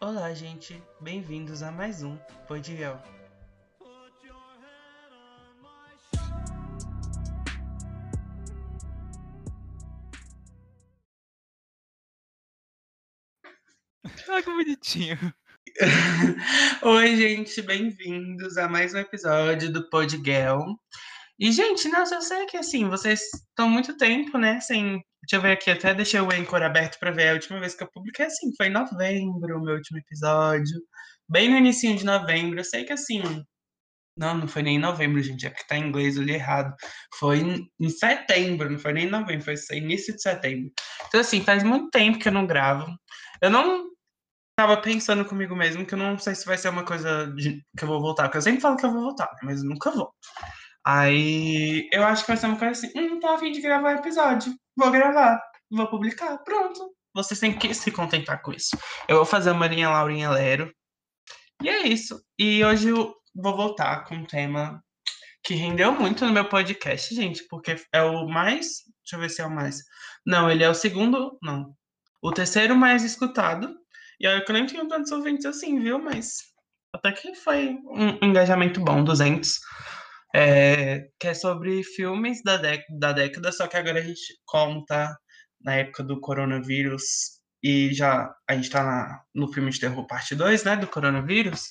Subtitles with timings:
[0.00, 0.80] Olá, gente.
[1.00, 2.16] Bem-vindos a mais um
[2.46, 3.02] Podiguel.
[14.28, 15.18] Ah, que bonitinho.
[16.82, 17.60] Oi, gente.
[17.60, 20.64] Bem-vindos a mais um episódio do Podiguel.
[21.38, 23.20] E, gente, nossa, eu sei que, assim, vocês
[23.50, 25.00] estão muito tempo, né, sem...
[25.22, 27.82] Deixa eu ver aqui, até deixei o Anchor aberto pra ver a última vez que
[27.84, 30.80] eu publiquei, assim, foi em novembro o meu último episódio.
[31.28, 32.58] Bem no início de novembro.
[32.58, 33.22] Eu sei que, assim...
[34.16, 36.74] Não, não foi nem em novembro, gente, é que tá em inglês, eu li errado.
[37.18, 40.72] Foi em, em setembro, não foi nem em novembro, foi início de setembro.
[41.06, 42.86] Então, assim, faz muito tempo que eu não gravo.
[43.40, 43.86] Eu não
[44.56, 47.84] tava pensando comigo mesmo que eu não sei se vai ser uma coisa de- que
[47.84, 50.12] eu vou voltar, porque eu sempre falo que eu vou voltar, né, mas nunca vou.
[50.90, 53.94] Aí eu acho que vai ser uma coisa assim, hum, tô a fim de gravar
[53.94, 55.38] um episódio, vou gravar,
[55.70, 56.94] vou publicar, pronto.
[57.14, 58.70] Vocês têm que se contentar com isso.
[59.06, 60.72] Eu vou fazer uma linha Laurinha Lero.
[61.62, 62.18] E é isso.
[62.38, 64.82] E hoje eu vou voltar com um tema
[65.44, 68.84] que rendeu muito no meu podcast, gente, porque é o mais.
[69.04, 69.82] Deixa eu ver se é o mais.
[70.24, 71.36] Não, ele é o segundo.
[71.42, 71.74] Não.
[72.22, 73.76] O terceiro mais escutado.
[74.18, 75.98] E olha que eu nem tenho tantos ouvintes assim, viu?
[75.98, 76.38] Mas
[76.94, 79.60] até que foi um engajamento bom, 200.
[80.34, 82.58] É, que é sobre filmes da,
[82.98, 85.16] da década, só que agora a gente conta
[85.62, 87.02] na época do coronavírus
[87.62, 91.62] e já a gente tá na- no filme de terror parte 2, né, do coronavírus.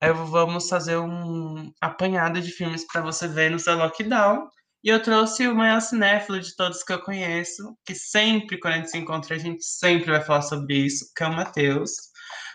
[0.00, 4.48] Aí vamos fazer um apanhado de filmes para você ver no seu lockdown.
[4.84, 8.76] E eu trouxe o maior cinéfilo de todos que eu conheço, que sempre, quando a
[8.78, 11.90] gente se encontra, a gente sempre vai falar sobre isso, que é o Matheus.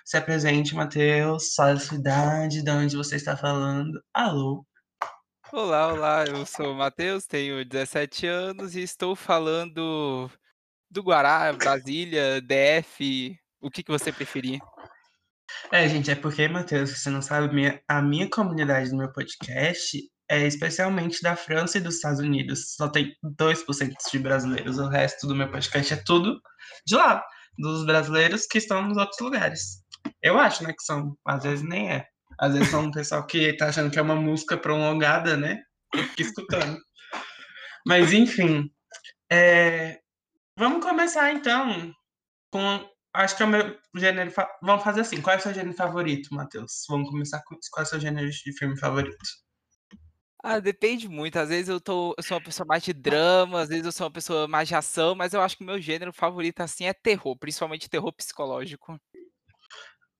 [0.05, 4.01] Se apresente, Matheus, fala a sua de onde você está falando.
[4.13, 4.65] Alô?
[5.55, 10.27] Olá, olá, eu sou o Matheus, tenho 17 anos e estou falando
[10.89, 14.59] do Guará, Brasília, DF, o que, que você preferir.
[15.71, 19.99] É, gente, é porque, Matheus, você não sabe, minha- a minha comunidade do meu podcast
[20.27, 22.73] é especialmente da França e dos Estados Unidos.
[22.73, 24.79] Só tem 2% de brasileiros.
[24.79, 26.41] O resto do meu podcast é tudo
[26.87, 27.23] de lá,
[27.59, 29.83] dos brasileiros que estão nos outros lugares.
[30.19, 31.15] Eu acho, né, que são.
[31.23, 32.07] Às vezes nem é.
[32.39, 35.61] Às vezes são um pessoal que tá achando que é uma música prolongada, né?
[35.95, 36.77] Fica escutando.
[37.85, 38.69] Mas, enfim.
[39.31, 39.99] é,
[40.57, 41.91] Vamos começar, então,
[42.51, 44.31] com Acho que é o meu gênero.
[44.31, 45.21] fa- Vamos fazer assim.
[45.21, 46.83] Qual é o seu gênero favorito, Matheus?
[46.89, 47.69] Vamos começar com isso.
[47.71, 49.17] Qual é o seu gênero de filme favorito?
[50.45, 53.69] Ah, depende muito, às vezes eu, tô, eu sou uma pessoa mais de drama, às
[53.69, 56.11] vezes eu sou uma pessoa mais de ação, mas eu acho que o meu gênero
[56.11, 58.99] favorito, assim, é terror, principalmente terror psicológico.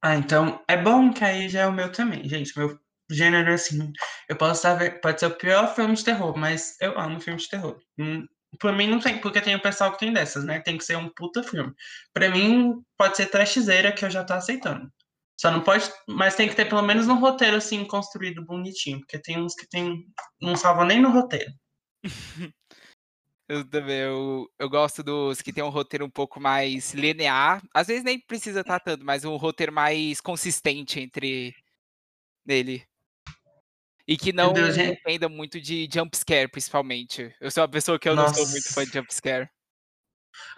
[0.03, 2.57] Ah, então é bom que aí já é o meu também, gente.
[2.57, 2.77] Meu
[3.09, 3.91] gênero, assim,
[4.29, 7.49] eu posso saber, pode ser o pior filme de terror, mas eu amo filme de
[7.49, 7.79] terror.
[7.99, 8.25] Hum,
[8.59, 10.59] Pra mim não tem, porque tem o pessoal que tem dessas, né?
[10.59, 11.73] Tem que ser um puta filme.
[12.13, 14.91] Pra mim pode ser trashzeira que eu já tô aceitando.
[15.41, 19.17] Só não pode, mas tem que ter pelo menos um roteiro assim construído bonitinho, porque
[19.19, 20.05] tem uns que tem
[20.41, 21.51] não salva nem no roteiro.
[23.53, 27.85] Eu também, eu, eu gosto dos que tem um roteiro um pouco mais linear, às
[27.85, 31.55] vezes nem precisa estar tanto, mas um roteiro mais consistente entre
[32.43, 32.83] nele.
[34.07, 34.95] E que não gente?
[34.95, 37.31] dependa muito de jumpscare, principalmente.
[37.39, 38.99] Eu sou uma pessoa que eu não sou muito fã de Nossa.
[39.01, 39.47] jumpscare.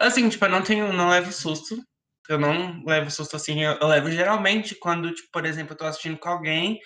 [0.00, 1.76] Assim, tipo, eu não tenho, não levo susto.
[2.28, 5.84] Eu não levo susto assim, eu, eu levo geralmente quando, tipo, por exemplo, eu tô
[5.84, 6.78] assistindo com alguém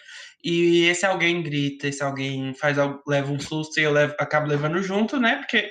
[0.43, 4.83] e esse alguém grita, esse alguém faz leva um susto e eu levo, acabo levando
[4.83, 5.37] junto, né?
[5.37, 5.71] Porque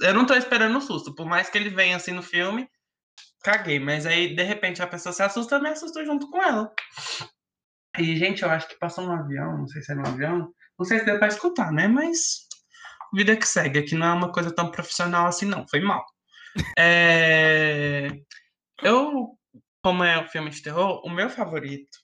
[0.00, 2.68] eu não tô esperando o susto, por mais que ele venha assim no filme,
[3.42, 6.72] caguei, mas aí de repente a pessoa se assusta, eu me assusto junto com ela.
[7.98, 10.86] E, gente, eu acho que passou um avião, não sei se era um avião, não
[10.86, 11.86] sei se deu pra escutar, né?
[11.88, 12.46] Mas
[13.12, 16.04] vida que segue, aqui não é uma coisa tão profissional assim, não, foi mal.
[16.78, 18.08] É...
[18.82, 19.38] Eu,
[19.82, 21.98] como é um filme de terror, o meu favorito,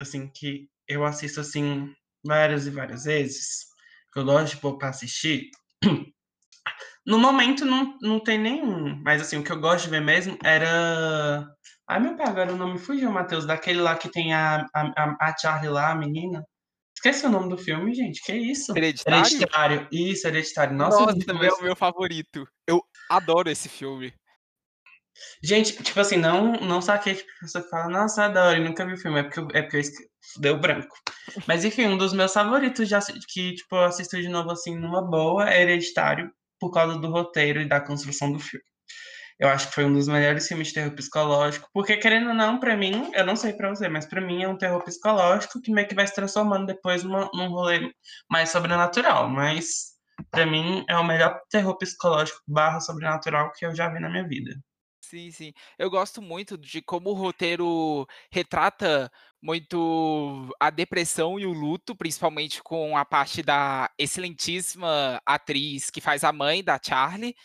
[0.00, 3.66] assim, que eu assisto, assim, várias e várias vezes,
[4.12, 5.50] que eu gosto de pôr pra assistir,
[7.06, 10.36] no momento não, não tem nenhum, mas, assim, o que eu gosto de ver mesmo
[10.42, 11.46] era...
[11.88, 15.36] Ai, meu pai, agora o nome fugiu, Matheus, daquele lá que tem a, a, a-
[15.38, 16.44] Charlie lá, a menina.
[16.96, 18.72] Esqueci o nome do filme, gente, que isso?
[18.76, 19.18] Hereditário?
[19.18, 20.74] Hereditário, isso, Hereditário.
[20.74, 22.48] Nossa, Nossa, é o meu favorito.
[22.66, 24.14] Eu adoro esse filme.
[25.42, 28.94] Gente, tipo assim, não, não saquei que a pessoa fala, nossa, adoro, e nunca vi
[28.94, 30.08] o filme, é porque, eu- é porque eu esque-
[30.38, 30.96] deu branco.
[31.46, 35.02] Mas enfim, um dos meus favoritos assi- que tipo, eu assisto de novo assim numa
[35.02, 38.64] boa é Hereditário, por causa do roteiro e da construção do filme.
[39.38, 42.58] Eu acho que foi um dos melhores filmes de terror psicológico, porque querendo ou não,
[42.60, 45.72] pra mim, eu não sei pra você, mas pra mim é um terror psicológico que
[45.72, 47.92] meio que vai se transformando depois numa, num rolê
[48.30, 49.94] mais sobrenatural, mas
[50.30, 54.26] pra mim é o melhor terror psicológico barra sobrenatural que eu já vi na minha
[54.26, 54.52] vida.
[55.04, 55.52] Sim, sim.
[55.78, 59.10] Eu gosto muito de como o roteiro retrata
[59.40, 66.24] muito a depressão e o luto, principalmente com a parte da excelentíssima atriz que faz
[66.24, 67.36] a mãe da Charlie,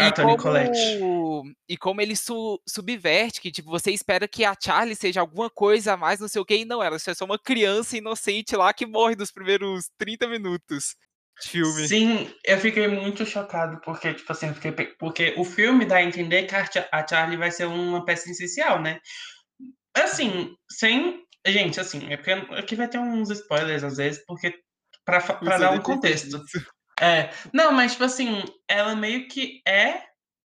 [0.00, 0.98] e Toni Collette.
[1.00, 5.50] como e como ele su subverte, que tipo, você espera que a Charlie seja alguma
[5.50, 8.56] coisa a mais, não sei o quê, e não, ela é só uma criança inocente
[8.56, 10.96] lá que morre nos primeiros 30 minutos
[11.40, 11.88] filme.
[11.88, 16.44] Sim, eu fiquei muito chocado, porque, tipo assim, fiquei porque o filme dá a entender
[16.44, 19.00] que a Cha a Charlie vai ser uma peça essencial, né.
[19.94, 24.50] Assim, sem gente, assim, é porque aqui vai ter uns spoilers às vezes, porque
[25.08, 26.40] Você dar um contexto.
[27.00, 27.30] É.
[27.52, 30.04] Não, mas tipo assim, ela meio que é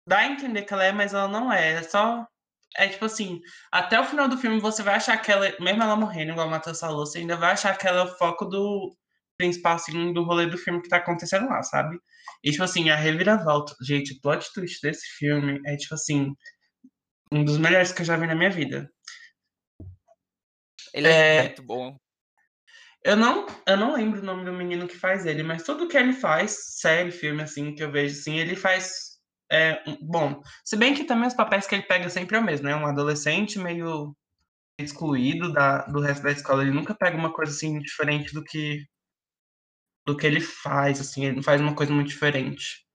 [0.05, 2.27] dá a entender que ela é, mas ela não é, é só
[2.75, 3.39] é tipo assim,
[3.71, 6.49] até o final do filme você vai achar que ela mesmo ela morrendo, igual o
[6.49, 8.93] Matheus falou, você ainda vai achar que ela é o foco do
[9.37, 11.97] principal, assim, do rolê do filme que tá acontecendo lá, sabe.
[12.43, 16.33] E tipo assim, a reviravolta gente, o plot twist desse filme é tipo assim,
[17.31, 18.89] um dos melhores que eu já vi na minha vida.
[20.93, 21.97] Ele é É muito bom.
[23.05, 25.97] Eu não eu não lembro o nome do menino que faz ele, mas tudo que
[25.97, 29.19] ele faz, série, filme, assim, que eu vejo, assim, ele faz,
[29.87, 30.41] um bom.
[30.63, 32.85] Se bem que também os papéis que ele pega sempre é o mesmo, né, um
[32.87, 34.15] adolescente meio
[34.79, 38.85] excluído da do resto da escola, ele nunca pega uma coisa, assim, diferente do que
[40.05, 42.85] do que ele faz, assim, ele não faz uma coisa muito diferente.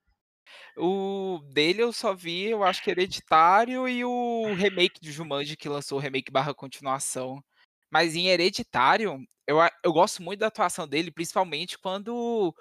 [0.76, 5.68] O dele eu só vi, eu acho que Hereditário e o remake de Jumanji que
[5.68, 7.42] lançou, o remake barra continuação.
[7.90, 12.54] Mas em Hereditário, eu eu gosto muito da atuação dele, principalmente quando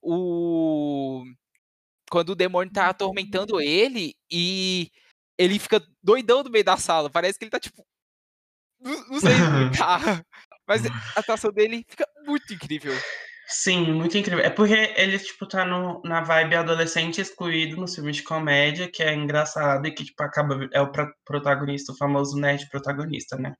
[0.00, 1.24] o
[2.10, 4.90] quando o demônio tá atormentando ele, e
[5.38, 7.84] ele fica doidão no meio da sala, parece que ele tá tipo
[8.80, 10.24] não não sei explicar,
[10.68, 12.92] mas a atuação dele fica muito incrível.
[13.46, 14.42] Sim, muito incrível.
[14.44, 19.02] É porque ele, tipo, tá no na vibe adolescente excluído nos filmes de comédia, que
[19.02, 23.52] é engraçado e que, tipo, acaba é o pro protagonista, o famoso nerd protagonista, né.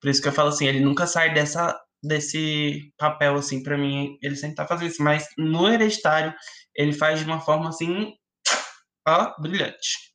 [0.00, 4.18] Por isso que eu falo assim, ele nunca sai dessa desse papel, assim, pra mim,
[4.22, 6.34] ele sempre tá fazendo isso, mas no Hereditário,
[6.76, 8.12] ele faz de uma forma, assim,
[9.08, 10.12] ó, brilhante.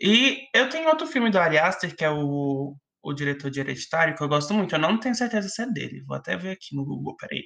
[0.00, 4.14] E eu tenho outro filme do Ari Aster, que é o o diretor de Hereditário,
[4.16, 6.74] que eu gosto muito, eu não tenho certeza se é dele, vou até ver aqui
[6.76, 7.40] no Google, espera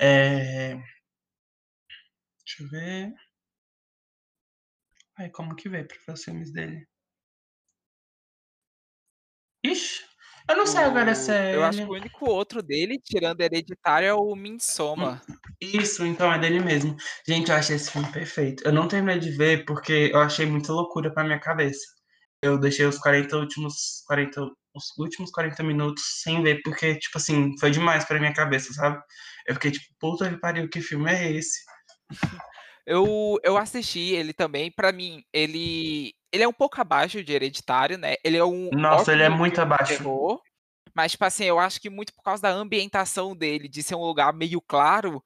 [0.00, 0.06] aí.
[0.06, 0.82] Eh
[2.44, 3.14] deixa eu ver.
[5.18, 6.86] Ai, como que vê pra ver os filmes dele?
[9.64, 10.02] Ixi,
[10.48, 13.40] eu não sei agora se O eu é acho que o único outro dele, tirando
[13.42, 15.22] Hereditário, é o Hum, Midsommar.
[15.60, 16.96] isso, então é dele mesmo.
[17.26, 18.62] Gente, eu achei esse filme perfeito.
[18.64, 21.99] Eu não terminei de ver, porque eu achei muita loucura pra minha cabeça.
[22.42, 24.42] Eu deixei os 40 últimos 40
[24.74, 29.02] os últimos 40 minutos sem ver, porque, tipo assim, foi demais pra minha cabeça, sabe.
[29.46, 31.58] Eu fiquei tipo: "Puta que pariu, que filme é esse?".
[32.86, 37.98] Eu eu assisti ele também, pra mim, ele ele é um pouco abaixo de Hereditário,
[37.98, 39.98] né, ele é um Nossa, ele é muito abaixo.
[39.98, 40.40] terror,
[40.94, 44.04] mas, tipo assim, eu acho que muito por causa da ambientação dele, de ser um
[44.04, 45.22] lugar meio claro,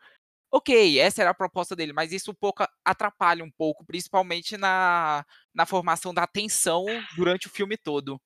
[0.53, 5.25] ok, essa era a proposta dele, mas isso um pouco atrapalha um pouco, principalmente na
[5.55, 6.85] na formação da tensão
[7.17, 8.21] durante o filme todo.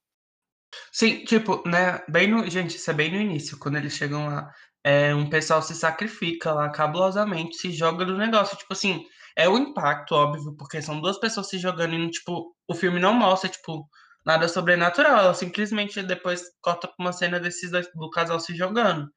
[0.93, 4.51] Sim, tipo, né, bem no gente, isso é bem no início, quando eles chegam lá,
[4.85, 9.05] eh, um pessoal se sacrifica lá cabulosamente, se joga do negócio, tipo assim,
[9.37, 13.15] é o impacto, óbvio, porque são 2 pessoas se jogando e tipo, o filme não
[13.15, 13.89] mostra, tipo,
[14.27, 19.09] nada sobrenatural, ela simplesmente depois corta pra uma cena desses 2 do casal se jogando.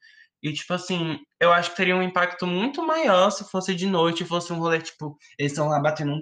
[0.44, 4.26] E, tipo assim, eu acho que teria um impacto muito maior se fosse de noite
[4.26, 6.22] fosse um rolê, tipo, eles estão lá batendo um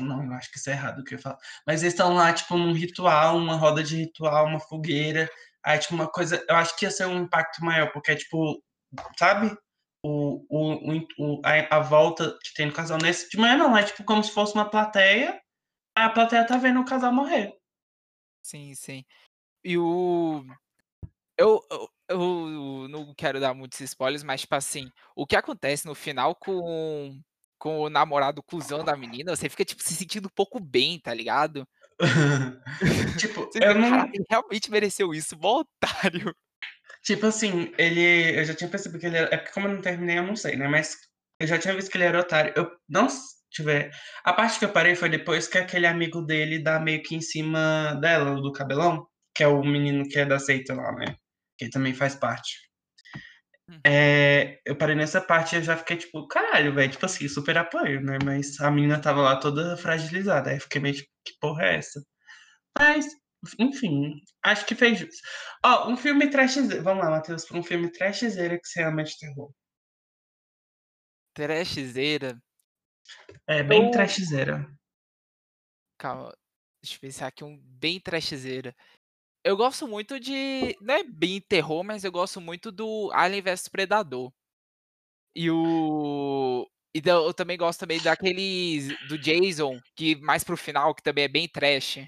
[0.00, 1.38] não, eu acho que isso é errado o que eu falar.
[1.66, 5.28] Mas eles estão lá, tipo, num ritual, uma roda de ritual, uma fogueira,
[5.64, 8.62] aí, tipo, uma coisa eu acho que ia ser um impacto maior, porque é tipo,
[9.18, 9.56] sabe,
[10.02, 13.82] o o o a a volta que tem no casal nesse de manhã não, é
[13.84, 15.40] tipo como se fosse uma plateia,
[15.96, 17.54] a plateia tá vendo o casal morrer.
[18.44, 19.04] Sim, sim.
[19.64, 20.44] E o
[21.38, 25.94] eu eu eu não quero dar muitos spoilers, mas, tipo assim, o que acontece no
[25.94, 27.20] final com
[27.66, 31.12] com o namorado cuzão da menina, você fica, tipo, se sentindo um pouco bem, tá
[31.12, 31.66] ligado?
[33.18, 36.32] Tipo, Você eu fica: "Caraca, não ele realmente mereceu isso, mó otário".
[37.02, 39.82] Tipo assim, ele eu já tinha percebido que ele era é porque como eu não
[39.82, 40.96] terminei, eu não sei, né, mas
[41.40, 42.52] eu já tinha visto que ele era otário.
[42.56, 43.18] Eu não s
[43.50, 43.90] deixa eu ver,
[44.24, 47.20] a parte que eu parei foi depois que aquele amigo dele dá meio que em
[47.20, 51.16] cima dela, do cabelão, que é o menino que é da seita lá, né,
[51.58, 52.65] que também faz parte.
[53.86, 57.56] Eh, eu parei nessa parte e eu já fiquei tipo: "Caralho, velho", tipo assim, super
[57.58, 61.32] apoio, né, mas a menina estava lá toda fragilizada, aí eu fiquei meio tipo: "Que
[61.40, 62.00] porra é essa?".
[62.78, 63.06] Mas,
[63.58, 65.16] enfim, acho que fez jus.
[65.64, 69.52] Ó, um filme trashze vamos lá, Matheus, um filme trashzeira que você ama de terror.
[71.34, 72.40] Trashzeira?
[73.46, 74.66] É, bem Eu trashzeira.
[75.98, 76.32] Calma,
[76.82, 78.74] Deixa eu pensar aqui um bem trashzeira.
[79.46, 83.68] Eu gosto muito de não é bem terror, mas eu gosto muito do Alien vs
[83.68, 84.32] Predador.
[85.36, 90.92] E o então eu também gosto também daqueles do Jason, que mais para o final,
[90.96, 91.98] que também é bem trash.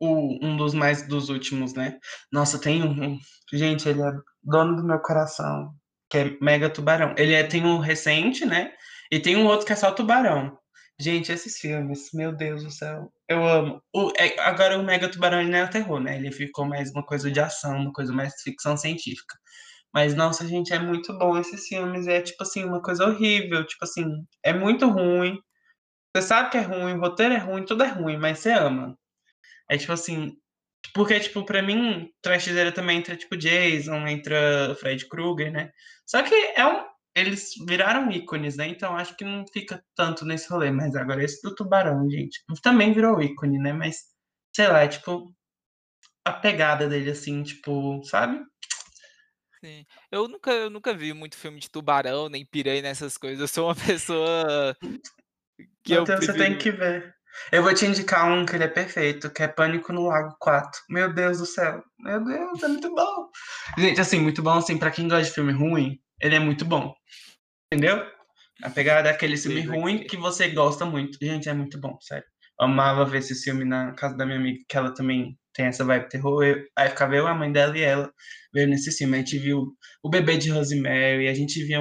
[0.00, 2.00] O, um dos mais dos últimos, né?
[2.32, 3.16] Nossa, tem um.
[3.52, 4.10] Gente, ele é
[4.42, 5.72] dono do meu coração,
[6.10, 7.14] que é Mega Tubarão.
[7.16, 8.72] Ele é, tem um recente, né?
[9.08, 10.58] E tem um outro que é só Tubarão.
[10.98, 13.82] Gente, esses filmes, meu Deus do céu, eu amo.
[13.94, 16.16] O, é, agora o Mega Tubarão ele não é terror, né?
[16.16, 19.36] Ele ficou mais uma coisa de ação, uma coisa mais ficção científica.
[19.92, 22.06] Mas, nossa, gente, é muito bom esses filmes.
[22.06, 23.66] É, tipo assim, uma coisa horrível.
[23.66, 24.04] Tipo assim,
[24.44, 25.38] é muito ruim.
[26.16, 28.98] Você sabe que é ruim, o roteiro é ruim, tudo é ruim, mas você ama.
[29.70, 30.36] É tipo assim.
[30.94, 35.70] Porque, tipo, pra mim, Trashzeira também entra, tipo, Jason, entra Fred Krueger, né?
[36.06, 36.84] Só que é um.
[37.18, 38.68] Eles viraram ícones, né?
[38.68, 40.70] Então acho que não fica tanto nesse rolê.
[40.70, 43.72] Mas agora esse do Tubarão, gente, também virou ícone, né?
[43.72, 43.96] Mas,
[44.54, 45.34] sei lá, é tipo.
[46.24, 48.38] A pegada dele, assim, tipo, sabe?
[49.64, 49.84] Sim.
[50.10, 53.40] Eu nunca eu nunca vi muito filme de tubarão, nem piranha nessas coisas.
[53.40, 54.76] Eu sou uma pessoa
[55.82, 57.14] que eu Matheus, você tem que ver.
[57.52, 60.80] Eu vou te indicar um que ele é perfeito, que é Pânico no Lago 4.
[60.88, 61.82] Meu Deus do céu.
[61.98, 63.30] Meu Deus, é muito bom.
[63.76, 66.94] Gente, assim, muito bom, assim, pra quem gosta de filme ruim, ele é muito bom.
[67.72, 68.04] Entendeu?
[68.62, 71.18] A pegada é aquele filme ruim que você gosta muito.
[71.22, 72.26] Gente, é muito bom, sério.
[72.60, 75.84] Eu amava ver esse filme na casa da minha amiga, que ela também tem essa
[75.84, 76.42] vibe terror.
[76.42, 78.12] Eu- aí ficava eu, a mãe dela e ela
[78.52, 79.16] vendo esse filme.
[79.16, 81.80] A gente viu o bebê de Rosemary, a gente via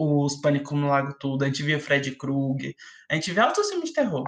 [0.00, 2.72] os Pânico no Lago Tudo, a gente via Fred Krueger,
[3.10, 4.24] a gente via outros filmes de terror.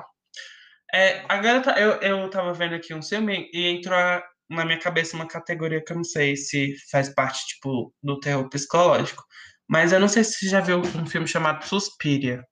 [0.93, 5.17] É, agora eu, eu tava vendo aqui um filme e entrou a- na minha cabeça
[5.17, 9.25] uma categoria que eu não sei se faz parte, tipo, do terror psicológico.
[9.69, 12.45] Mas eu não sei se você já viu um filme chamado Suspiria.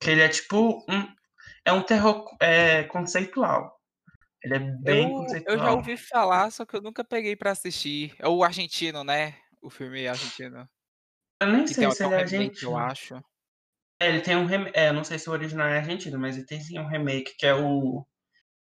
[0.00, 1.06] Que ele é tipo um.
[1.64, 3.72] É um terror é, conceitual.
[4.42, 5.10] Ele é bem Eu
[5.46, 5.76] eu já conceitual.
[5.76, 8.14] ouvi falar, só que eu nunca peguei pra assistir.
[8.18, 9.36] É o argentino, né?
[9.60, 10.68] O filme argentino.
[11.40, 12.76] Eu nem Que sei se ele é remake, eu argentino.
[12.76, 13.14] acho.
[14.00, 14.76] É, ele tem um remake.
[14.78, 17.34] É, eu não sei se o original é argentino, mas ele tem sim um remake
[17.36, 18.06] que é o.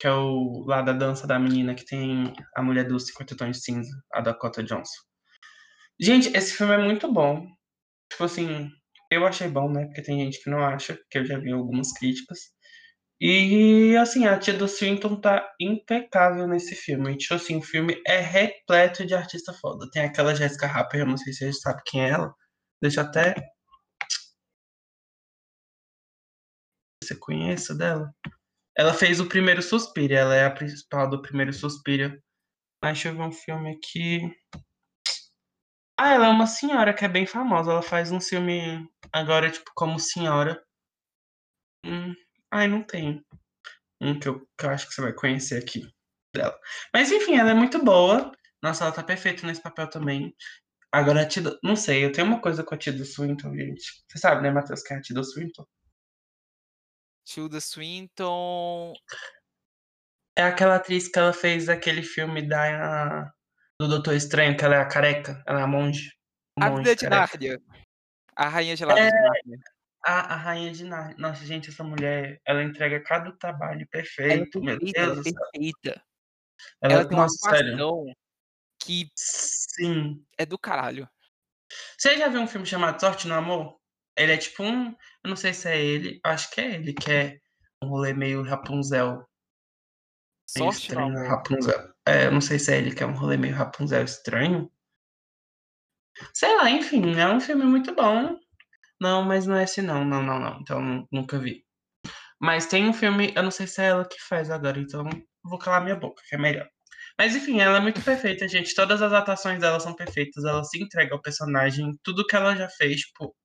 [0.02, 3.58] Que é o lá da dança da menina que tem a mulher dos 50 tons
[3.58, 5.00] de cinza, a Dakota Johnson.
[6.00, 7.46] Gente, esse filme é muito bom.
[8.12, 8.68] Tipo assim,
[9.12, 9.86] eu achei bom, né?
[9.86, 12.40] Porque tem gente que não acha, que eu já vi algumas críticas.
[13.22, 17.16] E assim, a Tilda Swinton tá impecável nesse filme.
[17.18, 19.88] Tipo assim, o filme é repleto de artista foda.
[19.92, 22.34] Tem aquela Jessica Harper, eu não sei se você sabe quem é ela.
[22.82, 23.36] Deixa eu até.
[27.04, 28.12] Você conhece dela?
[28.82, 32.20] Ela fez o primeiro Suspiro, ela é a principal do primeiro Suspiro.
[32.82, 34.36] Mas deixa eu ver um filme aqui.
[35.96, 37.70] Ah, ela é uma senhora que é bem famosa.
[37.70, 38.84] Ela faz um filme
[39.14, 40.60] agora, tipo, como senhora.
[41.86, 42.16] Hum,
[42.50, 43.24] ai, não tem
[44.02, 45.88] um que eu, que eu acho que você vai conhecer aqui
[46.34, 46.60] dela.
[46.92, 48.32] Mas enfim, ela é muito boa.
[48.64, 50.36] Nossa, ela tá perfeita nesse papel também.
[50.92, 54.04] Agora, a Tilda, não sei, eu tenho uma coisa com a Tilda Swinton, gente.
[54.10, 55.68] Você sabe, né, Matheus, que é a Tilda Swinton?
[57.24, 58.94] Tilda Swinton.
[60.36, 63.32] É aquela atriz que ela fez aquele filme da,
[63.80, 66.12] do Doutor Estranho, que ela é a careca, ela é a monge.
[66.60, 67.08] A monge de.
[67.08, 67.62] Nárnia.
[68.36, 69.60] A Rainha Gelada É, de Nárnia.
[70.06, 71.16] a, a rainha de Narnia.
[71.18, 75.28] Nossa, gente, essa mulher, ela entrega cada trabalho Ela é perfeito, meu perfeita, ela Deus
[75.28, 76.04] é perfeita.
[76.82, 78.06] Ela, Ela tem uma sério.
[78.80, 80.26] que Sim.
[80.38, 81.10] é do caralho.
[81.98, 83.80] Você já viu um filme chamado Sorte no Amor?
[84.18, 84.88] Ele é tipo um.
[85.24, 87.40] Eu não sei se é ele, acho que é ele, que é
[87.84, 89.26] um rolê meio Rapunzel.
[90.58, 91.30] Meio Sorte estranho, amor.
[91.30, 91.94] Rapunzel.
[92.06, 94.72] É, eu não sei se é ele, que é um rolê meio Rapunzel estranho.
[96.34, 98.38] Sei lá, enfim, é um filme muito bom.
[99.00, 100.60] Não, mas não é esse não, não, não, não.
[100.62, 101.66] Então nu- nunca vi.
[102.40, 105.08] Mas tem um filme, eu não sei se é ela que faz agora, então
[105.44, 106.68] vou calar minha boca, que é melhor.
[107.18, 108.74] Mas enfim, ela é muito perfeita, gente.
[108.76, 110.44] Todas as atuações dela são perfeitas.
[110.44, 111.92] Ela se entrega ao personagem.
[112.04, 113.36] Tudo que ela já fez, tipo,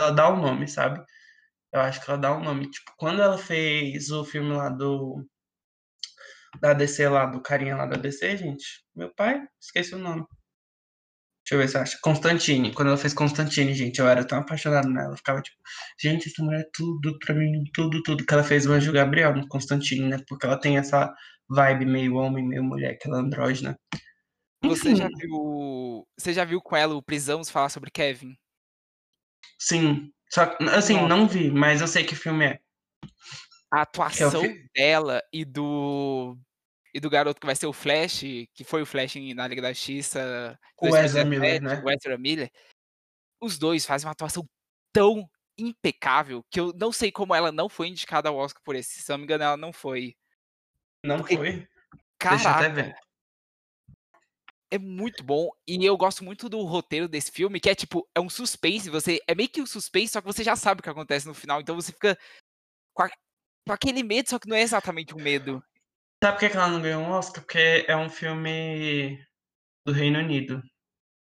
[0.00, 1.02] ela dá um nome, sabe?
[1.72, 2.70] Eu acho que ela dá um nome.
[2.70, 5.24] Tipo, quando ela fez o filme lá do.
[6.60, 8.84] Da DC lá, do carinha lá da DC, gente.
[8.94, 10.24] Meu pai, esqueci o nome.
[11.44, 11.98] Deixa eu ver se acha.
[12.02, 12.72] Constantine.
[12.74, 15.12] Quando ela fez Constantine, gente, eu era tão apaixonado nela.
[15.12, 15.56] Eu ficava tipo,
[16.00, 18.24] gente, essa mulher é tudo pra mim, tudo, tudo.
[18.26, 20.18] Que ela fez o Anjo Gabriel no Constantine, né?
[20.28, 21.12] Porque ela tem essa
[21.48, 23.78] vibe meio homem, meio mulher, aquela andrógena.
[24.62, 26.06] Você já viu.
[26.18, 28.36] Você já viu com ela o Precisamos Falar sobre Kevin?
[29.60, 30.12] Sim.
[30.28, 31.08] Só que, assim, Nossa.
[31.08, 32.60] não vi, mas eu sei que filme é.
[33.72, 36.36] A é atuação fi- dela e do.
[36.92, 39.72] E do garoto que vai ser o Flash, que foi o Flash na Liga da
[39.72, 41.82] Justiça O Ezra Miller, 2017, né?
[41.84, 42.50] o Ezra Miller.
[43.40, 44.44] Os dois fazem uma atuação
[44.92, 49.02] tão impecável que eu não sei como ela não foi indicada ao Oscar por esse.
[49.02, 50.16] Se eu não me engano, ela não foi.
[51.04, 51.52] Não Porque, foi?
[51.52, 51.68] Deixa
[52.48, 52.96] eu até caraca, ver.
[54.70, 55.50] É muito bom.
[55.66, 58.88] E eu gosto muito do roteiro desse filme, que é tipo, é um suspense.
[58.90, 61.34] Você é meio que um suspense, só que você já sabe o que acontece no
[61.34, 61.60] final.
[61.60, 62.16] Então você fica
[62.94, 63.10] com, a-
[63.66, 65.62] com aquele medo, só que não é exatamente um medo.
[66.22, 67.42] Sabe por que ela não ganhou um Oscar?
[67.42, 69.18] Porque é um filme
[69.86, 70.62] do Reino Unido.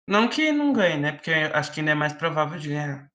[0.07, 1.13] Não que não ganhe, né?
[1.13, 3.09] Porque acho que ainda é mais provável de ganhar.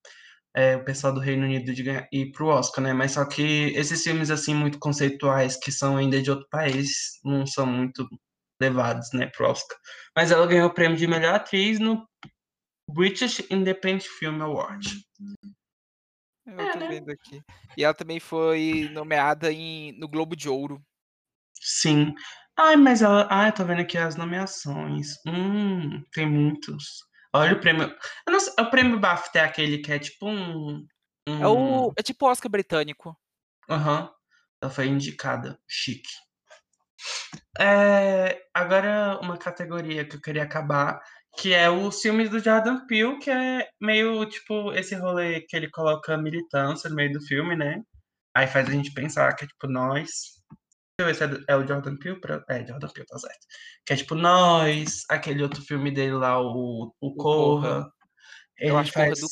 [0.54, 2.95] É, o pessoal do Reino Unido de ganhar, ir pro Oscar, né?
[2.95, 3.42] Mas só que
[3.76, 8.09] esses filmes, assim, muito conceituais, que são ainda de outro país, não são muito
[8.61, 9.77] levados, né, pro Oscar.
[10.15, 12.07] Mas ela ganhou o prêmio de melhor atriz no
[12.91, 14.89] British Independent Film Award.
[16.47, 16.89] Eu É, tô né?
[16.89, 17.43] vendo aqui.
[17.77, 20.81] E ela também foi nomeada em, no Globo de Ouro.
[21.61, 22.15] Sim.
[22.59, 23.27] Ai, mas ela.
[23.31, 25.15] Ai, tô vendo aqui as nomeações.
[25.27, 27.05] Hum, tem muitos.
[27.35, 27.95] Olha o prêmio.
[28.27, 30.87] Eu sei, o prêmio BAFTA é aquele que é tipo um.
[31.27, 31.89] É o.
[31.89, 31.93] um...
[31.99, 33.15] É tipo o Oscar britânico.
[33.69, 34.11] Aham.
[34.63, 35.59] Ela foi indicada.
[35.69, 36.09] Chique.
[37.59, 41.01] É, agora, uma categoria que eu queria acabar,
[41.39, 45.71] que é os filmes do Jordan Peele, que é meio tipo esse rolê que ele
[45.71, 47.83] coloca militância no meio do filme, né?
[48.35, 50.37] Aí faz a gente pensar que é tipo nós.
[50.99, 52.21] Deixa eu ver se é, é o Jordan Peele.
[52.21, 52.43] Pra...
[52.49, 53.47] É, Jordan Peele, tá certo.
[53.85, 57.69] Que é tipo nós, aquele outro filme dele lá, o, o O Corra.
[57.69, 57.93] Corra.
[58.59, 59.21] Eu Ele acho Corra faz.
[59.21, 59.27] do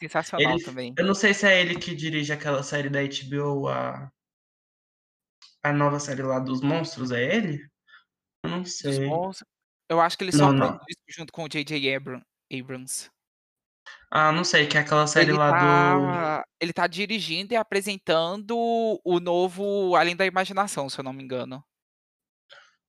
[0.00, 0.64] sensacional Ele...
[0.64, 0.94] também.
[0.96, 4.10] Eu não sei se é ele que dirige aquela série da HBO, a,
[5.62, 7.60] a nova série lá dos monstros, é ele?
[8.42, 9.06] Eu não sei.
[9.06, 9.48] monstros.
[9.88, 11.94] Eu acho que ele só Não, produz junto com o J.J.
[11.94, 13.10] Abram- Abrams.
[14.10, 15.56] Ah, não sei, que é aquela série Ele lá do.
[15.56, 18.56] tá, ele tá dirigindo e apresentando
[19.04, 21.64] o novo Além da Imaginação, se eu não me engano.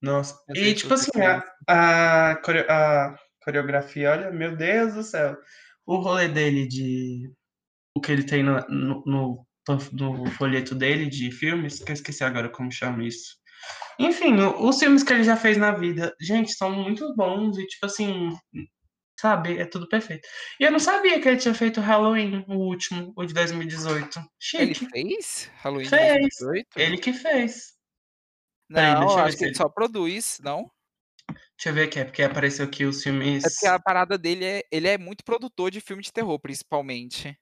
[0.01, 0.39] Nossa.
[0.55, 5.37] E tipo assim, a, a, a coreografia, olha, meu Deus do céu.
[5.85, 7.31] O rolê dele de.
[7.95, 9.47] O que ele tem no, no, no,
[9.91, 13.37] no folheto dele de filmes, que eu esqueci agora como chama isso.
[13.99, 17.85] Enfim, os filmes que ele já fez na vida, gente, são muito bons e, tipo
[17.85, 18.35] assim,
[19.19, 20.27] sabe, é tudo perfeito.
[20.59, 24.19] E eu não sabia que ele tinha feito Halloween, o último, o de 2018.
[24.57, 24.87] Ele Chique.
[24.89, 26.09] fez Halloween Fez.
[26.39, 26.67] 2018?
[26.77, 27.73] Ele que fez.
[28.73, 30.71] Peraí, Não, deixa eu acho que ele ele- só produz, não?
[31.29, 33.43] Deixa eu ver aqui, é porque apareceu aqui os filmes.
[33.43, 37.37] É porque a parada dele é, ele é muito produtor de filme de terror, principalmente.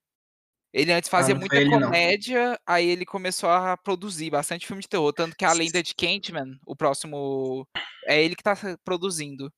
[0.73, 1.82] Ele antes fazia Ah, muita foi ele, não.
[1.82, 5.95] comédia, aí ele começou a produzir bastante filme de terror, tanto que a Lenda de
[5.95, 7.67] Cantman, o próximo,
[8.05, 9.51] é ele que tá produzindo.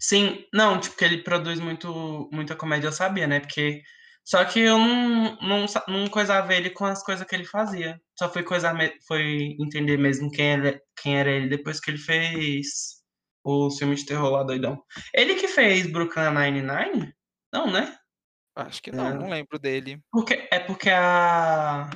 [0.00, 3.40] Sim, não, tipo, que ele produz muito, muita comédia, eu sabia, né?
[3.40, 3.82] Porque.
[4.24, 8.00] Só que eu não, não, não coisava ele com as coisas que ele fazia.
[8.16, 8.72] Só fui coisar,
[9.08, 13.02] foi entender mesmo quem, ele, quem era ele depois que ele fez
[13.44, 14.80] o filme de terror lá doidão.
[15.12, 17.12] Ele que fez Brooklyn Nine-Nine?
[17.52, 17.96] Não, né?
[18.54, 19.14] Acho que não, É.
[19.14, 20.02] não lembro dele.
[20.10, 21.88] Porque, é porque a,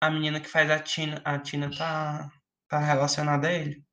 [0.00, 2.30] a menina que faz a Tina, a Tina tá,
[2.68, 3.84] tá relacionada a ele.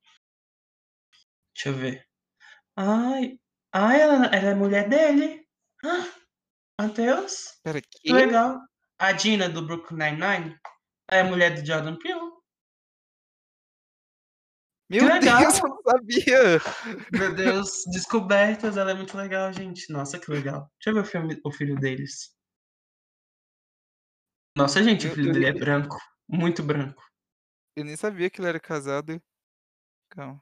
[1.56, 2.08] Deixa eu ver.
[2.77, 3.38] Ai,
[3.73, 5.45] ai ela, ela é mulher dele.
[5.84, 6.08] Ah,
[6.82, 8.12] Matheus, Pera, que?
[8.12, 8.60] legal.
[8.97, 10.58] A Dina do Brooklyn Nine-Nine
[11.10, 12.32] é mulher do Jordan Peele.
[15.01, 15.39] Meu legal!
[15.39, 16.39] Deus, eu não sabia!
[17.12, 19.91] Meu Deus, descobertas, ela é muito legal, gente.
[19.91, 20.71] Nossa, que legal.
[20.77, 22.36] Deixa eu ver o, filme, o filho deles.
[24.56, 25.97] Nossa, gente, o filho eu- dele é branco.
[26.27, 27.01] Muito branco.
[27.75, 29.21] Eu nem sabia que ele era casado.
[30.10, 30.39] Calma.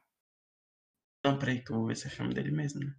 [1.24, 2.94] Não, peraí, que eu vou ver se é filme dele mesmo, né?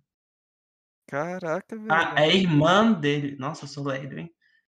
[1.08, 1.92] Caraca, velho.
[1.92, 3.36] Ah, é irmã dele.
[3.38, 4.34] Nossa, eu sou lerdo, hein?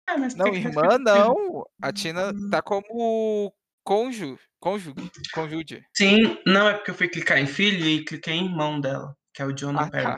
[0.07, 1.65] Ah, Não, irmã não.
[1.81, 3.55] A Tina tá como
[3.85, 4.95] cônjuge, cônjuge,
[5.31, 5.81] cônjuge.
[5.95, 9.41] Sim, não, é porque eu fui clicar em filho e cliquei em irmão dela, que
[9.41, 10.17] é o Jonah Ah, tá.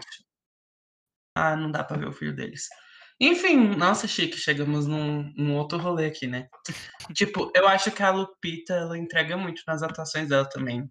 [1.35, 2.67] Ah, não dá pra ver o filho deles.
[3.19, 6.47] Enfim, nossa, chique, chegamos num, num outro rolê aqui, né?
[7.15, 10.89] tipo, eu acho que a Lupita, ela entrega muito nas atuações dela também.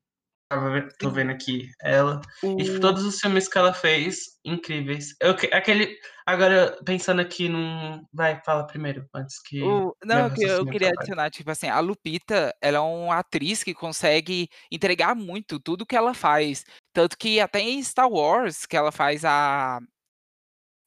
[1.01, 2.21] Tô vendo aqui ela.
[2.45, 5.15] E tipo, todos os filmes que ela fez, incríveis.
[5.21, 5.99] Eu, que- aquele.
[6.25, 8.05] Agora, pensando aqui num.
[8.13, 9.61] Vai, fala primeiro, antes que.
[9.61, 10.99] o- Não, eu que- eu raciocínio queria atrapalhe.
[11.11, 15.97] adicionar, tipo assim, a Lupita, ela é uma atriz que consegue entregar muito tudo que
[15.97, 16.65] ela faz.
[16.93, 19.81] Tanto que até em Star Wars, que ela faz a,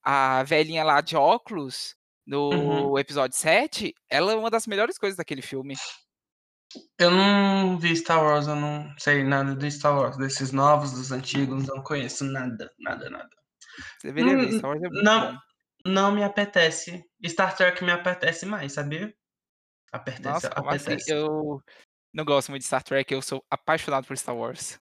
[0.04, 1.96] a velhinha lá de óculos,
[2.26, 2.50] no
[2.92, 2.98] Uhum.
[3.00, 5.76] episódio 7, ela é uma das melhores coisas daquele filme.
[7.00, 11.12] Eu não vi Star Wars, eu não sei nada de Star Wars, desses novos, dos
[11.12, 13.30] antigos, não conheço nada, nada, nada.
[13.98, 15.40] Você deveria ver, Star Wars é muito não, bom.
[15.86, 17.04] não me apetece.
[17.26, 19.14] Star Trek me apetece mais, sabia?
[19.92, 20.60] Apetece, Nossa, assim?
[20.60, 21.12] apetece.
[21.12, 21.64] Eu
[22.14, 24.80] não gosto muito de Star Trek, eu sou apaixonado por Star Wars.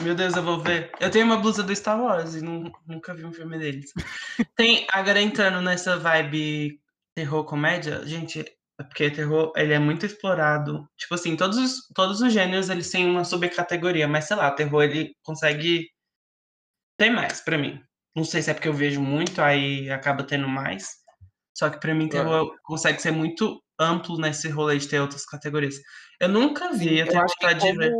[0.00, 0.92] Meu Deus, eu vou ver.
[1.00, 3.92] Eu tenho uma blusa do Star Wars e nu- nunca vi um filme deles.
[4.54, 6.80] Tem, agora entrando nessa vibe
[7.16, 8.44] terror comédia, gente,
[8.82, 10.88] porque terror, ele é muito explorado.
[10.96, 14.82] Tipo assim, todos os, todos os gêneros, eles têm uma subcategoria, mas sei lá, terror,
[14.82, 15.88] ele consegue
[16.98, 17.82] ter mais pra mim.
[18.14, 21.02] Não sei se é porque eu vejo muito, aí acaba tendo mais.
[21.56, 25.76] Só que pra mim, terror consegue ser muito amplo nesse rolê de ter outras categorias.
[26.20, 27.92] Eu nunca vi, Sim, eu tenho acho que vontade de ver.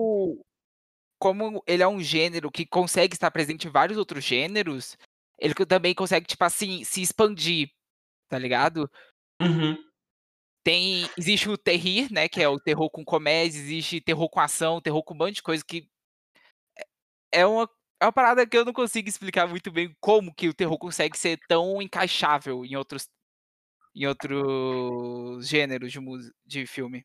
[1.18, 4.96] como ele é um gênero que consegue estar presente em vários outros gêneros,
[5.38, 7.70] ele também consegue, tipo assim, se expandir,
[8.28, 8.90] tá ligado?
[9.40, 9.76] Uhum.
[10.64, 14.80] Tem existe o terrir, né, que é o terror com comédia, existe terror com ação,
[14.80, 15.88] terror com um monte de coisa que
[17.32, 17.68] é é uma
[18.00, 21.16] é uma parada que eu não consigo explicar muito bem como que o terror consegue
[21.18, 23.08] ser tão encaixável em outros
[23.94, 26.00] em outros gêneros de
[26.46, 27.04] de filme.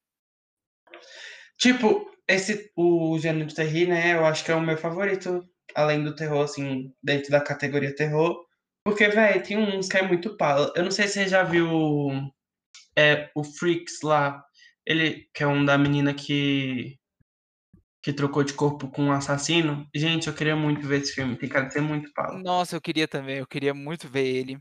[1.59, 5.43] Tipo, esse o gênero de terrir, né, eu acho que é o meu favorito,
[5.75, 8.45] além do terror, assim, dentro da categoria terror,
[8.83, 10.71] porque, véi, tem uns que é muito pala.
[10.75, 11.67] Eu não sei se você já viu,
[12.97, 14.43] eh, o Freaks lá,
[14.85, 16.97] ele que é um da menina que
[18.01, 19.87] que trocou de corpo com um assassino.
[19.95, 22.41] Gente, eu queria muito ver esse filme, tem cara de ser muito pala.
[22.43, 24.57] Nossa, eu queria também, eu queria muito ver ele.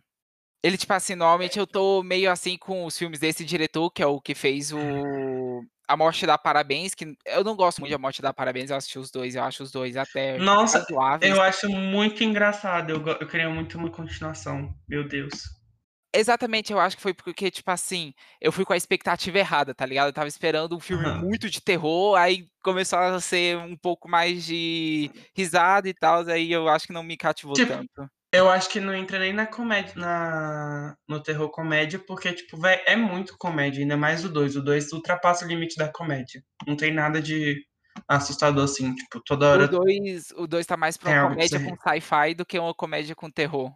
[0.62, 4.06] Ele, tipo assim, normalmente eu tô meio assim com os filmes desse diretor, que é
[4.06, 7.98] o que fez o A Morte Dá Parabéns, que eu não gosto muito de A
[7.98, 11.34] Morte Dá Parabéns, eu assisti os 2, eu acho os 2 até Nossa, razoáveis.
[11.34, 15.55] eu acho muito engraçado, eu eu queria muito uma continuação, meu Deus.
[16.18, 19.84] Exatamente, eu acho que foi porque, tipo assim, eu fui com a expectativa errada, tá
[19.84, 20.06] ligado?
[20.06, 21.12] Eu estava esperando um filme Aham.
[21.12, 26.50] muito de terror, aí começou a ser um pouco mais de risada e tals, aí
[26.50, 28.08] eu acho que não me cativou Tipo, tanto.
[28.32, 32.82] eu acho que não entra nem na comédia na no terror comédia, porque, tipo, véi,
[32.86, 36.42] é muito comédia, ainda mais o 2, o 2 ultrapassa o limite da comédia.
[36.66, 37.56] Não tem nada de
[38.08, 41.60] assustador, assim, tipo, toda O hora 2 o 2 tá mais pra uma você comédia
[41.60, 43.72] com sci-fi do que uma comédia com terror.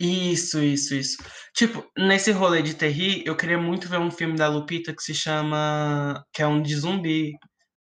[0.00, 1.16] Isso, isso, isso.
[1.54, 5.14] Tipo, nesse rolê de terrir, eu queria muito ver um filme da Lupita que se
[5.14, 7.32] chama que é um de zumbi.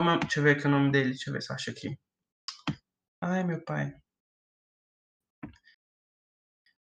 [0.02, 1.98] É deixa eu ver aqui o nome dele, deixa eu ver se eu acho aqui.
[3.22, 3.94] Ai, meu pai.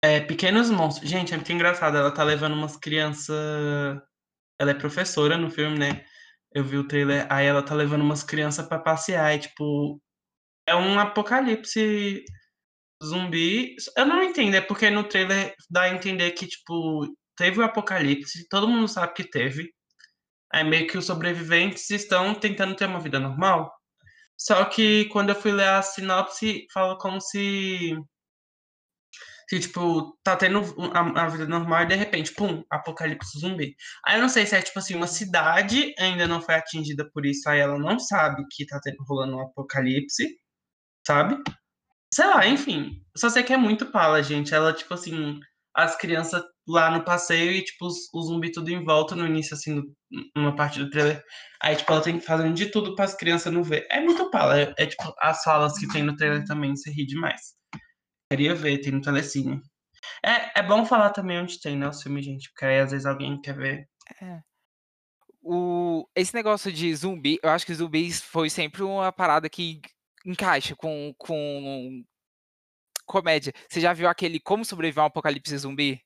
[0.02, 1.08] É, Pequenos Monstros.
[1.10, 3.34] Gente, é muito engraçado, ela tá levando umas criança
[4.60, 6.04] ela é professora no filme, né,
[6.54, 10.00] eu vi o trailer, aí ela tá levando umas criança pra passear e, tipo,
[10.66, 12.24] é um apocalipse
[13.04, 13.74] zumbi.
[13.96, 18.48] Eu não entendo, é porque no trailer dá a entender que, tipo, teve o apocalipse,
[18.48, 19.70] todo mundo sabe que teve,
[20.52, 23.72] aí meio que os sobreviventes estão tentando ter uma vida normal.
[24.38, 27.96] Só que quando eu fui ler a sinopse, fala como se
[29.48, 30.60] que, tipo, tá tendo
[30.94, 33.74] a a vida normal e de repente, pum, apocalipse zumbi.
[34.06, 37.26] Aí eu não sei se é, tipo assim, uma cidade ainda não foi atingida por
[37.26, 40.36] isso, aí ela não sabe que tá tendo rolando um apocalipse,
[41.06, 41.36] sabe.
[42.12, 44.54] Sei lá, enfim, só sei que é muito pala, gente.
[44.54, 45.38] Ela, tipo assim,
[45.74, 49.54] as criança lá no passeio e, tipo, os o zumbi tudo em volta no início,
[49.54, 49.82] assim,
[50.36, 51.22] numa parte do trailer.
[51.62, 53.86] Aí, tipo, ela tem que fazendo de tudo para as criança não ver.
[53.90, 57.06] É muito pala, é é tipo, as falas que tem no trailer também, você ri
[57.06, 57.54] demais.
[58.30, 59.60] Queria ver, tem no Telecine.
[60.24, 63.06] É é bom falar também onde tem, né, os filmes, gente, porque aí às vezes
[63.06, 63.88] alguém quer ver.
[64.22, 64.40] É.
[65.42, 69.80] O esse negócio de zumbi, eu acho que zumbis foi sempre uma parada que
[70.24, 72.04] encaixa com com
[73.06, 73.52] comédia.
[73.68, 76.00] Você já viu aquele Como Sobreviver a um Apocalipse Zumbi?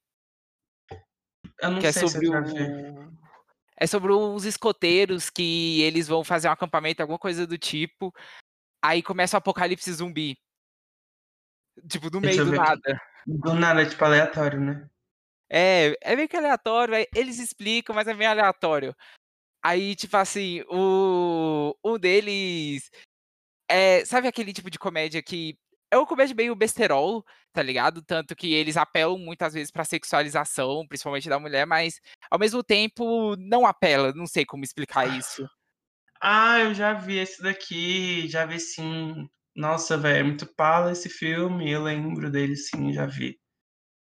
[1.61, 2.63] Eu não Que é sei se eu sobre já vi.
[2.63, 3.25] o
[3.77, 8.15] é sobre uns escoteiros que eles vão fazer um acampamento, alguma coisa do tipo,
[8.83, 10.39] aí começa o apocalipse zumbi.
[11.89, 13.01] Tipo, do meio do nada.
[13.27, 14.89] Do nada, tipo, aleatório, né.
[15.51, 18.95] É, é meio que aleatório, eles explicam, mas é meio aleatório.
[19.63, 22.91] Aí, tipo assim, o um deles,
[23.69, 25.57] eh, sabe aquele tipo de comédia que
[25.91, 28.03] é uma comédia meio besterol, tá ligado?
[28.03, 32.01] Tanto que eles apelam muitas vezes pra sexualização, principalmente da mulher, mas
[32.31, 35.49] ao mesmo tempo não apela, não sei como explicar isso.
[36.21, 39.29] Ah, eu já vi esse daqui, já vi sim.
[39.55, 43.39] Nossa, velho, é muito pala esse filme, eu lembro dele sim, já vi.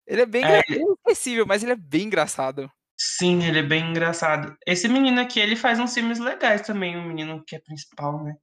[0.06, 2.70] Ele é bem É, é mas ele é bem engraçado.
[2.98, 4.56] Sim, ele é bem engraçado.
[4.68, 8.36] Esse menino aqui, ele faz uns filmes legais também, o menino que é principal, né.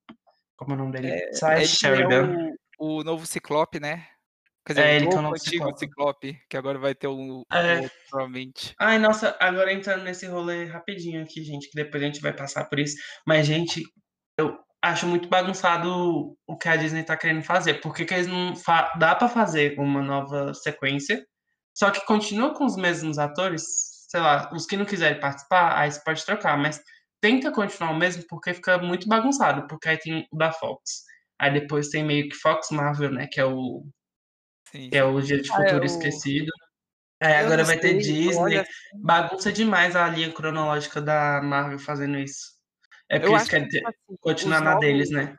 [0.59, 1.11] Como é o nome dele?
[1.11, 2.35] É, é Sheridan.
[2.35, 4.07] o o novo Ciclope, né.
[4.66, 5.79] Quer dizer, o É, ele é o novo antigo Ciclope.
[5.79, 7.77] Ciclope, que agora vai ter o o É.
[7.79, 8.77] outro provavelmente.
[8.81, 12.66] Ai, nossa, agora entrando nesse rolê rapidinho aqui, gente, que depois a gente vai passar
[12.66, 13.83] por isso, mas, gente,
[14.38, 17.81] eu acho muito bagunçado o que a Disney tá querendo fazer.
[17.81, 21.25] Por que que eles não fa dá pra fazer uma nova sequência,
[21.77, 23.64] só que continua com os mesmos atores,
[24.11, 26.81] sei lá, os que não quiserem participar, aí você pode trocar, mas
[27.21, 31.05] tenta continuar o mesmo, porque fica muito bagunçado, porque aí tem o da Fox,
[31.39, 33.85] aí depois tem meio que Fox Marvel, né, que é o
[34.71, 36.51] Sim, que é o Dia de Ah, é Futuro o Esquecido.
[37.21, 38.75] É, Eu não agora vai ter sei, olha, Disney.
[38.93, 42.57] assim Bagunça demais a linha cronológica da Marvel fazendo isso.
[43.09, 45.37] É porque Eu eles querem ter assim, continuar os na deles, novos né.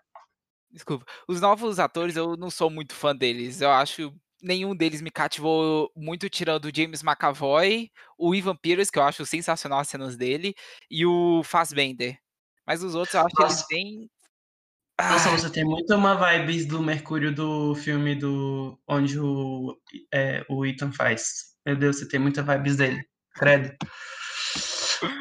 [0.71, 5.11] desculpa, os novos atores eu não sou muito fã deles, eu acho nenhum deles me
[5.11, 10.15] cativou muito tirando o James McAvoy, o Evan Peters, que eu acho sensacional as cenas
[10.15, 10.55] dele,
[10.89, 12.17] e o Fassbender.
[12.65, 13.65] Mas os outros eu acho eles Nossa.
[13.69, 14.09] bem
[14.99, 15.37] Nossa, ah.
[15.37, 19.77] você tem muito uma vibes do Mercúrio do filme do onde o
[20.13, 21.55] eh, o Ethan faz.
[21.65, 23.03] Meu Deus, você tem muita vibes dele,
[23.35, 23.75] credo.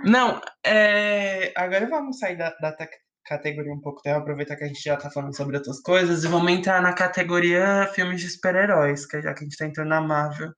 [0.04, 2.90] Não, eh, agora vamos sair da da tec
[3.26, 6.28] categoria um pouco, né, aproveitar que a gente já tá falando sobre outras coisas e
[6.28, 10.00] vamos entrar na categoria filmes de super-heróis, que já que a gente tá entrando na
[10.00, 10.52] Marvel.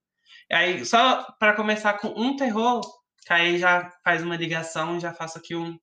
[0.52, 2.80] Aí, só pra começar com um terror,
[3.26, 5.78] que aí já faz uma ligação, já faço aqui um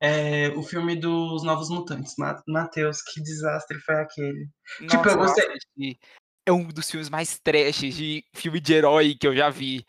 [0.00, 2.14] eh, o filme dos Novos Mutantes.
[2.18, 4.48] Ma Matheus, que desastre foi aquele?
[4.88, 5.98] Tipo, eu Nossa, gostei.
[6.46, 9.84] É um dos filmes mais trash de filme de herói que eu já vi.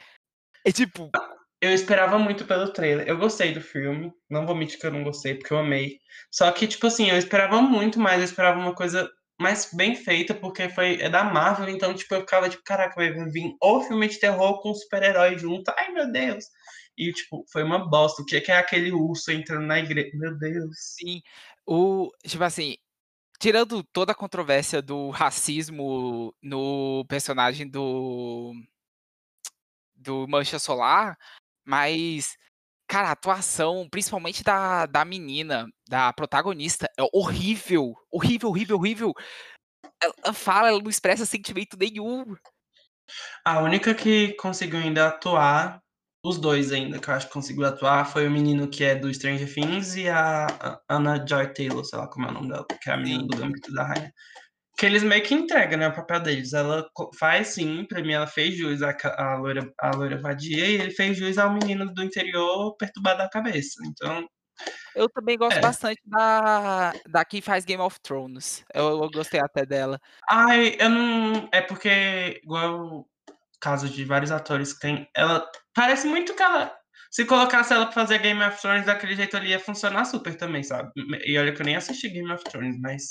[0.64, 1.12] É tipo
[1.66, 3.08] Eu esperava muito pelo trailer.
[3.08, 6.00] Eu gostei do filme, não vou mentir que eu não gostei, porque eu amei.
[6.30, 10.36] Só que, tipo assim, eu esperava muito mais, eu esperava uma coisa mais bem feita,
[10.36, 14.08] porque foi é da Marvel, então, tipo, eu ficava tipo: "Caraca, vai vir ou filme
[14.08, 16.46] de terror com super-herói junto, ai meu Deus!".
[16.96, 18.22] E, tipo, foi uma bosta.
[18.22, 20.78] O que que é aquele urso entrando na igre meu Deus.
[21.00, 21.20] Sim,
[21.66, 22.78] o tipo assim,
[23.40, 28.54] tirando toda a controvérsia do racismo no personagem do
[29.96, 31.18] do Mancha Solar,
[31.66, 32.36] mas,
[32.88, 39.14] cara, a atuação, principalmente da da menina, da protagonista, é horrível, horrível, horrível, horrível.
[40.02, 42.36] Ela fala, ela não expressa sentimento nenhum.
[43.44, 45.82] A única que conseguiu ainda atuar,
[46.24, 49.14] os 2 ainda que eu acho que conseguiu atuar, foi o menino que é do
[49.14, 52.90] Stranger Things e a a Anya Joy-Taylor, sei lá como é o nome dela, que
[52.90, 54.12] é a menina do Gambito da Rainha.
[54.78, 56.54] Que eles meio que entregam, né, o papel deles.
[56.54, 56.86] Ela
[57.18, 60.92] faz sim, pra mim ela fez jus à à loira à loira vadia e ele
[60.92, 64.28] fez jus ao menino do interior perturbado da cabeça, então
[64.96, 65.62] Eu também gosto é.
[65.62, 70.00] bastante da da que faz Game of Thrones, eu eu gostei até dela.
[70.30, 73.06] Ai, eu não é porque igual
[73.62, 76.72] caso de vários atores que tem, ela parece muito que ela
[77.12, 80.64] se colocasse ela pra fazer Game of Thrones daquele jeito ali ia funcionar super também,
[80.64, 80.92] sabe.
[81.26, 83.10] E olha que eu nem assisti Game of Thrones, mas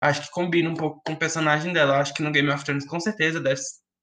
[0.00, 1.98] acho que combina um pouco com o personagem dela.
[1.98, 3.60] Acho que no Game of Thrones com certeza deve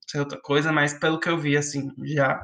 [0.07, 2.39] ser outra coisa, mas pelo que eu vi, assim, já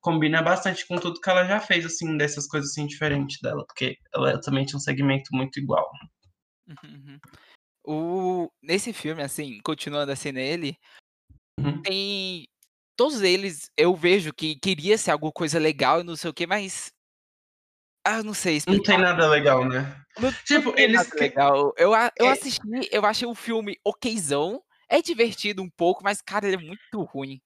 [0.00, 3.96] combina bastante com tudo que ela já fez, assim, dessas coisas, assim, diferentes dela, porque
[4.14, 5.88] ela também tinha um segmento muito igual.
[6.68, 7.18] Uhum, uhum.
[7.88, 10.76] O nesse filme, assim, continuando assim nele
[11.58, 11.80] Uhum.
[11.82, 12.46] tem
[12.96, 16.46] todos eles eu vejo que queria ser alguma coisa legal e não sei o quê,
[16.46, 16.92] mas
[18.06, 18.98] ah, não sei Não tem explicar.
[18.98, 19.96] nada legal, né.
[20.18, 21.74] Não não Tipo, nada eles legal.
[21.76, 26.46] Eu eu é assisti, eu achei o filme okzão, é divertido um pouco, mas, cara,
[26.46, 27.40] ele é muito ruim.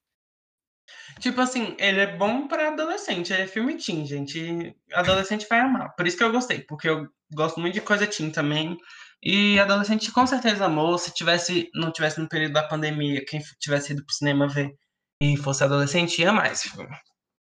[1.19, 5.95] Tipo assim, ele é bom pra adolescente, ele é filme teen, gente, adolescente vai amar.
[5.95, 8.77] Por isso que eu gostei, porque eu gosto muito de coisa teen também,
[9.23, 10.97] e adolescente com certeza amou.
[10.99, 14.75] Se tivesse não tivesse no período da pandemia, quem tivesse ido para o cinema ver
[15.23, 16.97] e fosse adolescente ia filme.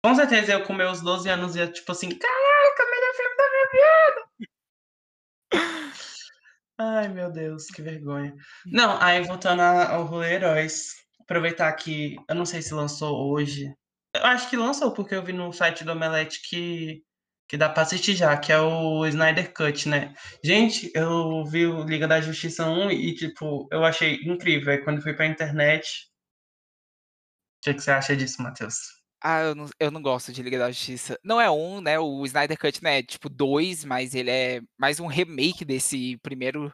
[0.05, 3.67] Com certeza eu com meus 12 anos ia tipo assim: "Caraca, melhor filme da minha
[3.71, 4.27] vida!".
[6.77, 8.33] Ai meu Deus, que vergonha.
[8.65, 13.71] Não, aí voltando ao rolê heróis, aproveitar que eu não sei se lançou hoje,
[14.15, 17.03] eu acho que lançou, porque eu vi no site do Omelete que
[17.47, 20.13] que dá pra assistir já, que é o Snyder Cut, né.
[20.43, 25.01] Gente, eu vi o Liga da Justiça 1 e, tipo, eu achei incrível, aí quando
[25.03, 26.07] fui pra internet
[27.63, 29.02] Que que você acha disso, Matheus?
[29.25, 31.17] Ah, eu não eu não gosto de Liga da Justiça.
[31.23, 34.99] Não é 1, né, o Snyder Cut, né, é tipo 2, mas ele é mais
[34.99, 36.73] um remake desse primeiro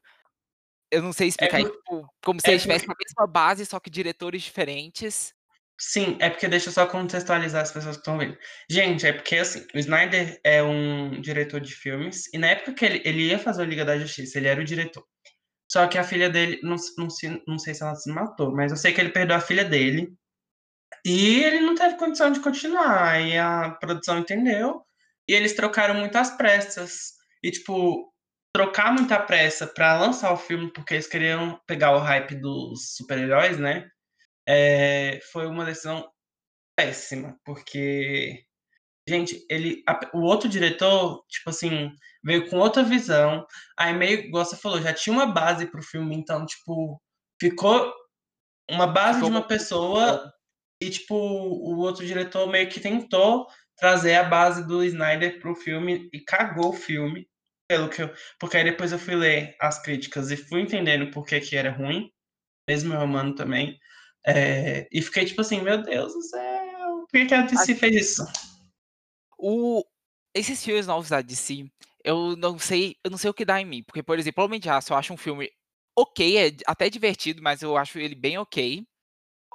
[0.92, 3.28] eu não sei É explicar, é tipo, como se é eles tivessem porque a mesma
[3.32, 5.34] base, só que diretores diferentes.
[5.82, 8.38] Sim, é porque deixa eu só contextualizar as pessoas que estão vendo.
[8.70, 12.86] Gente, é porque, assim, o Snyder é um diretor de filmes, e na época que
[12.86, 15.06] ele ele ia fazer o Liga da Justiça, ele era o diretor.
[15.72, 17.08] Só que a filha dele, não não
[17.48, 20.14] não sei se ela se matou, mas eu sei que ele perdeu a filha dele,
[21.06, 24.84] e ele não teve condição de continuar, aí a produção entendeu,
[25.28, 27.14] e eles trocaram muito às pressas.
[27.44, 28.14] E, tipo,
[28.54, 32.96] trocar muito à pressa pra lançar o filme, porque eles queriam pegar o hype dos
[32.96, 33.90] super-heróis, né,
[34.48, 36.10] eh, foi uma decisão
[36.78, 38.44] péssima, porque,
[39.08, 41.92] gente, ele a o outro diretor, tipo assim,
[42.24, 43.46] veio com outra visão,
[43.78, 47.02] aí meio igual você falou, já tinha uma base para o filme, então, tipo,
[47.42, 47.94] ficou
[48.70, 50.34] uma base Ficou de uma pessoa.
[50.82, 55.56] E, tipo, o outro diretor meio que tentou trazer a base do Snyder para o
[55.56, 57.28] filme e cagou o filme,
[57.68, 61.26] pelo que eu porque aí depois eu fui ler as críticas e fui entendendo por
[61.26, 62.12] que que era ruim,
[62.68, 63.78] mesmo eu amando também,
[64.26, 67.06] eh, e fiquei tipo assim: "Meu Deus do céu!".
[67.10, 68.26] Por que, que a DC fez isso?
[69.38, 69.84] O...
[70.34, 71.66] Esses filmes novos da DC,
[72.04, 73.84] eu não sei, eu não sei o que dá em mim.
[73.84, 75.50] Porque, por exemplo, Homem de Aço, eu acho um filme
[75.98, 78.86] ok, é até divertido, mas eu acho ele bem ok.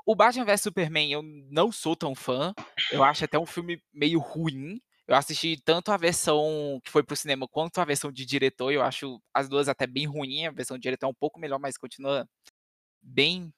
[0.06, 2.54] O Batman vs Superman eu não sou tão fã.
[2.92, 4.80] Eu acho até um filme meio ruim.
[5.06, 8.72] Eu assisti tanto a versão que foi pro cinema quanto a versão de diretor.
[8.72, 10.46] Eu acho as duas até bem ruins.
[10.46, 12.28] A versão de diretor é um pouco melhor, mas continua
[13.02, 13.52] bem.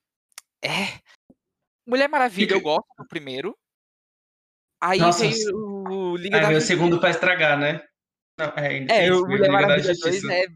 [0.62, 1.00] É.
[1.86, 3.56] Mulher Maravilha, eu gosto do primeiro.
[4.80, 5.56] Aí Nossa, veio
[5.88, 7.82] o Liga aí da veio o segundo pra estragar, né?
[8.38, 10.46] Não, é, é, o Mulher Maravilha 2 é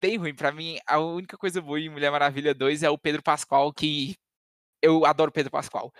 [0.00, 0.34] bem ruim.
[0.34, 4.14] Pra mim, a única coisa boa em Mulher Maravilha 2 é o Pedro Pascal, que
[4.82, 5.92] eu adoro Pedro Pascal.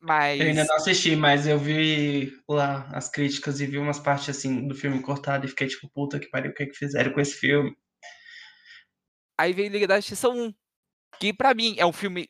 [0.00, 0.40] Mas...
[0.40, 4.66] Eu ainda não assisti, mas eu vi lá as críticas e vi umas partes assim
[4.66, 7.20] do filme cortado e fiquei tipo, puta que pariu, o que, é que fizeram com
[7.20, 7.76] esse filme?
[9.38, 10.52] Aí veio Liga da Justiça 1,
[11.20, 12.28] que para mim é um filme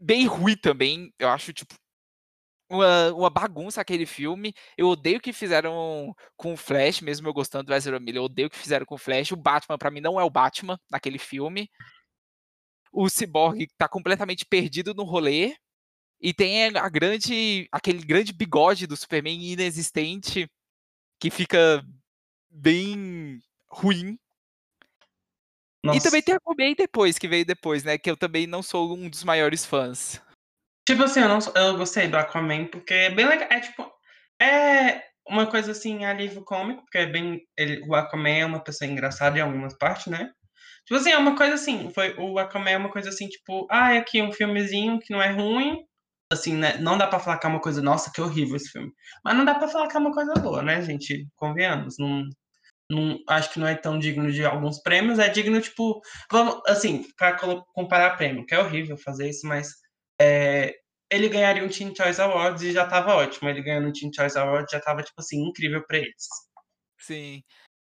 [0.00, 1.12] bem ruim também.
[1.16, 1.74] Eu acho, tipo,
[2.68, 4.52] uma, uma bagunça aquele filme.
[4.76, 8.16] Eu odeio o que fizeram com o Flash, mesmo eu gostando do Ezra Miller.
[8.16, 9.30] Eu odeio o que fizeram com o Flash.
[9.30, 11.70] O Batman, para mim, não é o Batman naquele filme
[12.92, 15.56] o Cyborg tá completamente perdido no rolê
[16.20, 20.48] e tem a grande aquele grande bigode do Superman inexistente
[21.18, 21.84] que fica
[22.50, 24.18] bem ruim.
[25.82, 25.98] Nossa.
[25.98, 27.98] E também tem a Aquaman depois, que veio depois, né?
[27.98, 30.22] Que eu também não sou um dos maiores fãs.
[30.86, 33.48] Tipo assim, eu, não, eu gostei do Aquaman porque é bem legal.
[33.50, 33.90] É tipo.
[34.40, 37.44] É uma coisa assim, alívio cômico, porque é bem.
[37.56, 40.32] Ele, o Aquaman é uma pessoa engraçada em algumas partes, né?
[40.86, 43.94] Tipo assim, é uma coisa assim, foi, o Aquaman é uma coisa assim, tipo, ah,
[43.94, 45.78] é aqui um filmezinho que não é ruim,
[46.32, 48.90] assim, né, não dá pra falar que é uma coisa, nossa, que horrível esse filme.
[49.24, 51.26] Mas não dá pra falar que é uma coisa boa, né, gente?
[51.36, 52.24] Convenhamos, não,
[52.90, 56.00] não, acho que não é tão digno de alguns prêmios, é digno, tipo,
[56.32, 57.36] vamos, assim, pra
[57.74, 59.70] comparar prêmio, que é horrível fazer isso, mas
[60.20, 60.74] é,
[61.10, 64.38] ele ganharia um Teen Choice Awards e já tava ótimo, ele ganhando um Teen Choice
[64.38, 66.26] Awards já tava, tipo assim, incrível pra eles.
[66.98, 67.42] Sim.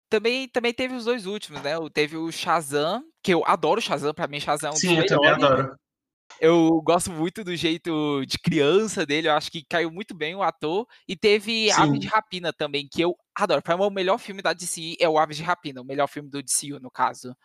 [0.09, 1.71] Também, também teve os dois últimos, né?
[1.93, 5.05] Teve o Shazam, que eu adoro o Shazam, pra mim Shazam é um Sim, eu
[5.05, 5.75] também adoro.
[6.39, 10.43] Eu gosto muito do jeito de criança dele, eu acho que caiu muito bem o
[10.43, 10.85] ator.
[11.07, 11.81] E teve Sim.
[11.81, 13.61] Aves de Rapina também, que eu adoro.
[13.61, 16.29] Pra mim, o melhor filme da DC é o Aves de Rapina, o melhor filme
[16.29, 17.35] do DC, no caso.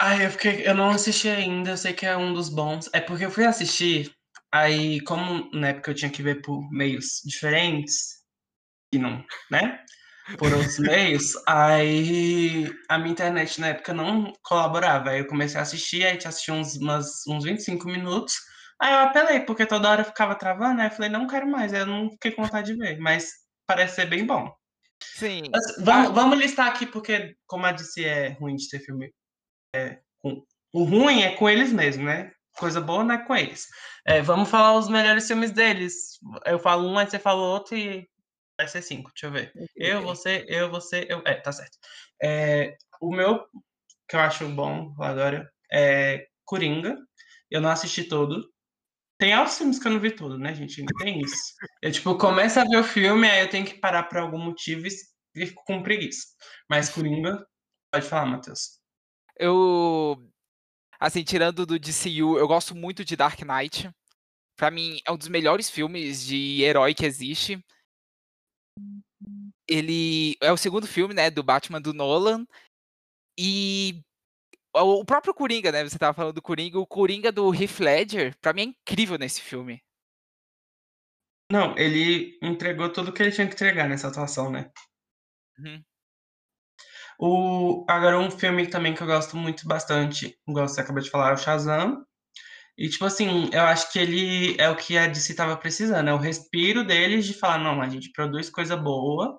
[0.00, 0.66] Ai, eu fiquei.
[0.66, 2.90] Eu não assisti ainda, eu sei que é um dos bons.
[2.92, 4.10] É porque eu fui assistir,
[4.52, 8.20] aí, como na época eu tinha que ver por meios diferentes,
[8.92, 9.84] e não, né?
[10.38, 15.10] Por outros meios, aí a minha internet na época não colaborava.
[15.10, 18.34] Aí eu comecei a assistir, aí tinha assisti uns, umas, uns 25 minutos.
[18.80, 21.80] Aí eu apelei, porque toda hora ficava travando, aí eu falei, não quero mais, aí
[21.80, 23.30] eu não fiquei com vontade de ver, mas
[23.66, 24.50] parece ser bem bom.
[25.02, 25.42] Sim.
[25.52, 26.12] Mas, vamos, ah.
[26.12, 29.12] vamos listar aqui, porque, como a disse, é ruim de ter filme.
[29.74, 32.32] É, com, o ruim é com eles mesmo, né?
[32.56, 33.66] Coisa boa não é com eles.
[34.06, 36.18] É, vamos falar os melhores filmes deles.
[36.44, 38.08] Eu falo um, aí você fala outro e
[38.60, 39.52] Vai ser cinco, deixa eu ver.
[39.74, 41.22] Eu, você, eu, você, eu.
[41.24, 41.78] É, tá certo.
[42.22, 43.46] É, o meu,
[44.06, 46.94] que eu acho bom agora, é Coringa.
[47.50, 48.52] Eu não assisti todo.
[49.18, 50.84] Tem altos filmes que eu não vi tudo, né, gente?
[50.98, 51.54] Tem isso.
[51.80, 54.86] Eu, tipo, começo a ver o filme, aí eu tenho que parar por algum motivo
[54.86, 56.26] e fico com preguiça.
[56.68, 57.42] Mas Coringa,
[57.90, 58.78] pode falar, Matheus.
[59.38, 60.22] Eu.
[60.98, 63.90] Assim, tirando do DCU, eu gosto muito de Dark Knight.
[64.54, 67.58] Pra mim, é um dos melhores filmes de herói que existe
[69.68, 72.46] ele é o segundo filme, né, do Batman do Nolan.
[73.38, 74.02] E
[74.74, 75.84] o próprio Coringa, né?
[75.84, 79.40] Você tava falando do Coringa, o Coringa do Heath Ledger, pra mim é incrível nesse
[79.40, 79.82] filme.
[81.50, 84.70] Não, ele entregou tudo que ele tinha que entregar nessa atuação, né?
[85.58, 85.82] Uhum.
[87.18, 91.30] O, agora, um filme também que eu gosto muito bastante, igual você acabou de falar,
[91.30, 92.06] é o Shazam.
[92.80, 96.14] E, tipo assim, eu acho que ele é o que a DC tava precisando, é
[96.14, 99.38] o respiro deles de falar, não, a gente produz coisa boa,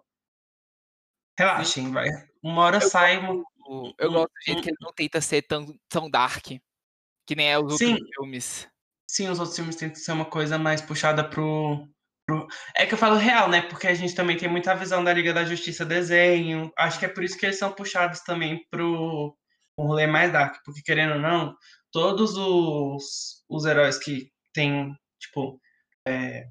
[1.36, 1.92] relaxem, Sim.
[1.92, 2.08] vai.
[2.44, 3.94] Uma hora eu sai gosto, uma...
[3.98, 6.50] Eu gosto do jeito que ele não tenta ser tão, tão dark,
[7.26, 7.94] que nem é os Sim.
[7.94, 8.68] outros filmes.
[9.10, 11.90] Sim, os outros filmes tentam ser uma coisa mais puxada pro,
[12.28, 12.48] pro...
[12.76, 13.64] É que eu falo real, né?
[13.64, 16.72] Porque a gente também tem muita visão da Liga da Justiça desenho.
[16.78, 19.36] Acho que é por isso que eles são puxados também pro
[19.76, 20.58] um rolê mais dark.
[20.64, 21.56] Porque, querendo ou não,
[21.92, 25.60] todos os, os heróis que tem, tipo,
[26.08, 26.46] é,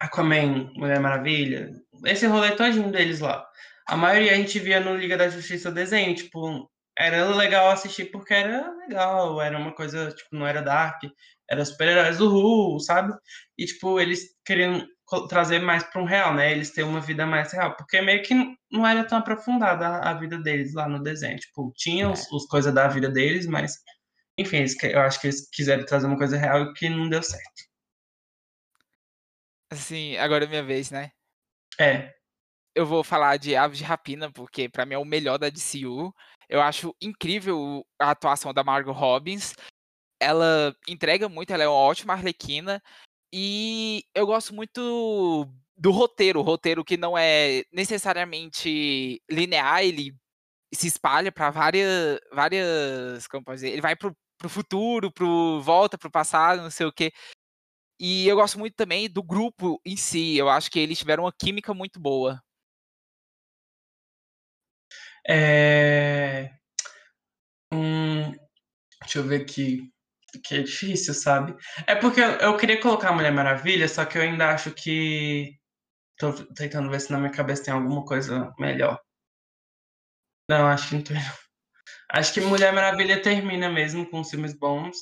[0.00, 1.72] Aquaman, Mulher Maravilha,
[2.04, 3.46] esse rolê todinho deles lá.
[3.86, 8.34] A maioria a gente via no Liga da Justiça desenho, tipo, era legal assistir porque
[8.34, 11.02] era legal, era uma coisa, tipo, não era dark,
[11.50, 13.14] era super-heróis do Ru, sabe?
[13.56, 14.86] E, tipo, eles queriam
[15.28, 16.52] trazer mais para um real, né?
[16.52, 18.34] Eles terem uma vida mais real, porque meio que
[18.70, 21.38] não era tão aprofundada a, a vida deles lá no desenho.
[21.38, 22.08] Tipo, tinha é.
[22.08, 23.78] os, os coisas da vida deles, mas
[24.38, 27.68] enfim, eu acho que eles quiseram trazer uma coisa real que não deu certo.
[29.70, 31.10] Assim, agora é minha vez, né?
[31.78, 32.14] É.
[32.74, 36.14] Eu vou falar de Aves de Rapina, porque pra mim é o melhor da DCU.
[36.48, 39.54] Eu acho incrível a atuação da Margot Robbins.
[40.20, 42.80] Ela entrega muito, ela é uma ótima Arlequina.
[43.32, 50.16] E eu gosto muito do roteiro, o roteiro que não é necessariamente linear, ele
[50.72, 55.98] se espalha para várias, várias, como pode dizer, ele vai pro, pro futuro, pro volta
[55.98, 57.12] pro passado, não sei o quê.
[58.00, 61.32] E eu gosto muito também do grupo em si, eu acho que eles tiveram uma
[61.32, 62.40] química muito boa.
[65.28, 66.50] É...
[67.72, 68.32] Hum,
[69.02, 69.90] deixa eu ver aqui.
[70.44, 71.56] Que é difícil, sabe?
[71.86, 75.58] É porque eu, eu queria colocar a Mulher Maravilha, só que eu ainda acho que.
[76.18, 79.00] Tô tentando ver se na minha cabeça tem alguma coisa melhor.
[80.50, 81.16] Não, acho que não tem.
[82.10, 84.96] Acho que Mulher Maravilha termina mesmo com filmes bons.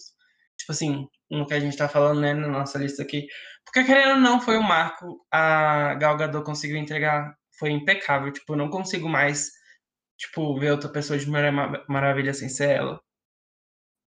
[0.58, 3.26] Tipo assim, no que a gente tá falando, né, na nossa lista aqui.
[3.64, 5.24] Porque, querendo ou não, foi um marco.
[5.32, 7.34] A Gal Gadot conseguiu entregar.
[7.58, 8.32] Foi impecável.
[8.32, 9.50] Tipo, eu não consigo mais,
[10.18, 11.52] tipo, ver outra pessoa de Mulher
[11.88, 13.00] Maravilha sem ser ela.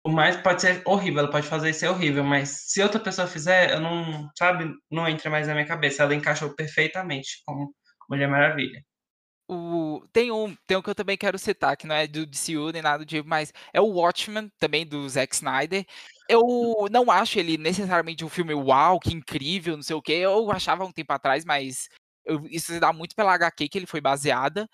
[0.06, 3.26] O mais pode ser horrível, ela pode fazer isso ser horrível, mas se outra pessoa
[3.26, 6.04] fizer, eu não, sabe, não entra mais na minha cabeça.
[6.04, 7.74] Ela encaixou perfeitamente como
[8.08, 8.84] Mulher Maravilha.
[9.48, 12.72] O, tem um tem um que eu também quero citar, que não é do DCU
[12.72, 15.86] nem nada do tipo, mas é o Watchmen, também do Zack Snyder.
[16.28, 20.14] Eu não acho ele necessariamente um filme uau, que incrível, não sei o quê.
[20.14, 21.88] Eu achava um tempo atrás, mas
[22.24, 24.68] eu, isso se dá muito pela HQ que ele foi baseada.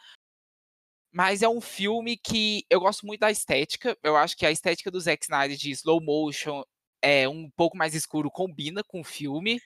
[1.13, 3.97] Mas é um filme que eu gosto muito da estética.
[4.03, 6.63] Eu acho que a estética do Zack Snyder de slow motion
[7.03, 9.61] é um pouco mais escuro, combina com o filme.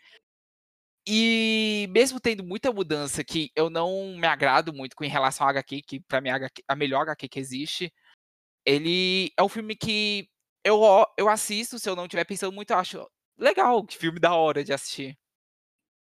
[1.09, 5.50] E mesmo tendo muita mudança que eu não me agrado muito com em relação ao
[5.50, 7.92] HQ, que pra mim é a melhor HQ que existe,
[8.66, 10.28] ele é um filme que
[10.64, 10.80] eu,
[11.18, 14.64] eu assisto, se eu não estiver pensando muito, eu acho legal, que filme da hora
[14.64, 15.16] de assistir.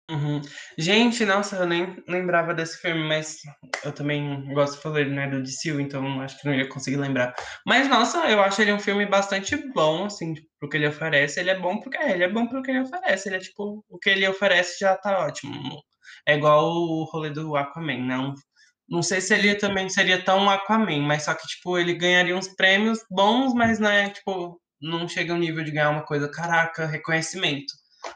[0.08, 0.40] Uhum.
[0.78, 3.38] Gente, nossa, eu nem lembrava desse filme, mas
[3.84, 7.34] eu também gosto de falar, né, do DCU, então acho que não ia conseguir lembrar.
[7.66, 11.40] Mas, nossa, eu acho ele um filme bastante bom, assim, pro que ele oferece.
[11.40, 13.28] Ele é bom porque é, ele é bom pro que ele oferece.
[13.28, 15.82] Ele é tipo, o que ele oferece já tá ótimo.
[16.24, 18.34] É igual o rolê do Aquaman, não.
[18.88, 22.48] Não sei se ele também seria tão Aquaman, mas só que, tipo, ele ganharia uns
[22.54, 27.72] prêmios bons, mas, né, tipo, não chega ao nível de ganhar uma coisa, caraca, reconhecimento.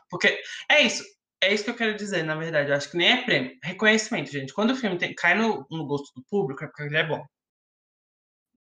[0.09, 1.03] Porque é isso,
[1.43, 2.71] é isso que eu quero dizer, na verdade.
[2.71, 3.59] Eu acho que nem é prêmio.
[3.63, 4.53] Reconhecimento, gente.
[4.53, 7.25] Quando o filme tem, cai no, no gosto do público, é porque ele é bom.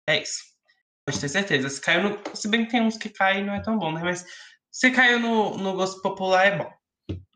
[0.08, 0.42] É isso.
[1.06, 1.68] Pode ter certeza.
[1.68, 2.36] Se caiu no.
[2.36, 4.02] Se bem que tem uns que caem e não é tão bom, né?
[4.02, 4.24] Mas
[4.70, 6.72] se caiu no, no gosto popular, é bom.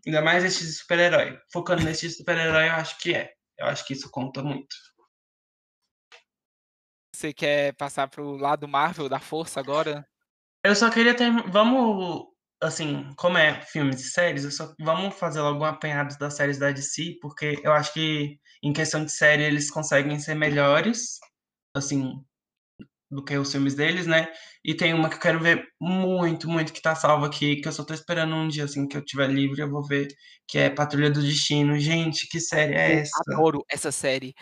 [0.06, 1.38] Ainda mais este de super-herói.
[1.52, 3.32] Focando neste super-herói, eu acho que é.
[3.58, 4.74] Eu acho que isso conta muito.
[7.14, 10.06] Você quer passar pro lado Marvel da força agora?
[10.64, 11.30] Eu só queria ter.
[11.50, 12.26] Vamos
[12.62, 16.58] assim, como é filmes e séries, eu só vamos fazer logo um apanhado das séries
[16.58, 21.18] da DC, porque eu acho que em questão de série eles conseguem ser melhores,
[21.76, 22.24] assim,
[23.10, 24.32] do que os filmes deles, né?
[24.64, 27.72] E tem uma que eu quero ver muito, muito que tá salva aqui, que eu
[27.72, 30.08] só tô esperando um dia assim que eu tiver livre, eu vou ver,
[30.48, 31.78] que é Patrulha do Destino.
[31.78, 33.22] Gente, que série é eu essa?
[33.28, 34.34] Adoro essa série.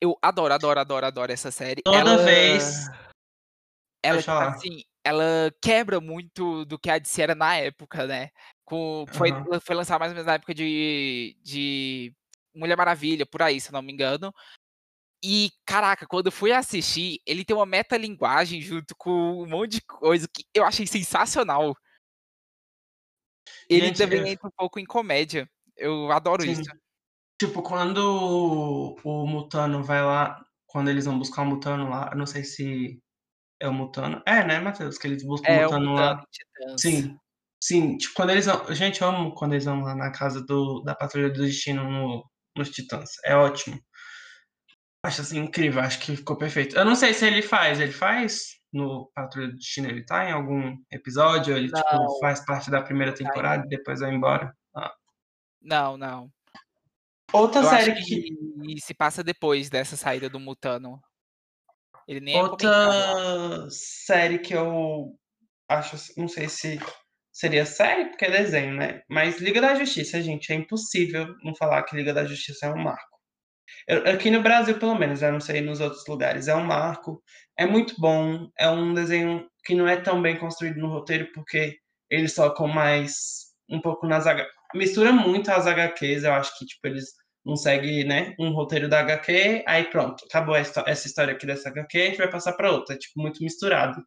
[0.00, 1.82] Eu adoro, adoro, adoro, adoro essa série.
[1.82, 2.16] Toda ela...
[2.18, 2.86] vez
[4.02, 8.30] ela, tipo assim, ela quebra muito do que a DC era na época, né?
[8.64, 9.60] Com, foi, uhum.
[9.60, 12.12] foi lançada mais ou menos na época de, de
[12.52, 14.34] Mulher Maravilha, por aí, se eu não me engano.
[15.22, 19.82] E, caraca, quando eu fui assistir, ele tem uma metalinguagem junto com um monte de
[19.82, 21.76] coisa que eu achei sensacional.
[23.70, 24.26] Ele Gente, também eu...
[24.26, 25.48] entra um pouco em comédia.
[25.76, 26.50] Eu adoro Sim.
[26.50, 26.70] isso.
[27.40, 32.42] Tipo, quando o Mutano vai lá, quando eles vão buscar o Mutano lá, não sei
[32.42, 33.00] se
[33.60, 34.22] é o Mutano.
[34.26, 34.98] É, né, Matheus?
[34.98, 36.22] Que eles buscam é, o Mutano, lá.
[36.76, 37.18] Sim.
[37.62, 38.72] Sim, tipo, quando eles vão.
[38.74, 42.24] Gente, eu amo quando eles vão lá na casa do, da Patrulha do Destino no,
[42.56, 43.10] nos Titãs.
[43.24, 43.80] É ótimo.
[45.04, 46.76] Acho assim incrível, acho que ficou perfeito.
[46.76, 50.32] Eu não sei se ele faz, ele faz no Patrulha do Destino, ele tá em
[50.32, 54.54] algum episódio, ele tipo, faz parte da primeira temporada e depois vai embora.
[54.74, 54.92] Ah.
[55.62, 56.30] Não, não.
[57.32, 58.22] Outra eu série que...
[58.32, 61.00] que se passa depois dessa saída do Mutano.
[62.06, 65.18] Ele nem é Outra série que eu
[65.68, 66.78] acho, não sei se
[67.32, 69.02] seria série, porque é desenho, né?
[69.08, 72.82] Mas Liga da Justiça, gente, é impossível não falar que Liga da Justiça é um
[72.82, 73.16] marco.
[73.88, 77.22] Eu, aqui no Brasil, pelo menos, eu não sei nos outros lugares, é um marco,
[77.58, 81.76] é muito bom, é um desenho que não é tão bem construído no roteiro, porque
[82.10, 84.24] eles tocam mais um pouco nas
[84.74, 87.12] mistura muito as HQs, eu acho que tipo eles
[87.46, 91.98] não segue, né, um roteiro da HQ, aí pronto, acabou essa história aqui dessa HQ,
[91.98, 94.02] a gente vai passar para outra, tipo, muito misturado.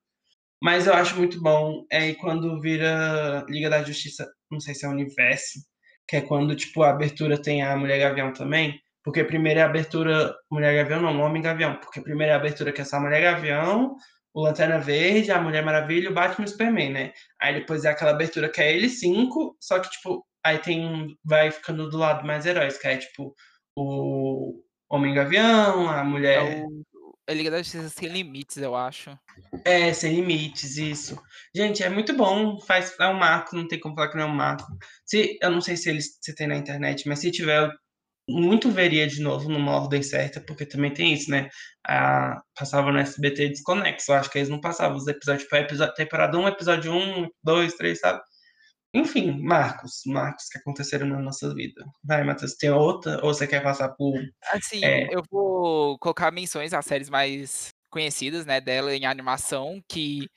[0.61, 4.89] Mas eu acho muito bom, é quando vira Liga da Justiça, não sei se é
[4.89, 5.59] Universo,
[6.05, 9.67] que é quando, tipo, a abertura tem a Mulher Gavião também, porque primeiro é a
[9.67, 13.21] abertura Mulher Gavião, não, Homem Gavião, porque primeiro é a abertura que é a Mulher
[13.21, 13.95] Gavião,
[14.33, 17.13] o Lanterna Verde, a Mulher Maravilha, o Batman e o Superman, né?
[17.41, 21.51] Aí depois é aquela abertura que é ele cinco, só que, tipo, aí tem, vai
[21.51, 23.35] ficando do lado mais heróis, que é, tipo,
[23.75, 26.65] o Homem Gavião, a É Mulher...
[26.65, 26.83] o
[27.27, 29.17] é Liga da Justiça Sem Limites, eu acho.
[29.63, 31.21] É, Sem Limites, isso.
[31.55, 34.27] Gente, é muito bom, faz, é um marco, não tem como falar que não é
[34.27, 34.65] um marco.
[35.05, 37.71] Se, eu não sei se eles se tem na internet, mas se tiver, eu
[38.29, 41.49] muito veria de novo numa ordem certa, porque também tem isso, né?
[41.87, 45.93] Ah, passava no SBT desconexo, eu acho que eles não passavam os episódios, tipo, episódio,
[45.95, 48.21] temporada 1, episódio 1, 2, 3, sabe?
[48.93, 51.85] Enfim, marcos, marcos que aconteceram na nossa vida.
[52.03, 53.23] Vai, Matheus, tem outra?
[53.23, 54.13] Ou você quer passar por.
[54.51, 60.27] Assim, É, eu vou colocar menções às séries mais conhecidas, né, dela em animação, que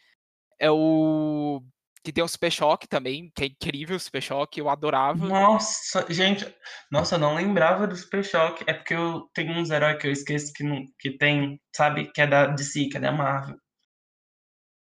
[0.58, 1.62] é o
[2.04, 5.24] que tem o Super Choque também, que é incrível o Super Choque, eu adorava.
[5.24, 6.52] nossa, gente,
[6.90, 8.64] nossa, eu não lembrava do Super Choque.
[8.66, 12.10] É porque eu tenho uns heróis que eu esqueço que, não, que tem, sabe?
[12.12, 13.56] Que é da DC, que é da Marvel.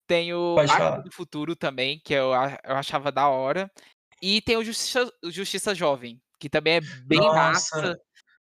[0.07, 0.55] Tem o
[1.03, 2.31] do Futuro também, que eu,
[2.63, 3.71] eu achava da hora.
[4.21, 7.97] E tem o Justiça, o Justiça Jovem, que também é bem Nossa, massa.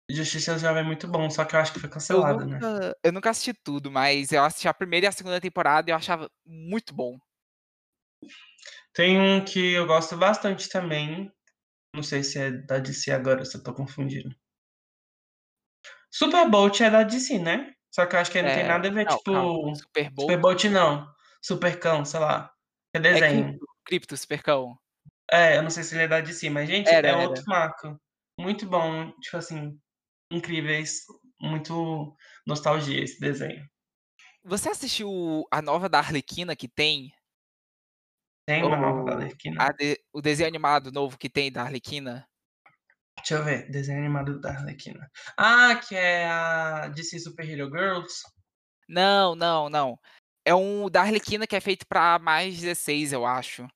[0.10, 2.60] Justiça Jovem é muito bom, só que eu acho que foi Eu cancelado, né?
[2.60, 5.92] nunca, eu nunca assisti tudo, mas eu assisti a primeira e a segunda temporada e
[5.92, 7.18] eu achava muito bom.
[8.94, 11.32] Tem um que eu gosto bastante também.
[11.94, 14.36] Não sei se é da DC agora, se eu tô confundindo.
[16.12, 17.74] Superbolt é da DC, né?
[17.92, 19.76] Só que eu acho que ele não tem É, nada a ver, não, tipo.
[19.76, 21.15] Super Bowl Superbolt não.
[21.46, 22.52] Supercão, sei lá.
[22.94, 23.46] É é desenho.
[23.50, 24.80] Cripto, Cripto, Supercão.
[25.32, 27.20] É, eu não sei se ele é da DC, mas, gente, Era, é era.
[27.30, 28.00] outro marco.
[28.40, 29.12] Muito bom.
[29.20, 29.80] Tipo assim,
[30.32, 31.02] incríveis.
[31.40, 32.16] Muito
[32.48, 33.64] nostalgia esse desenho.
[34.44, 37.14] Você assistiu a nova da Arlequina que tem?
[38.48, 39.74] Tem uma nova da Arlequina.
[39.74, 42.28] de- o desenho animado novo que tem da Arlequina?
[43.18, 43.70] Deixa eu ver.
[43.70, 45.10] Desenho animado da Arlequina.
[45.38, 48.22] Ah, que é a DC Super Hero Girls.
[48.88, 50.00] Não, não, não.
[50.46, 53.68] É um da Arlequina que é feito pra mais 16, eu acho.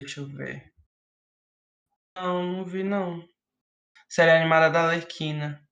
[0.00, 0.70] Deixa eu ver.
[2.14, 3.26] Não, não vi não.
[4.08, 5.66] Série animada da Arlequina.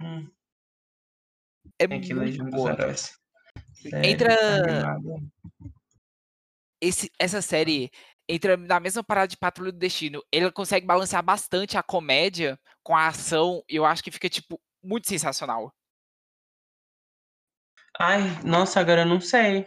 [0.00, 0.30] Hum,
[1.78, 2.76] É tem aqui muito boa.
[4.04, 5.26] Entra animada.
[6.80, 7.90] esse, essa série
[8.28, 10.22] entra na mesma parada de Patrulha do Destino.
[10.30, 14.60] Ele consegue balancear bastante a comédia com a ação e eu acho que fica tipo
[14.82, 15.72] muito sensacional.
[18.00, 19.66] Ai, nossa, agora eu não sei.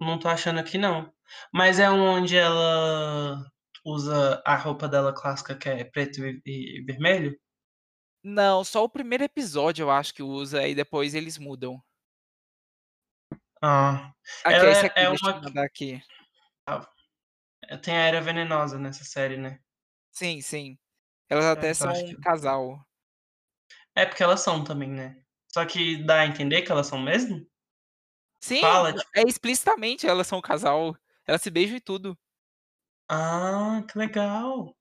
[0.00, 1.12] Não tô achando aqui não.
[1.52, 3.44] Mas é um onde ela
[3.84, 7.36] usa a roupa dela clássica que é preto e, e vermelho?
[8.22, 11.82] Não, só o primeiro episódio eu acho que usa e depois eles mudam.
[13.60, 14.12] Ah,
[14.44, 15.40] Aqui, ela é esse aqui, é deixa eu uma.
[15.40, 16.02] mandar aqui.
[17.82, 19.58] Tem a Era Venenosa nessa série, né?
[20.12, 20.78] Sim, sim.
[21.28, 22.20] Elas até então são um que.
[22.20, 22.84] casal.
[23.94, 25.16] É porque elas são também, né?
[25.52, 27.44] Só que dá a entender que elas são mesmo?
[28.42, 29.08] Sim, Fala, tipo.
[29.14, 30.96] é explicitamente elas são um casal.
[31.24, 32.18] Elas se beijam e tudo.
[33.08, 34.76] Ah, que legal.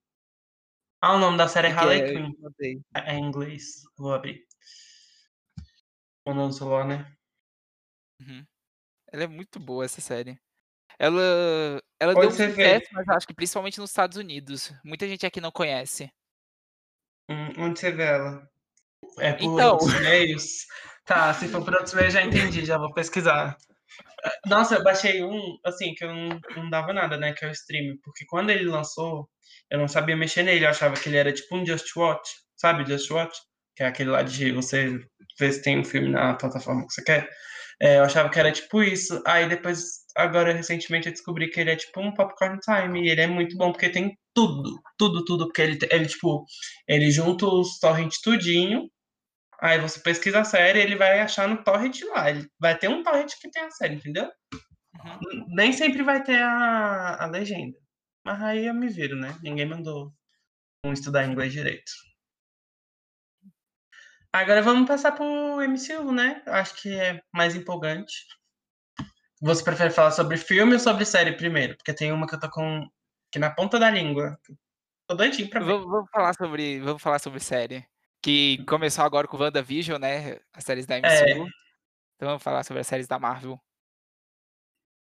[1.00, 2.34] Ah, o nome da série é Harley é, Quinn.
[2.40, 2.82] mandei.
[2.96, 3.84] É em inglês.
[3.96, 4.48] Vou abrir.
[6.26, 7.16] Mandando no celular, né?
[8.20, 8.46] Uhum.
[9.12, 10.40] Ela é muito boa essa série.
[10.98, 12.88] Ela, ela deu um sucesso, vê?
[12.94, 14.74] mas acho que principalmente nos Estados Unidos.
[14.84, 16.12] Muita gente aqui não conhece.
[17.30, 18.51] Hum, onde você vê ela?
[19.20, 20.44] É por Então, outros meios?
[21.06, 23.58] Tá, se for por outros meios, já entendi, já vou pesquisar.
[24.46, 27.34] Nossa, eu baixei um, assim, que eu não, não dava nada, né?
[27.34, 27.98] Que é o stream.
[28.04, 29.28] Porque quando ele lançou,
[29.70, 30.66] eu não sabia mexer nele.
[30.66, 32.30] Eu achava que ele era tipo um Just Watch.
[32.56, 33.38] Sabe, Just Watch?
[33.76, 35.00] Que é aquele lá de você
[35.40, 37.30] ver se tem um filme na plataforma que você quer.
[37.82, 39.22] É, eu achava que era tipo isso.
[39.26, 39.82] Aí depois,
[40.16, 43.08] agora recentemente, eu descobri que ele é tipo um Popcorn Time.
[43.08, 45.46] E ele é muito bom porque tem tudo, tudo, tudo.
[45.48, 46.46] Porque ele, ele tipo,
[46.88, 48.88] ele junta os torrent tudinho.
[49.62, 52.30] Aí você pesquisa a série, ele vai achar no torrent lá.
[52.30, 54.32] Ele vai ter um torrent que tem a série, entendeu?
[55.06, 55.46] uhum.
[55.50, 57.78] Nem sempre vai ter a, a legenda.
[58.26, 59.38] Mas aí eu me viro, né?
[59.42, 60.12] Ninguém mandou
[60.84, 61.92] um estudar inglês direito.
[64.34, 66.42] Agora vamos passar pro MCU, né?
[66.48, 68.26] Acho que é mais empolgante.
[69.42, 71.76] Você prefere falar sobre filme ou sobre série primeiro?
[71.76, 72.88] Porque tem uma que eu tô com
[73.30, 74.40] aqui na ponta da língua.
[75.08, 75.66] Tô doidinho pra ver.
[75.66, 77.86] Vamos falar sobre, vamos falar sobre série.
[78.22, 80.40] Que começou agora com WandaVision, né?
[80.54, 81.48] As séries da É, MCU.
[82.16, 83.60] Então vamos falar sobre as séries da Marvel.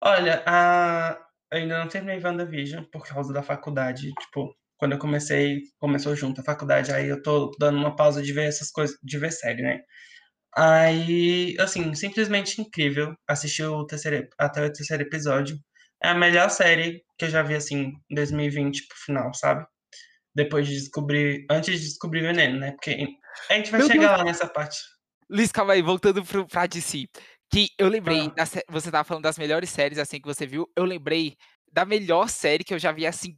[0.03, 1.19] olha, a...
[1.53, 4.13] eu ainda não terminei WandaVision por causa da faculdade.
[4.15, 8.33] Tipo, quando eu comecei, começou junto a faculdade, aí eu tô dando uma pausa de
[8.33, 9.81] ver essas coisas, de ver série, né?
[10.57, 13.15] Aí, assim, simplesmente incrível.
[13.29, 15.57] Assisti o terceiro, até o terceiro episódio.
[16.03, 19.67] É a melhor série que eu já vi, assim, em 2020 pro final, sabe?
[20.35, 22.73] Depois de descobrir, antes de descobrir o veneno, né?
[22.73, 23.07] Porque
[23.51, 24.19] a gente vai Meu chegar Deus.
[24.19, 24.79] lá nessa parte.
[25.31, 27.07] Luiz, calma aí, voltando pro, pra DC.
[27.51, 28.45] Que eu lembrei, Ah.
[28.69, 31.35] você tava falando das melhores séries assim que você viu, eu lembrei
[31.73, 33.37] da melhor série que eu já vi assim,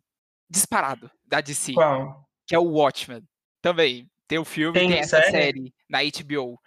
[0.48, 2.24] disparado, da DC, Qual?
[2.46, 3.22] que é o Watchmen.
[3.62, 5.72] Também, tem o filme, Tem tem essa série?
[5.88, 6.58] na HBO.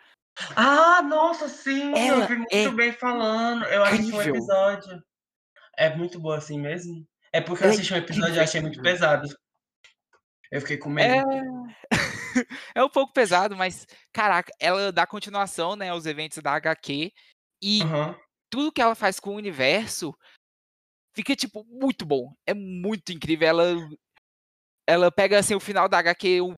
[0.55, 1.91] Ah, nossa, sim!
[1.91, 3.65] eu Ela vi muito é bem falando.
[3.65, 5.03] Eu assisti um episódio.
[5.77, 7.05] É muito boa assim mesmo?
[7.31, 9.27] É porque eu é assisti um episódio e achei muito pesado.
[10.53, 11.11] Eu fiquei com medo.
[11.11, 11.89] É.
[12.75, 17.11] é um pouco pesado, mas, caraca, ela dá continuação, né, aos eventos da HQ.
[17.59, 18.15] E Aham.
[18.51, 20.15] tudo que ela faz com o universo
[21.15, 22.31] fica, tipo, muito bom.
[22.45, 23.47] É muito incrível.
[23.47, 23.89] Ela,
[24.87, 26.55] ela pega, assim, o final da HQ,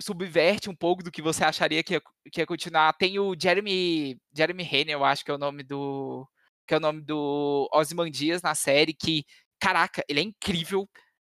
[0.00, 2.02] subverte um pouco do que você acharia que ia,
[2.32, 2.94] que ia continuar.
[2.94, 6.26] Tem o Jeremy, Jeremy Renner, eu acho que é o nome do
[6.66, 9.24] que é o nome do Ozymandias na série, que,
[9.60, 10.88] caraca, ele é incrível.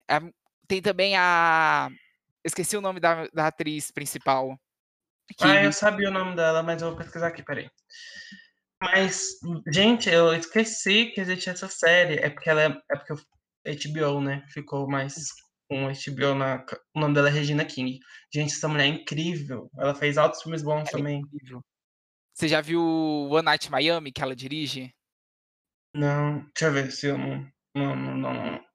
[0.10, 0.18] É,
[0.70, 1.90] tem também a...
[2.46, 4.58] Esqueci o nome da, da atriz principal.
[5.36, 7.70] Que Ah, eu sabia o nome dela, mas eu vou pesquisar aqui, peraí.
[8.82, 12.16] Mas, gente, eu esqueci que existia essa série.
[12.20, 13.18] É porque ela é, é porque o
[13.66, 14.46] HBO, né?
[14.50, 15.16] Ficou mais
[15.68, 16.66] com o HBO na.
[16.96, 18.00] O nome dela é Regina King.
[18.34, 19.70] Gente, essa mulher é incrível.
[19.78, 21.20] Ela fez altos filmes bons ela é também.
[21.20, 21.62] incrível.
[22.34, 24.96] Você já viu One Night Miami, que ela dirige?
[25.94, 27.52] Não, deixa eu ver se eu não.
[27.76, 28.34] Não, não, não.
[28.34, 28.70] não.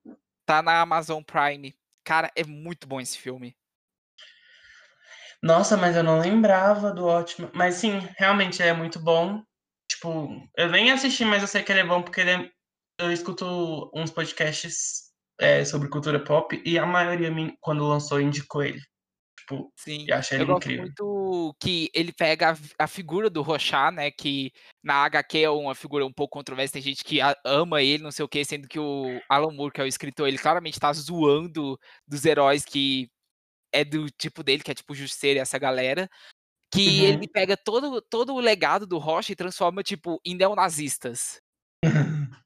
[0.44, 1.74] Tá na Amazon Prime.
[2.04, 3.56] Cara, é muito bom esse filme.
[5.42, 7.50] Nossa, mas eu não lembrava do ótimo.
[7.54, 9.42] Mas sim, realmente é muito bom.
[9.88, 12.50] Tipo, eu nem assisti, mas eu sei que ele é bom porque ele é-
[12.98, 15.04] eu escuto uns podcasts
[15.40, 17.30] é, sobre cultura pop e a maioria,
[17.60, 18.80] quando lançou, indicou ele.
[19.46, 20.84] Tipo, Sim, e achei eu ele gosto incrível.
[20.86, 24.50] muito que ele pega a, fi- a figura do Rorschach, né, que
[24.82, 28.10] na HQ é uma figura um pouco controversa, tem gente que a- ama ele, não
[28.10, 30.90] sei o quê, sendo que o Alan Moore, que é o escritor, ele claramente tá
[30.94, 31.78] zoando
[32.08, 33.08] dos heróis que
[33.72, 36.08] é do tipo dele, que é tipo Justiceiro e essa galera,
[36.72, 37.04] que Uhum.
[37.04, 41.38] ele pega todo, todo o legado do Rocha e transforma, tipo, em neonazistas.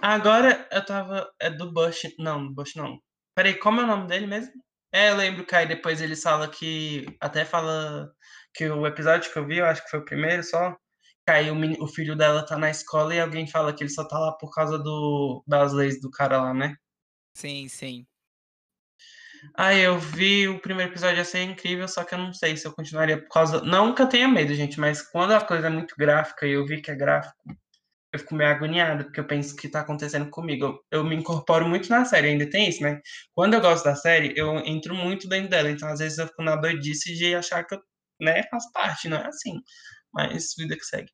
[0.00, 1.30] Agora eu tava.
[1.40, 2.02] É do Bush.
[2.18, 2.98] Não, do Bush não.
[3.34, 4.52] Peraí, como é o nome dele mesmo?
[4.94, 7.04] É, eu lembro que aí depois eles falam que.
[7.20, 8.12] Até fala
[8.54, 10.70] que o episódio que eu vi, eu acho que foi o primeiro só.
[11.26, 14.06] Que aí o, o filho dela tá na escola e alguém fala que ele só
[14.06, 16.76] tá lá por causa do, das leis do cara lá, né?
[17.36, 18.06] Sim, sim.
[19.56, 22.64] Ah, eu vi o primeiro episódio, ia ser incrível, só que eu não sei se
[22.64, 23.60] eu continuaria por causa.
[23.62, 26.64] Não que eu tenha medo, gente, mas quando a coisa é muito gráfica e eu
[26.64, 27.36] vi que é gráfico,
[28.14, 30.64] eu fico meio agoniado, porque eu penso que tá acontecendo comigo.
[30.64, 33.00] Eu, eu me incorporo muito na série, ainda tem isso, né?
[33.34, 36.42] Quando eu gosto da série, eu entro muito dentro dela, então às vezes eu fico
[36.42, 37.82] na doidice de achar que eu,
[38.20, 39.60] né, faz parte, não é assim.
[40.12, 41.10] Mas vida que segue.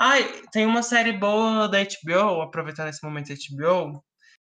[0.00, 4.02] Ai, tem uma série boa da HBO, aproveitando esse momento da HBO,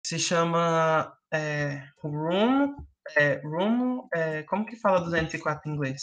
[0.03, 2.75] que se chama é, Room.
[3.15, 4.07] É, Room.
[4.11, 6.01] É, como que fala 204 em inglês?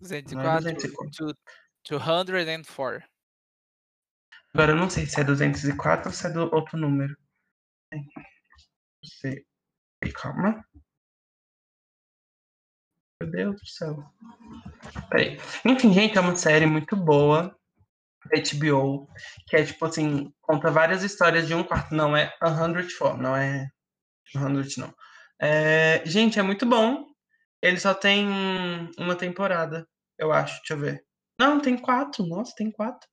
[0.00, 1.34] Não é 204,
[1.82, 3.17] 204.
[4.58, 4.64] To- 204.
[4.64, 7.16] Agora eu não sei se é 204 ou se é do outro número.
[9.24, 10.64] Ei, Calma.
[13.20, 14.04] Meu Deus do céu.
[15.10, 15.38] Peraí.
[15.64, 17.56] Enfim, gente, é uma série muito boa.
[18.32, 19.08] HBO.
[19.46, 21.94] Que é tipo assim, conta várias histórias de um quarto.
[21.94, 23.68] Não é 104, não é
[24.32, 24.94] 100, não.
[25.40, 27.06] É, gente, é muito bom.
[27.62, 28.28] Ele só tem
[28.98, 29.88] uma temporada,
[30.18, 30.58] eu acho.
[30.58, 31.04] Deixa eu ver.
[31.40, 32.26] Não, tem quatro.
[32.26, 33.08] Nossa, tem quatro.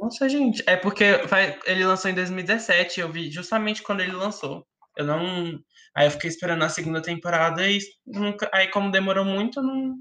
[0.00, 0.62] Nossa, gente.
[0.66, 3.00] É porque vai- ele lançou em 2017.
[3.00, 4.66] Eu vi justamente quando ele lançou.
[4.96, 5.58] Eu não.
[5.94, 8.50] Aí eu fiquei esperando a segunda temporada e nunca.
[8.52, 9.96] Aí, como demorou muito, não.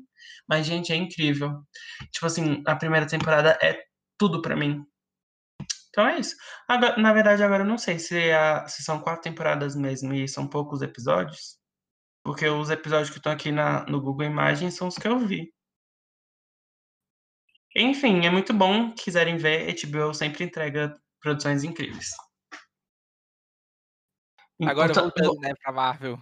[0.48, 1.62] Mas, gente, é incrível.
[2.12, 3.82] Tipo assim, a primeira temporada é
[4.18, 4.84] tudo pra mim.
[5.90, 6.36] Então é isso.
[6.68, 10.28] Agora- na verdade, agora eu não sei se, a- se são quatro temporadas mesmo e
[10.28, 11.58] são poucos episódios.
[12.24, 15.52] Porque os episódios que estão aqui na, no Google Imagens são os que eu vi.
[17.76, 18.94] Enfim, é muito bom.
[18.94, 22.10] Quiserem ver, HBO sempre entrega produções incríveis.
[24.62, 26.22] Agora Então, voltando, né, pra Marvel.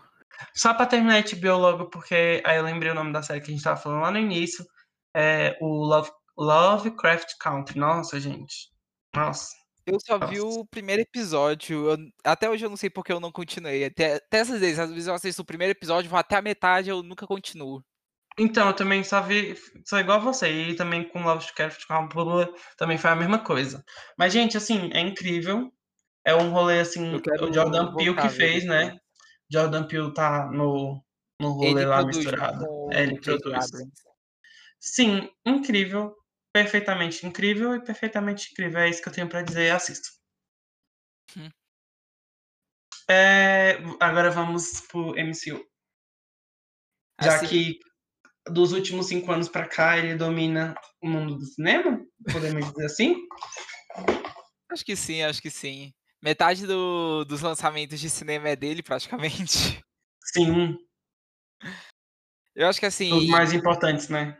[0.53, 3.53] Só pra terminar HBO logo, porque aí eu lembrei o nome da série que a
[3.53, 4.63] gente tava falando lá no início.
[5.15, 7.79] É o Love, Lovecraft Country.
[7.79, 8.69] Nossa, gente.
[9.15, 9.49] Nossa.
[9.85, 10.59] Eu só vi Nossa.
[10.59, 11.89] o primeiro episódio.
[11.89, 13.85] eu- até hoje eu não sei porque eu não continuei.
[13.85, 16.89] Até, até essas vezes, às vezes eu assisto o primeiro episódio, vou até a metade
[16.89, 17.83] eu nunca continuo.
[18.37, 19.55] Então, eu também só vi.
[19.85, 20.69] Sou igual a você.
[20.69, 23.83] E também com Lovecraft Country também foi a mesma coisa.
[24.17, 25.73] Mas, gente, assim, é incrível.
[26.23, 27.15] É um rolê assim.
[27.15, 28.97] O Jordan Peele a que fez, né?
[29.49, 31.03] Jordan Peele tá no,
[31.41, 32.65] no rolê Ele lá misturado.
[32.65, 33.65] com É, ele produz.
[34.79, 36.15] Sim, incrível.
[36.53, 38.79] Perfeitamente incrível e perfeitamente incrível.
[38.79, 39.71] É isso que eu tenho pra dizer.
[39.71, 40.09] Assista.
[41.35, 41.49] Hum.
[43.09, 45.65] É, agora vamos pro MCU.
[47.21, 47.79] Já Assim, que
[48.51, 51.99] dos últimos cinco anos pra cá ele domina o mundo do cinema,
[52.31, 53.15] podemos dizer assim?
[54.71, 55.93] acho que sim, acho que sim.
[56.21, 59.81] Metade do- dos lançamentos de cinema é dele, praticamente.
[60.33, 60.77] Sim,
[62.55, 64.37] Eu acho que os assim, mais importantes, né?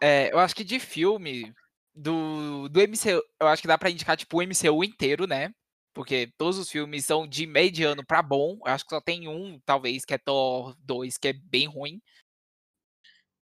[0.00, 1.52] é, eu acho que de filme,
[1.94, 5.50] do, do MCU, eu acho que dá pra indicar, tipo, o MCU inteiro, né?
[5.94, 8.58] Porque todos os filmes são de mediano pra bom.
[8.66, 11.98] Eu acho que só tem um, talvez, que é Thor 2, que é bem ruim.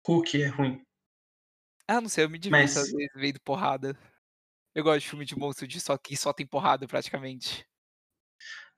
[0.08, 0.82] Hulk é ruim.
[1.88, 3.98] Ah, não sei, eu me divirto às Mas, vezes vendo porrada.
[4.76, 7.68] Eu gosto de filme de monstro de só que só tem porrada, praticamente.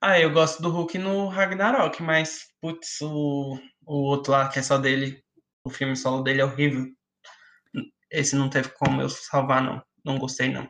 [0.02, 4.64] ah, eu gosto do Hulk no Ragnarok, mas, putz, o, o outro lá, que é
[4.64, 5.24] só dele,
[5.66, 6.86] o filme solo dele é horrível.
[8.10, 9.80] Esse não teve como eu salvar, não.
[10.04, 10.68] Não gostei, não.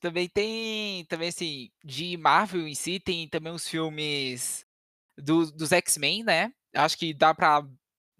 [0.00, 4.66] Também tem, também assim, de Marvel em si, tem também os filmes
[5.16, 6.52] do- dos X-Men, né?
[6.74, 7.62] Acho que dá pra,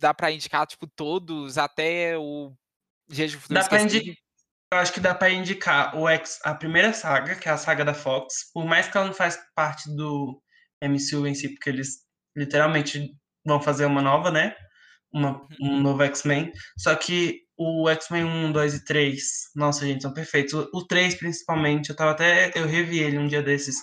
[0.05, 2.53] dá pra indicar, tipo, todos, até o
[3.09, 4.03] de Futuro Dá pra Esquecido.
[4.03, 4.25] indicar.
[4.73, 7.85] Eu acho que dá pra indicar o X, a primeira saga, que é a saga
[7.85, 10.43] da Fox, por mais que ela não faz parte do
[10.83, 12.01] MCU em si, porque eles
[12.37, 13.15] literalmente
[13.47, 14.55] vão fazer uma nova, né?
[15.13, 16.53] Uma, um novo X-Men.
[16.77, 19.23] Só que o X-Men 1, 2 e 3,
[19.55, 20.53] nossa, gente, são perfeitos.
[20.55, 22.51] O, o 3, principalmente, eu tava até.
[22.55, 23.77] Eu revi ele um dia desses.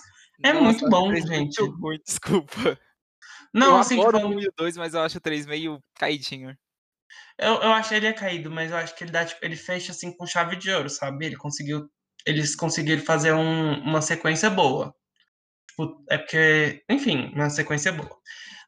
[0.44, 1.58] É Nossa, muito bom, três gente.
[1.58, 2.78] Muito ruim, desculpa.
[3.52, 5.46] Não, eu assim, adoro tipo, o 1 e o 2, mas eu acho o 3
[5.46, 6.56] meio caidinho.
[7.38, 9.92] Eu, eu achei ele é caído, mas eu acho que ele dá, tipo, ele fecha
[9.92, 11.26] assim com chave de ouro, sabe?
[11.26, 11.88] Ele conseguiu.
[12.26, 14.94] Eles conseguiram fazer um- uma sequência boa.
[15.68, 18.16] Tipo, é porque, enfim, uma sequência boa.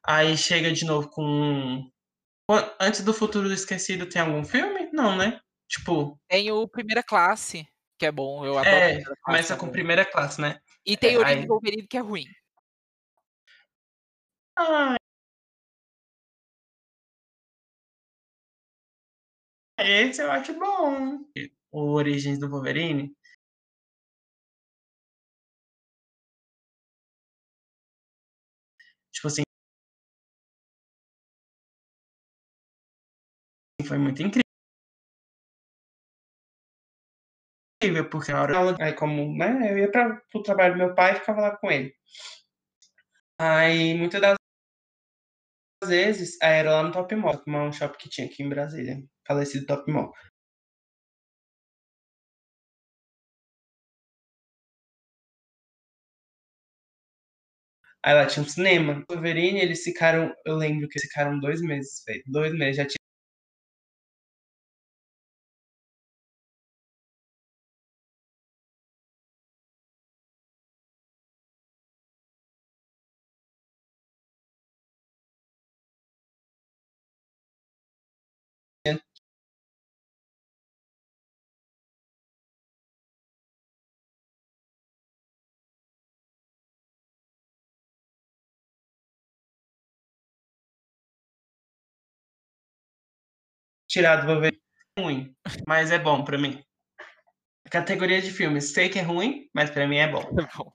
[0.05, 1.89] Aí chega de novo com.
[2.79, 4.89] Antes do Futuro Esquecido tem algum filme?
[4.93, 5.39] Não, né?
[5.67, 7.65] Tipo, Tem o Primeira Classe,
[7.97, 10.59] que é bom, eu adoro é, começa com primeira classe, né?
[10.85, 12.25] E tem É, Origem aí- Wolverine, que é ruim.
[14.57, 14.97] Ah,
[19.79, 21.19] esse eu acho bom.
[21.71, 23.15] O Origens do Wolverine.
[29.11, 29.43] Tipo assim.
[33.87, 34.43] Foi muito incrível.
[38.09, 38.75] Porque a hora.
[38.83, 39.71] Aí, como, né?
[39.71, 41.93] Eu ia para o trabalho do meu pai e ficava lá com ele.
[43.39, 44.35] Aí, muitas das
[45.89, 48.97] vezes, aí era lá no Top Mall, é um shopping que tinha aqui em Brasília.
[49.27, 50.11] Falecido Top Mall.
[58.03, 59.03] Aí lá tinha um cinema.
[59.09, 60.33] Wolverine, eles ficaram.
[60.45, 62.03] Eu lembro que eles ficaram dois meses.
[62.27, 62.77] Dois meses.
[62.77, 63.04] Já tinha.
[93.95, 94.61] Tirado o Wolverine.
[94.99, 95.35] Ruim,
[95.67, 96.63] mas é bom pra mim.
[97.69, 98.71] Categoria de filmes.
[98.73, 100.21] Sei que é ruim, mas pra mim é bom.
[100.39, 100.71] É bom.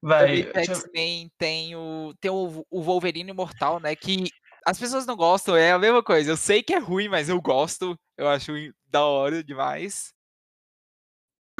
[0.00, 0.42] Vai.
[0.42, 3.94] Do deixa eu- X-Men tem o, tem o, o Wolverine Imortal, né?
[3.96, 4.24] Que
[4.64, 6.30] as pessoas não gostam, é a mesma coisa.
[6.30, 7.96] Eu sei que é ruim, mas eu gosto.
[8.16, 8.52] Eu acho
[8.86, 10.12] da hora demais.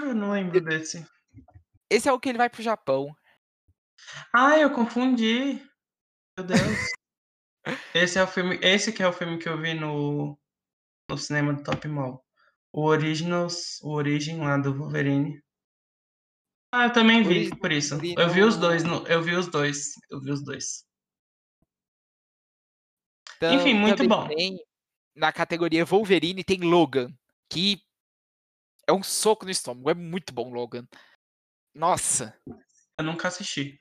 [0.00, 1.06] Eu não lembro desse.
[1.90, 3.14] Esse é o que ele vai pro Japão.
[4.34, 5.54] Ah, eu confundi.
[6.36, 6.59] Meu Deus.
[7.95, 8.59] Esse é o filme.
[8.62, 10.39] Esse que é o filme que eu vi no,
[11.11, 12.25] no cinema do Top Mall.
[12.73, 15.43] O Originals, o Origem lá do Wolverine.
[16.73, 17.95] Ah, eu também vi, Origem por isso.
[18.16, 19.93] Eu vi os dois, no- eu vi os dois.
[20.11, 20.87] Eu vi os dois.
[23.41, 24.29] Tam- Enfim, muito bom.
[24.29, 24.59] Tem,
[25.14, 27.12] na categoria Wolverine tem Logan,
[27.51, 27.81] que
[28.87, 29.91] é um soco no estômago.
[29.91, 30.87] É muito bom, Logan.
[31.75, 32.39] Nossa,
[32.99, 33.79] Eu nunca assisti.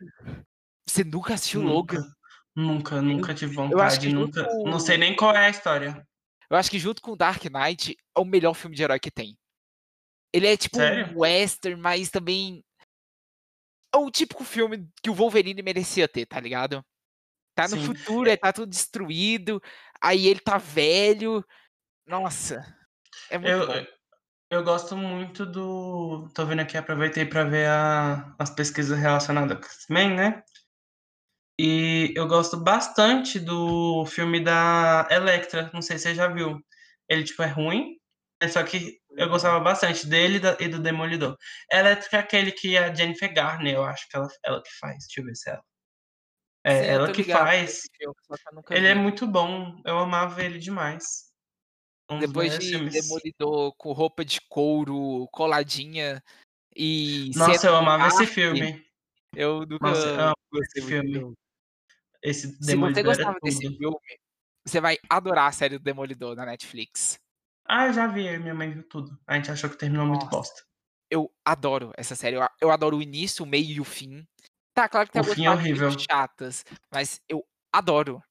[0.88, 1.98] você nunca assistiu Nunca.
[1.98, 2.17] Logan?
[2.58, 4.10] Nunca, nunca tive vontade.
[4.10, 4.42] Nunca.
[4.42, 6.04] junto- Não sei nem qual é a história.
[6.50, 9.38] Eu acho que junto com Dark Knight é o melhor filme de herói que tem.
[10.34, 11.14] Ele é tipo Sério?
[11.16, 12.64] um western, mas também
[13.94, 16.84] é o típico filme que o Wolverine merecia ter, tá ligado?
[17.56, 17.86] Tá no Sim.
[17.86, 19.62] futuro, é, tá tudo destruído,
[20.02, 21.46] aí ele tá velho.
[22.08, 22.66] Nossa,
[23.30, 23.86] é muito Eu, bom.
[24.52, 26.28] eu gosto muito do.
[26.34, 30.44] Tô vendo aqui, aproveitei pra ver a- as pesquisas relacionadas com X-Men, né?
[31.60, 35.72] E eu gosto bastante do filme da Electra.
[35.74, 36.60] Não sei se você já viu.
[37.10, 37.98] Ele, tipo, é ruim,
[38.40, 41.36] é só que Eu gostava bastante dele e do Demolidor.
[41.72, 44.98] Elétrica é aquele que a Jennifer Garner, eu acho que ela, ela que faz.
[45.08, 45.64] Deixa eu ver se é ela.
[46.64, 47.82] É, Sim, ela que faz.
[47.98, 48.16] Filme,
[48.70, 49.82] ele é muito bom.
[49.84, 51.32] Eu amava ele demais.
[52.10, 52.94] Um Depois de filmes.
[52.94, 56.24] Demolidor com roupa de couro, coladinha
[56.76, 57.32] e.
[57.36, 58.86] Nossa, eu amava esse filme.
[59.36, 61.36] Eu nunca Nossa, eu gostei esse filme.
[62.28, 64.20] Esse Se você gostava desse filme,
[64.66, 67.18] você vai adorar a série do Demolidor na Netflix.
[67.66, 69.18] Ah, eu já vi, minha mãe viu tudo.
[69.26, 70.20] A gente achou que terminou Nossa.
[70.20, 70.64] muito bosta.
[71.10, 72.36] Eu adoro essa série.
[72.36, 74.28] Eu, eu adoro o início, o meio e o fim.
[74.74, 78.22] Tá, claro que tem o algumas partes é chatas, mas eu adoro.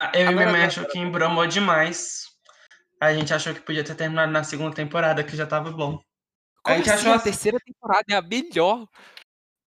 [0.00, 2.26] Ah, eu Agora, e minha mãe achou que embromou demais.
[3.00, 6.02] A gente achou que podia ter terminado na segunda temporada, que já tava bom.
[6.62, 7.06] Como a gente assim?
[7.06, 8.88] achou a terceira temporada é a melhor.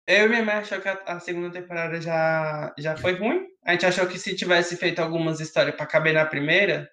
[0.07, 3.47] Eu e minha mãe achou que a, a, segunda temporada já, já foi ruim.
[3.65, 6.91] A gente achou que se tivesse feito algumas histórias para caber na primeira,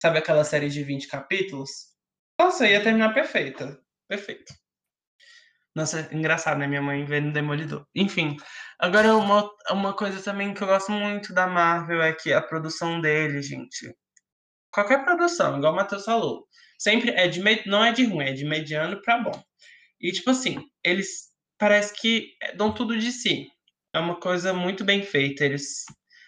[0.00, 1.70] sabe aquela série de 20 capítulos?
[2.38, 3.80] Nossa, ia terminar perfeita.
[4.08, 4.52] Perfeito.
[5.74, 6.66] Nossa, engraçado, né?
[6.66, 7.86] Minha mãe vendo Demolidor.
[7.94, 8.36] Enfim,
[8.78, 13.00] agora uma, uma coisa também que eu gosto muito da Marvel é que a produção
[13.00, 13.94] dele, gente.
[14.70, 16.46] Qualquer produção, igual o Matheus falou,
[16.78, 19.42] sempre é de não é de ruim, é de mediano para bom.
[20.00, 21.31] E tipo assim, eles
[21.62, 23.46] parece que dão tudo de si.
[23.94, 25.44] É uma coisa muito bem feita.
[25.44, 25.84] Eles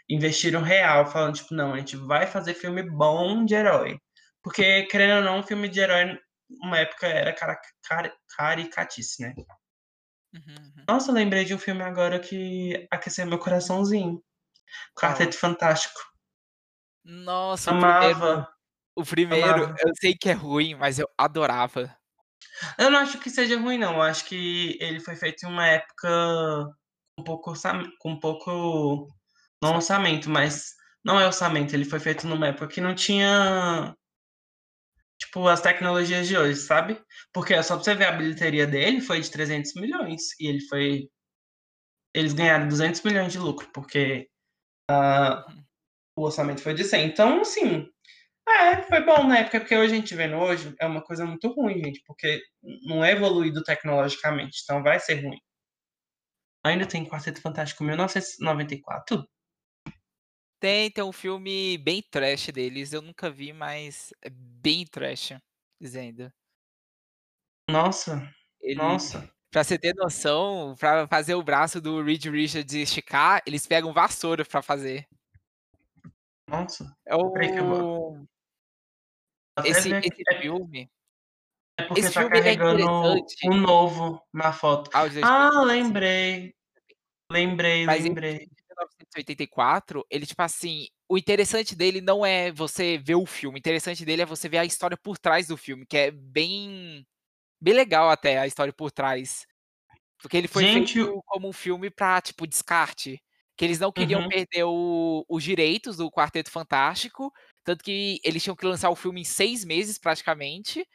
[0.08, 3.98] investiram real, falando tipo, não, a gente vai fazer filme bom de herói.
[4.40, 6.16] Porque, querendo ou não, filme de herói
[6.62, 9.34] uma época era cara, cara, caricatice, né?
[10.32, 10.84] Uhum, uhum.
[10.86, 14.22] Nossa, lembrei de um filme agora que aqueceu meu coraçãozinho.
[14.96, 15.98] Quarteto Fantástico.
[17.04, 18.48] Nossa, amava.
[18.94, 19.76] O primeiro, o primeiro amava.
[19.80, 21.92] eu sei que é ruim, mas eu adorava.
[22.78, 23.94] Eu não acho que seja ruim, não.
[23.94, 26.08] Eu acho que ele foi feito em uma época
[27.16, 27.52] com pouco
[28.00, 29.08] com um pouco
[29.62, 30.74] não orçamento, mas
[31.04, 31.74] não é orçamento.
[31.74, 33.94] Ele foi feito numa época que não tinha
[35.18, 37.00] tipo, as tecnologias de hoje, sabe?
[37.32, 40.22] Porque só pra você ver a bilheteria dele foi de 300 milhões.
[40.40, 41.08] E ele foi.
[42.14, 44.28] Eles ganharam 200 milhões de lucro, porque
[44.90, 45.64] uh,
[46.16, 47.06] o orçamento foi de 100.
[47.06, 47.88] Então, assim.
[48.46, 51.48] É, foi bom na época, porque hoje a gente vendo hoje é uma coisa muito
[51.48, 52.42] ruim, gente, porque
[52.82, 55.38] não é evoluído tecnologicamente, então vai ser ruim.
[56.62, 59.26] Ainda tem Quarteto Fantástico 1994?
[60.60, 65.34] Tem, tem um filme bem trash deles, eu nunca vi, mas é bem trash,
[65.80, 66.32] dizendo.
[67.70, 68.30] Nossa,
[68.60, 69.30] Ele, nossa.
[69.50, 74.44] pra você ter noção, pra fazer o braço do Reed Richards esticar, eles pegam vassoura
[74.44, 75.06] pra fazer.
[76.48, 76.94] Nossa.
[77.06, 78.24] É o...
[79.64, 80.90] Esse, esse é filme...
[81.76, 84.90] É porque esse tá é carregando é um novo na foto.
[84.94, 86.54] Ah, ah lembrei.
[87.30, 88.48] Lembrei, Mas lembrei.
[88.74, 94.04] 1984, ele, tipo assim, o interessante dele não é você ver o filme, o interessante
[94.04, 97.04] dele é você ver a história por trás do filme, que é bem,
[97.60, 99.46] bem legal até a história por trás.
[100.20, 103.22] Porque ele foi Gente, feito como um filme pra, tipo, descarte.
[103.56, 104.28] Que eles não queriam uhum.
[104.28, 107.32] perder o, os direitos do Quarteto Fantástico,
[107.64, 110.86] tanto que eles tinham que lançar o filme em seis meses, praticamente.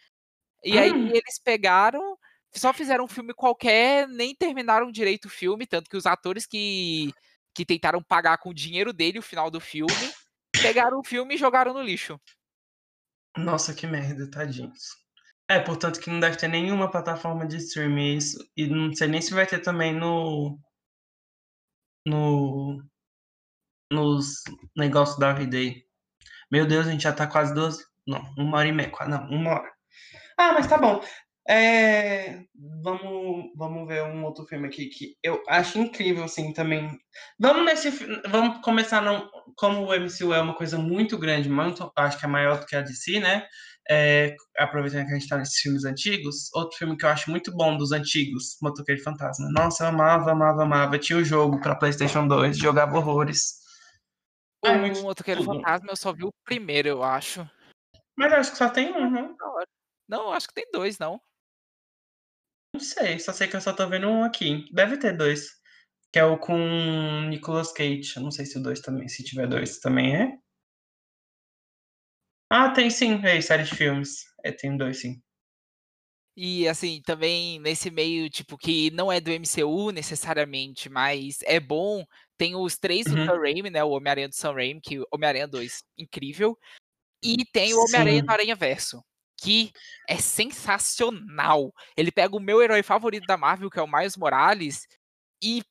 [0.64, 1.08] E aí hum.
[1.08, 2.18] eles pegaram,
[2.54, 7.12] só fizeram um filme qualquer, nem terminaram direito o filme, tanto que os atores que
[7.54, 9.92] que tentaram pagar com o dinheiro dele o final do filme,
[10.62, 12.20] pegaram o filme e jogaram no lixo.
[13.36, 14.96] Nossa, que merda, tadinhos.
[15.50, 19.22] É, portanto que não deve ter nenhuma plataforma de streaming isso, e não sei nem
[19.22, 20.60] se vai ter também no
[22.06, 22.84] no
[23.92, 24.44] nos
[24.76, 25.89] negócios da aí.
[26.52, 27.78] Meu Deus, a gente já tá quase duas,
[28.08, 29.72] não, uma hora e meia, não, uma hora.
[30.38, 31.02] Ah, mas tá bom.
[31.48, 32.44] É,
[32.84, 36.92] vamos, vamos ver um outro filme aqui que eu acho incrível, assim, também.
[37.40, 37.90] Vamos nesse,
[38.30, 42.30] vamos começar não, como o MCU é uma coisa muito grande, muito, acho que é
[42.30, 43.48] maior do que a DC, né?
[43.90, 47.52] É, aproveitando que a gente tá nesses filmes antigos, outro filme que eu acho muito
[47.52, 49.50] bom dos antigos, Motoqueiro Fantasma.
[49.52, 51.00] Nossa, eu amava, amava, amava.
[51.00, 53.59] Tinha o jogo para PlayStation 2, jogava horrores.
[54.62, 57.50] O Motoqueiro Fantasma eu só vi o primeiro, eu acho.
[58.16, 59.34] Mas eu acho que só tem um, né?
[60.08, 61.22] Não, acho que tem dois, não.
[62.74, 64.66] Não sei, só sei que eu só tô vendo um aqui.
[64.74, 65.60] Deve ter dois.
[66.12, 66.58] Que é o com
[67.30, 68.14] Nicolas Cage.
[68.16, 70.38] Eu não sei se o dois também, se tiver dois, também é.
[72.52, 73.24] Ah, tem sim.
[73.26, 74.26] É, série de filmes.
[74.44, 75.22] É, tem dois sim.
[76.36, 82.06] E assim, também nesse meio, tipo, que não é do MCU necessariamente, mas é bom.
[82.40, 83.26] Tem os três do uhum.
[83.26, 83.84] Sam Raimi, né?
[83.84, 86.58] O Homem-Aranha do Sam Raimi, que Homem-Aranha 2, incrível.
[87.22, 89.04] E tem o Homem-Aranha do Aranha Verso
[89.42, 89.72] que
[90.08, 91.74] é sensacional.
[91.96, 94.88] Ele pega o meu herói favorito da Marvel, que é o Miles Morales,
[95.42, 95.64] e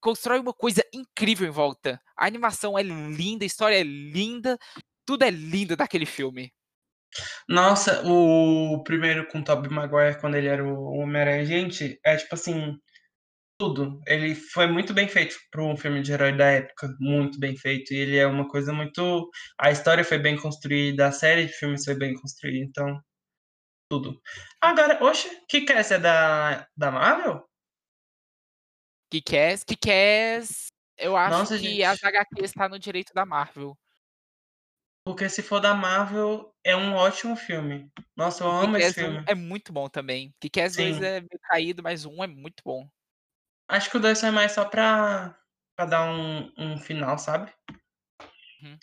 [0.00, 2.00] constrói uma coisa incrível em volta.
[2.16, 4.58] A animação é linda, a história é linda,
[5.06, 6.52] tudo é lindo daquele filme.
[7.48, 12.34] Nossa, o primeiro com o Tobey Maguire, quando ele era o Homem-Aranha, gente, é tipo
[12.34, 12.78] assim,
[13.62, 14.00] tudo.
[14.08, 17.94] Ele foi muito bem feito para um filme de herói da época, muito bem feito.
[17.94, 19.30] E ele é uma coisa muito.
[19.56, 23.00] A história foi bem construída, a série de filmes foi bem construída, então.
[23.88, 24.20] Tudo.
[24.60, 27.48] Agora, oxe, que quer é da, da Marvel?
[29.08, 30.42] Que quer, que quer.
[30.98, 31.84] Eu acho Nossa, que gente.
[31.84, 32.00] as
[32.42, 33.78] está no direito da Marvel.
[35.04, 37.92] Porque se for da Marvel, é um ótimo filme.
[38.16, 39.24] Nossa, eu amo esse Kick-Ass 1 filme.
[39.28, 40.34] é muito bom também.
[40.40, 41.04] Kick-Ass 2 Sim.
[41.04, 42.88] é meio caído, mas 1 é muito bom.
[43.68, 45.36] Acho que o 2 foi mais só pra,
[45.76, 47.52] pra dar um, um final, sabe?
[48.62, 48.78] Uhum.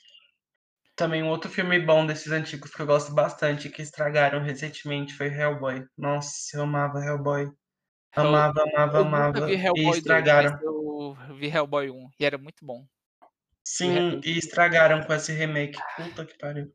[0.95, 5.27] Também um outro filme bom desses antigos que eu gosto bastante, que estragaram recentemente, foi
[5.27, 5.85] Hellboy.
[5.97, 7.51] Nossa, eu amava Hellboy.
[8.15, 9.61] Amava, amava, Eu nunca vi amava.
[9.75, 10.59] E Hellboy 2, mas estragaram.
[10.61, 12.85] eu vi Hellboy 1 e era muito bom.
[13.81, 15.79] O Sim, e estragaram com esse remake.
[15.95, 16.73] Puta que pariu.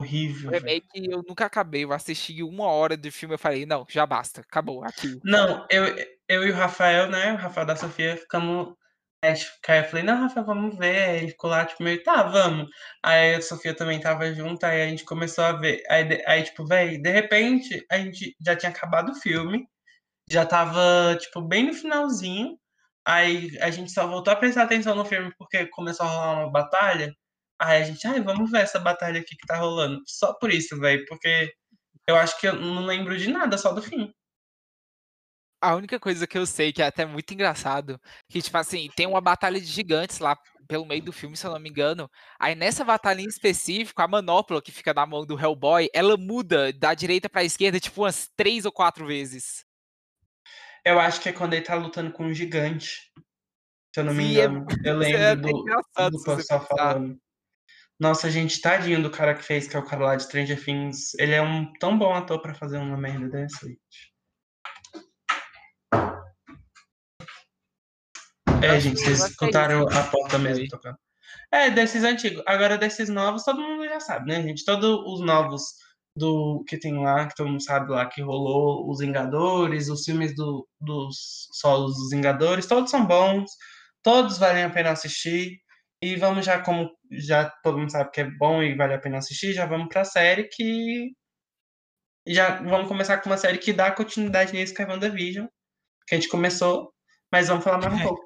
[0.00, 0.80] O Horrível, velho.
[0.82, 4.40] remake eu nunca acabei, eu assisti 1 hora do filme, eu falei: "Não, já basta,
[4.42, 5.22] acabou aqui".
[5.24, 5.84] Não, eu
[6.28, 8.74] eu e o Rafael, né, o Rafael da Sofia, ficamos
[9.22, 11.18] é, tipo, aí eu falei: "Não, Rafael, vamos ver".
[11.22, 12.68] Ele ficou lá, tipo, meio: "Tá, vamos".
[13.02, 15.82] Aí a Sofia também estava junto, aí a gente começou a ver.
[15.88, 19.66] Aí aí, tipo, véi, de repente, a gente já tinha acabado o filme,
[20.30, 22.58] já estava, tipo, bem no finalzinho,
[23.04, 26.50] aí a gente só voltou a prestar atenção no filme porque começou a rolar uma
[26.52, 27.14] batalha,
[27.60, 30.02] aí a gente: "Ai, vamos ver essa batalha aqui que tá rolando".
[30.06, 31.52] Só por isso, véi, porque
[32.08, 34.12] eu acho que eu não lembro de nada, só do fim.
[35.66, 39.04] A única coisa que eu sei, que é até muito engraçado, que tipo assim, tem
[39.04, 40.38] uma batalha de gigantes lá
[40.68, 42.08] pelo meio do filme, se eu não me engano,
[42.38, 46.72] aí nessa batalha em específico, a manopla que fica na mão do Hellboy, ela muda
[46.72, 49.64] da direita pra esquerda, tipo umas 3 ou 4 vezes.
[50.84, 53.10] Eu acho que é quando ele tá lutando com um gigante,
[53.92, 54.66] se eu não me é engano.
[54.84, 57.18] Eu é lembro até do do pessoal falando.
[57.98, 61.12] Nossa, gente, tadinho do cara que fez, que é o cara lá de Stranger Things.
[61.18, 64.15] Ele é um tão bom ator pra fazer uma merda dessa, gente.
[68.62, 70.96] É, gente, vocês é escutaram a porta mesmo tocando.
[71.52, 72.42] É, desses antigos.
[72.46, 74.64] Agora, desses novos, todo mundo já sabe, né, gente?
[74.64, 75.62] Todos os novos
[76.16, 80.34] do que tem lá, que todo mundo sabe lá, que rolou, os Vingadores, os filmes
[80.34, 83.50] do, dos solos dos Vingadores, todos são bons,
[84.02, 85.60] todos valem a pena assistir.
[86.02, 89.18] E vamos já, como já todo mundo sabe que é bom e vale a pena
[89.18, 91.12] assistir, já vamos pra série que.
[92.26, 95.46] Já vamos começar com uma série que dá continuidade nisso, que é WandaVision,
[96.06, 96.92] que a gente começou,
[97.32, 98.25] mas vamos falar mais um pouco.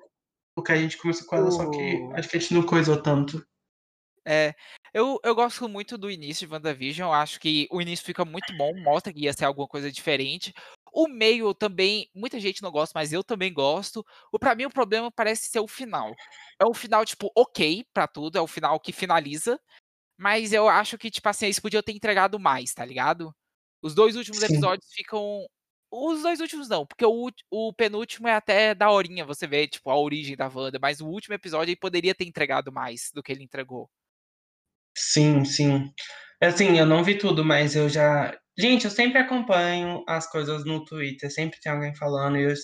[0.61, 3.45] Porque a gente começou com ela, só que acho que a gente não coisou tanto.
[4.27, 4.55] É,
[4.93, 8.53] eu eu gosto muito do início de WandaVision, eu acho que o início fica muito
[8.53, 10.53] bom, mostra que ia ser alguma coisa diferente.
[10.93, 14.05] O meio também, muita gente não gosta, mas eu também gosto.
[14.33, 16.15] O pra mim o problema parece ser o final.
[16.61, 19.59] É um final, tipo, ok pra tudo, é o final que finaliza,
[20.19, 23.35] mas eu acho que, tipo assim, eles podiam ter entregado mais, tá ligado?
[23.83, 24.45] Os 2 últimos Sim.
[24.45, 25.47] episódios ficam
[25.93, 29.99] os 2 últimos não, porque o o penúltimo é até daorinha você vê, tipo, a
[29.99, 33.43] origem da Wanda, mas o último episódio ele poderia ter entregado mais do que ele
[33.45, 33.89] entregou.
[34.97, 35.93] Sim, sim.
[36.43, 40.85] Assim, eu não vi tudo, mas eu já gente, eu sempre acompanho as coisas no
[40.85, 42.55] Twitter, sempre tem alguém falando e eu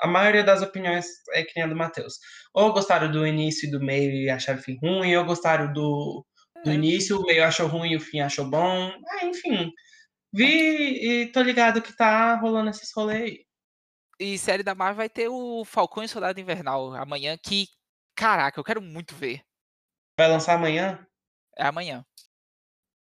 [0.00, 2.14] a maioria das opiniões é que nem a do Matheus.
[2.54, 6.24] Ou gostaram do início e do meio e acharam o fim ruim, ou gostaram do
[6.64, 6.72] do É.
[6.72, 8.92] início, o meio achou ruim e o fim achou bom.
[9.10, 9.70] Ah, enfim,
[10.32, 13.46] vi e tô ligado que tá rolando esses rolê aí.
[14.18, 17.66] E série da Marvel vai ter o Falcão e Soldado Invernal amanhã que,
[18.14, 19.42] caraca, eu quero muito ver.
[20.18, 21.04] Vai lançar amanhã?
[21.56, 22.04] É amanhã.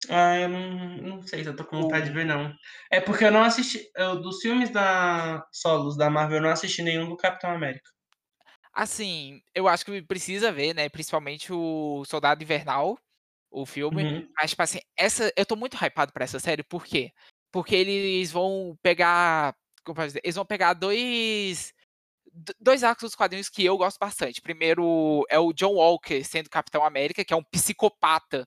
[0.09, 2.55] Ah, eu não não sei se eu tô com vontade de ver não.
[2.91, 6.83] É porque eu não assisti eu dos filmes da solos da Marvel, eu não assisti
[6.83, 7.91] nenhum do Capitão América.
[8.73, 12.99] Assim, eu acho que precisa ver, né, principalmente o Soldado Invernal,
[13.51, 14.29] o filme, Uhum.
[14.37, 17.13] mas tipo assim, essa eu tô muito hypado pra essa série, por quê?
[17.53, 21.73] Porque eles vão pegar, como posso dizer, eles vão pegar 2
[22.33, 24.41] do 2 arcos dos quadrinhos que eu gosto bastante.
[24.43, 28.47] Primeiro é o John Walker sendo Capitão América, que é um psicopata,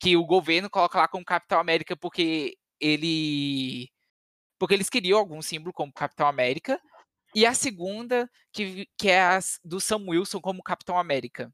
[0.00, 3.88] que o governo coloca lá como Capitão América, porque ele
[4.58, 6.80] porque eles queriam algum símbolo como Capitão América.
[7.34, 11.52] E a segunda, que que é as do Sam Wilson como Capitão América,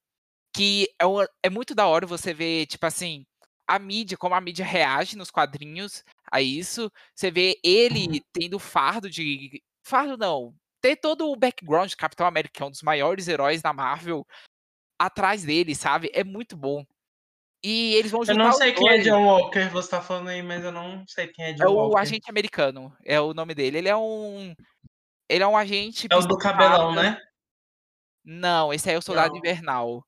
[0.59, 3.24] que é uma é muito da hora você ver, tipo assim,
[3.64, 6.02] a mídia, como a mídia reage nos quadrinhos
[6.32, 6.90] a isso.
[7.14, 8.20] Você vê ele Uhum.
[8.32, 10.52] tendo fardo de fardo não,
[10.82, 14.26] ter todo o background de Capitão América, que é um dos maiores heróis da Marvel,
[14.98, 16.84] atrás dele, sabe, é muito bom.
[17.64, 19.04] E eles vão Eu não juntar sei quem é 2.
[19.04, 21.74] John Walker, você tá falando aí, mas eu não sei quem é É John o
[21.74, 22.00] Walker.
[22.00, 23.78] agente americano, é o nome dele.
[23.78, 24.54] Ele é um
[25.28, 27.16] ele é um agente É o do cabelão, né?
[28.24, 29.38] Não, esse aí é o Soldado Não.
[29.38, 30.04] Invernal.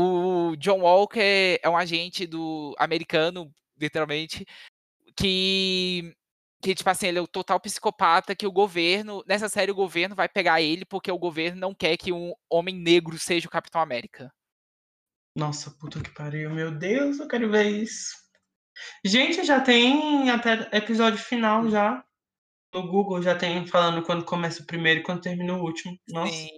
[0.00, 4.46] O John Walker é um agente do americano literalmente,
[5.16, 6.14] que
[6.60, 10.14] que, tipo assim, ele é o total psicopata que o governo nessa série o governo
[10.14, 13.80] vai pegar ele, porque o governo não quer que um homem negro seja o Capitão
[13.80, 14.32] América.
[15.36, 18.12] Nossa, puta que pariu, meu Deus, eu quero ver isso.
[19.04, 22.04] Gente, já tem até episódio final já.
[22.74, 25.96] No Google já tem falando quando começa o primeiro e quando termina o último.
[26.08, 26.32] Nossa.
[26.32, 26.50] Sim,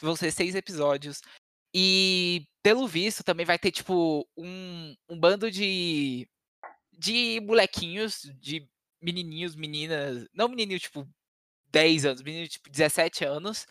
[0.00, 1.20] vão ser 6 episódios.
[1.74, 6.28] E, pelo visto, também vai ter, tipo, um um bando de
[6.92, 8.68] de molequinhos, de
[9.02, 11.08] menininhos, meninas não menininho, tipo,
[11.70, 13.66] 10 anos, menino, tipo, 17 anos,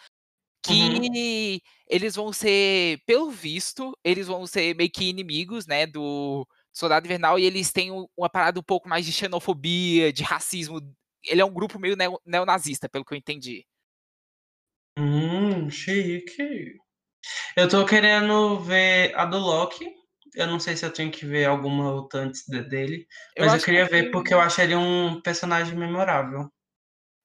[0.70, 1.08] Uhum.
[1.08, 7.06] que eles vão ser pelo visto, eles vão ser meio que inimigos, né, do Soldado
[7.08, 10.82] Invernal e eles têm uma parada um pouco mais de xenofobia, de racismo.
[11.26, 13.66] Ele é um grupo meio neo neonazista, pelo que eu entendi.
[14.98, 16.78] Hum, chique.
[17.55, 19.86] Eu tô querendo ver a do Loki.
[20.36, 23.53] Eu não sei se eu tenho que ver alguma outra antes de dele, Eu mas
[23.53, 26.47] eu acho que queria ver porque eu acho ele um personagem memorável.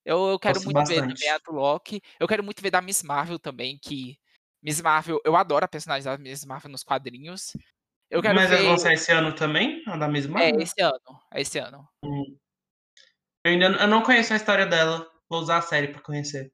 [0.04, 1.44] Eu eu quero Gosto muito ver também a bastante.
[1.44, 2.00] do Loki.
[2.18, 4.18] Eu quero muito ver da Miss Marvel também, que
[4.62, 7.52] Miss Marvel eu adoro a personagem da Miss Marvel nos quadrinhos.
[8.10, 11.20] Eu quero Mas elas ver sair esse ano também, a da Miss É, esse ano,
[11.32, 11.86] é esse ano.
[12.04, 12.36] Hum.
[13.44, 16.52] Eu ainda eu não conheço a história dela, vou usar a série pra conhecer.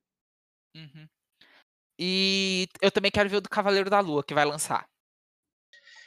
[0.74, 1.08] Uhum.
[1.98, 4.86] E eu também quero ver o do Cavaleiro da Lua, que vai lançar.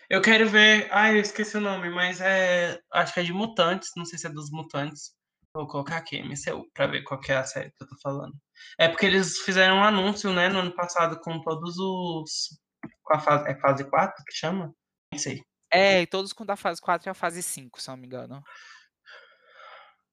[0.10, 3.92] Eu quero ver ai, eu esqueci o nome, mas é acho que é de mutantes,
[3.96, 5.14] não sei se é dos mutantes.
[5.54, 8.34] Vou colocar aqui, MCU, pra ver qual que é a série que eu tô falando.
[8.78, 12.58] É porque eles fizeram um anúncio, né, no ano passado com todos os
[13.04, 14.74] com a fase é fase 4 que chama?
[15.12, 15.44] Nem sei.
[15.72, 18.44] É, e todos com da fase 4 e a fase 5, se não me engano.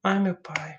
[0.05, 0.79] Ai, meu pai.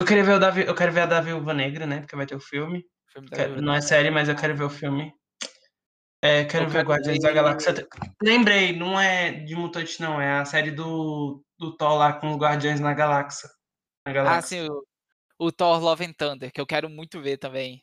[0.00, 2.26] Eu queria ver o da eu quero ver a da Viúva Negra, né, porque vai
[2.26, 2.84] ter o filme.
[3.14, 5.12] Filme da Que Viúva não é série, mas eu quero ver o filme.
[6.22, 7.88] É, Eu quero ver quero Guardiões da ver Galáxia
[8.22, 12.36] lembrei, não é de mutante não, é a série do do Thor lá com os
[12.38, 13.48] Guardiões na Galáxia
[14.06, 14.62] na Ah, Galáxia.
[14.64, 14.82] sim, o
[15.36, 17.82] o Thor Love and Thunder, que eu quero muito ver também.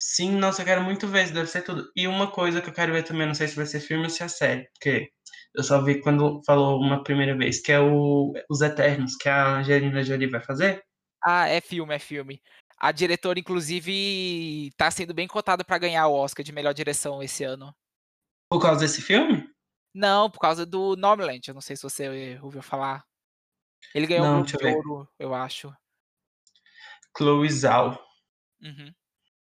[0.00, 1.90] Sim, nossa, eu quero muito ver, isso deve ser tudo.
[1.96, 4.10] E uma coisa que eu quero ver também, não sei se vai ser filme ou
[4.10, 5.10] se é série, porque
[5.54, 9.58] eu só vi quando falou uma primeira vez, que é o Os Eternos, que a
[9.58, 10.82] Angelina Jolie vai fazer.
[11.22, 12.40] Ah, é filme, é filme.
[12.84, 17.42] A diretora, inclusive, tá sendo bem cotada pra ganhar o Oscar de melhor direção esse
[17.42, 17.74] ano.
[18.50, 19.50] Por causa desse filme?
[19.94, 23.02] Não, por causa do Nomadland, eu não sei se você ouviu falar.
[23.94, 24.66] Ele ganhou Não, eu de.
[24.66, 25.74] Ouro, eu acho.
[27.16, 27.98] Chloe Zhao.
[28.60, 28.94] Uhum.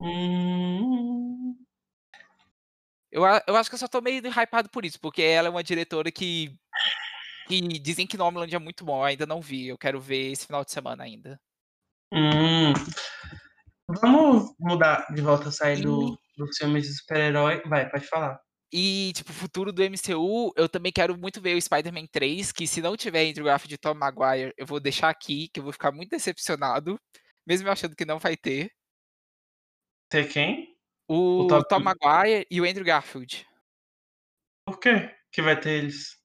[0.01, 1.66] Hum.
[3.12, 5.62] Eu eu acho que eu só tô meio hypado por isso, porque ela é uma
[5.62, 6.59] diretora que
[7.49, 10.47] que dizem que Nomadland é muito bom, eu ainda não vi, eu quero ver esse
[10.47, 11.39] final de semana ainda.
[12.12, 12.72] Hum.
[14.02, 18.38] Vamos mudar de volta, sair E do dos filmes de super-herói vai, pode falar.
[18.72, 22.66] E, tipo, o futuro do MCU, eu também quero muito ver o Spider-Man 3, que
[22.66, 25.72] se não tiver Andrew Garfield e Tobey Maguire, eu vou deixar aqui, que eu vou
[25.72, 27.00] ficar muito decepcionado,
[27.46, 28.70] mesmo achando que não vai ter.
[30.11, 30.76] Ter quem?
[31.09, 33.46] O O Tobey Tobey Maguire e o Andrew Garfield.
[34.66, 36.16] Por quê que vai ter eles?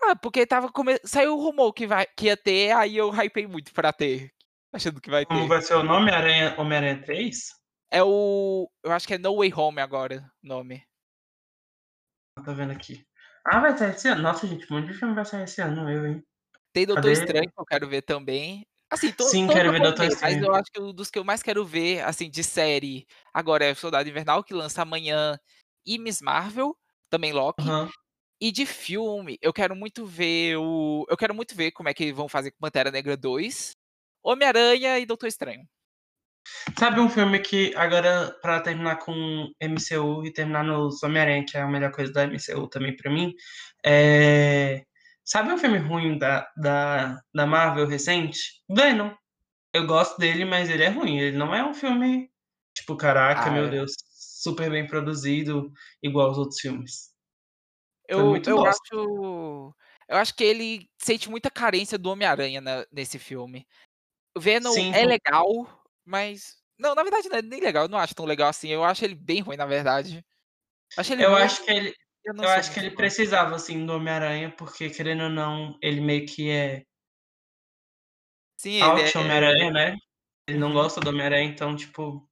[0.00, 3.46] Ah, porque estava come saiu o rumor que vai que ia ter, aí eu hypei
[3.46, 4.32] muito pra ter,
[4.72, 5.48] achando que vai Como ter.
[5.48, 6.10] vai ser o nome?
[6.10, 7.48] Aranha Homem-Aranha 3?
[7.90, 10.84] É o eu acho que é No Way Home agora, o nome.
[12.44, 13.04] Tô vendo aqui.
[13.44, 14.22] Ah, vai sair esse ano?
[14.22, 16.22] Nossa, gente, um monte de filme vai sair esse ano, eu, hein.
[16.72, 17.12] Tem Doutor Cadê?
[17.12, 18.66] Estranho, que eu quero ver também.
[18.90, 20.44] Assim, to Sim, todos quero ver Doutor ver, mas Estranho.
[20.44, 23.72] eu acho que o dos que eu mais quero ver, assim, de série, agora é
[23.72, 25.38] o Soldado Invernal, que lança amanhã,
[25.84, 26.76] e Miss Marvel,
[27.10, 27.62] também Loki.
[27.62, 27.90] Aham.
[28.40, 32.12] E de filme, eu quero muito ver o eu quero muito ver como é que
[32.12, 33.74] vão fazer com Pantera Negra 2,
[34.30, 35.66] Homem-Aranha e Doutor Estranho.
[36.78, 41.60] Sabe um filme que agora pra terminar com MCU e terminar nos Homem-Aranha, que é
[41.62, 43.34] a melhor coisa da MCU também pra mim,
[43.84, 44.84] eh,
[45.24, 48.62] sabe um filme ruim da da da Marvel recente?
[48.68, 49.10] Venom.
[49.74, 52.30] Eu gosto dele, mas ele é ruim, ele não é um filme,
[52.74, 53.70] tipo, caraca, Ah, meu é.
[53.70, 55.70] Deus, super bem produzido,
[56.02, 57.10] igual os outros filmes.
[58.08, 58.70] Eu eu bosta.
[58.70, 59.74] acho
[60.08, 63.66] eu acho que ele sente muita carência do Homem-Aranha na nesse filme.
[64.36, 65.46] Venom Sim, é legal,
[66.04, 68.84] mas não, na verdade não é nem legal, eu não acho tão legal assim, eu
[68.84, 70.24] acho ele bem ruim, na verdade.
[70.96, 71.94] Acho Eu ruim, acho que ele
[72.24, 72.96] eu eu acho que ele fã.
[72.96, 76.84] precisava, assim, do Homem-Aranha, porque querendo ou não, ele meio que é
[78.60, 79.96] Sim, ele é anti-Homem-Aranha, né.
[80.48, 80.74] Ele não uhum.
[80.74, 82.28] gosta do Homem-Aranha, então, tipo,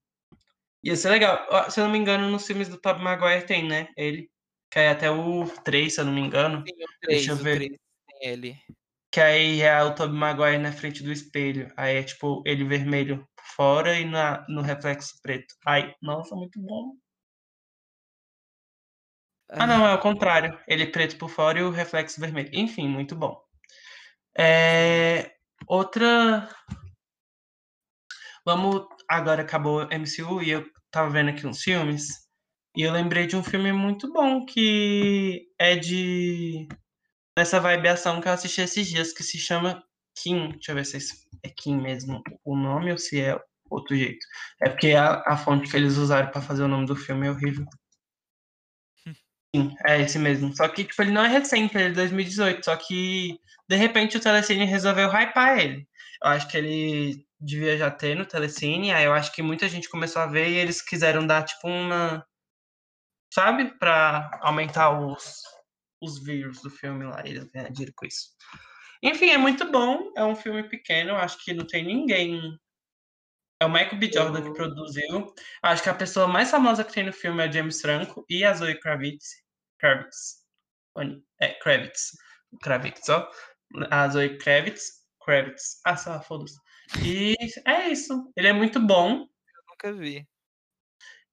[0.83, 1.71] ia ser legal.
[1.71, 4.31] Se eu não me engano, nos filmes do Tobey Maguire tem, né, ele.
[4.71, 6.65] Que é até o 3, se eu não me engano.
[6.67, 7.57] Sim, o Deixa eu 3, o ver.
[7.57, 7.79] 3
[8.09, 8.59] tem ele.
[9.11, 13.27] Que aí é o Tobey Maguire na frente do espelho, aí é, tipo, ele vermelho
[13.37, 15.55] por fora e na no reflexo preto.
[15.67, 16.97] Ai, nossa, muito bom.
[19.49, 22.51] Ah, não, é o contrário, ele preto por fora e o reflexo vermelho.
[22.53, 23.41] Enfim, muito bom.
[24.39, 25.33] É,
[25.67, 26.49] outra.
[28.45, 28.87] Vamos.
[29.09, 32.27] Agora acabou MCU e eu tava vendo aqui uns filmes.
[32.77, 36.69] E eu lembrei de um filme muito bom que é de.
[37.37, 39.85] Nessa vibe ação que eu assisti esses dias, que se chama
[40.17, 40.53] Kim.
[40.53, 40.99] Deixa eu ver se
[41.43, 43.39] é Kim mesmo o nome ou se é
[43.71, 44.27] outro jeito.
[44.63, 47.31] É porque a, a fonte que eles usaram para fazer o nome do filme é
[47.31, 47.67] horrível.
[49.55, 50.57] Sim, é esse mesmo.
[50.57, 52.65] Só que, tipo, ele não é recente, ele é de 2018.
[52.65, 53.39] Só que,
[53.69, 55.87] de repente, o Telecine resolveu hypar ele.
[56.23, 58.93] Eu acho que ele devia já ter no Telecine.
[58.93, 62.27] Aí eu acho que muita gente começou a ver e eles quiseram dar, tipo, uma.
[63.31, 63.79] Sabe?
[63.79, 65.43] Pra aumentar os,
[66.01, 67.23] os views do filme lá.
[67.25, 68.29] Eles ganham dinheiro com isso.
[69.03, 70.13] Enfim, é muito bom.
[70.17, 71.15] É um filme pequeno.
[71.15, 72.59] Acho que não tem ninguém
[73.61, 74.11] é o Michael B.
[74.13, 75.35] Jordan que produziu.
[75.63, 78.45] Acho que a pessoa mais famosa que tem no filme é o James Franco e
[78.45, 79.43] a Zoe Kravitz.
[79.79, 80.45] Kravitz.
[81.41, 82.13] É, Kravitz.
[82.63, 83.31] Kravitz, ó.
[83.91, 85.07] A Zoe Kravitz.
[85.25, 85.81] Kravitz.
[85.85, 86.59] Ah, só, foda-se.
[87.03, 88.31] E é isso.
[88.37, 89.23] Ele é muito bom.
[89.23, 90.29] Eu nunca vi.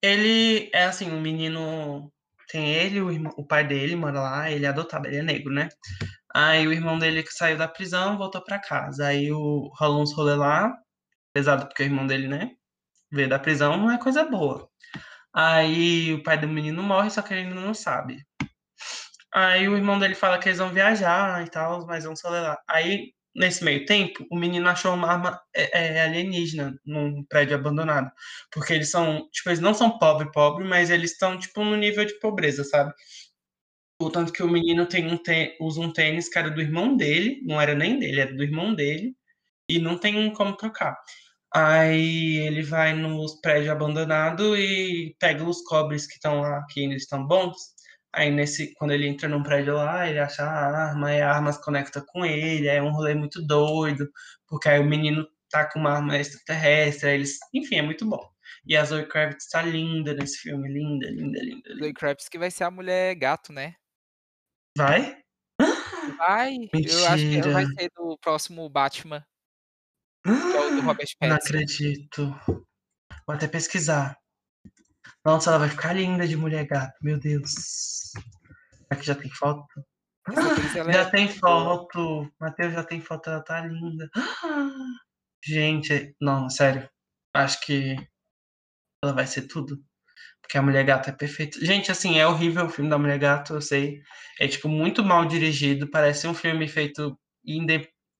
[0.02, 2.11] Ele é assim, um menino.
[2.49, 5.53] Tem ele, o, irmão, o pai dele mora lá, ele é adotado, ele é negro,
[5.53, 5.70] né?
[6.36, 9.07] Aí o irmão dele que saiu da prisão voltou pra casa.
[9.07, 10.74] Aí o, rolou uns rolê lá,
[11.34, 12.52] pesado porque o irmão dele, né,
[13.11, 14.70] veio da prisão, não é coisa boa.
[15.34, 18.24] Aí o pai do menino morre, só que ele ainda não sabe.
[19.34, 22.57] Aí o irmão dele fala que eles vão viajar e tal, mas vão lá.
[22.70, 28.11] Aí, nesse meio tempo, o menino achou uma arma é, é, alienígena num prédio abandonado.
[28.51, 32.05] Porque eles são, tipo, eles não são pobre, pobre, mas eles estão, tipo, no nível
[32.05, 32.93] de pobreza, sabe?
[34.01, 35.19] O tanto que o menino tem um
[35.61, 38.73] usa um tênis que era do irmão dele, não era nem dele, era do irmão
[38.76, 39.15] dele,
[39.69, 40.97] e não tem como trocar.
[41.55, 46.95] Aí ele vai nos prédios abandonados e pega os cobres que estão lá, que ainda
[46.95, 47.55] estão bons.
[48.14, 51.52] Aí nesse, quando ele entra num prédio lá, ele acha a arma, e a arma
[51.52, 54.10] se conecta com ele, é um rolê muito doido,
[54.48, 58.22] porque aí o menino tá com uma arma extraterrestre, eles, enfim, é muito bom.
[58.65, 61.69] E a Zoe Kravitz tá linda nesse filme, linda, linda, linda.
[61.69, 61.84] linda.
[61.84, 63.76] Zoe Kravitz que vai ser a mulher gato, né?
[64.77, 65.22] Vai?
[66.18, 66.94] Vai, Mentira.
[66.94, 69.26] eu acho que ela vai ser do próximo Batman.
[70.23, 71.27] Que é o do Robert Pattinson.
[71.27, 72.35] Não acredito.
[73.26, 74.18] Vou até pesquisar.
[75.25, 76.93] Nossa, ela vai ficar linda de mulher gato.
[77.01, 78.11] Meu Deus.
[78.89, 79.67] Aqui já tem foto?
[80.91, 82.31] já é tem foto.
[82.39, 84.09] Matheus já tem foto, ela tá linda.
[85.45, 86.89] Gente, não, sério.
[87.34, 87.95] Acho que
[89.03, 89.84] ela vai ser tudo.
[90.41, 91.63] Porque a Mulher Gato é perfeita.
[91.65, 94.01] Gente, assim, é horrível o filme da Mulher Gato, eu sei.
[94.39, 95.89] É, tipo, muito mal dirigido.
[95.89, 97.17] Parece um filme feito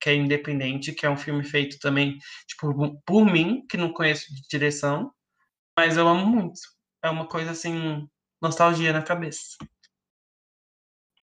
[0.02, 4.34] que é independente, que é um filme feito também tipo, por mim, que não conheço
[4.34, 5.12] de direção,
[5.78, 6.60] mas eu amo muito.
[7.04, 8.08] É uma coisa assim,
[8.42, 9.58] nostalgia na cabeça.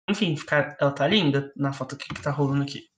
[0.09, 0.35] Enfim,
[0.79, 2.89] ela tá linda na foto que, tá rolando aqui.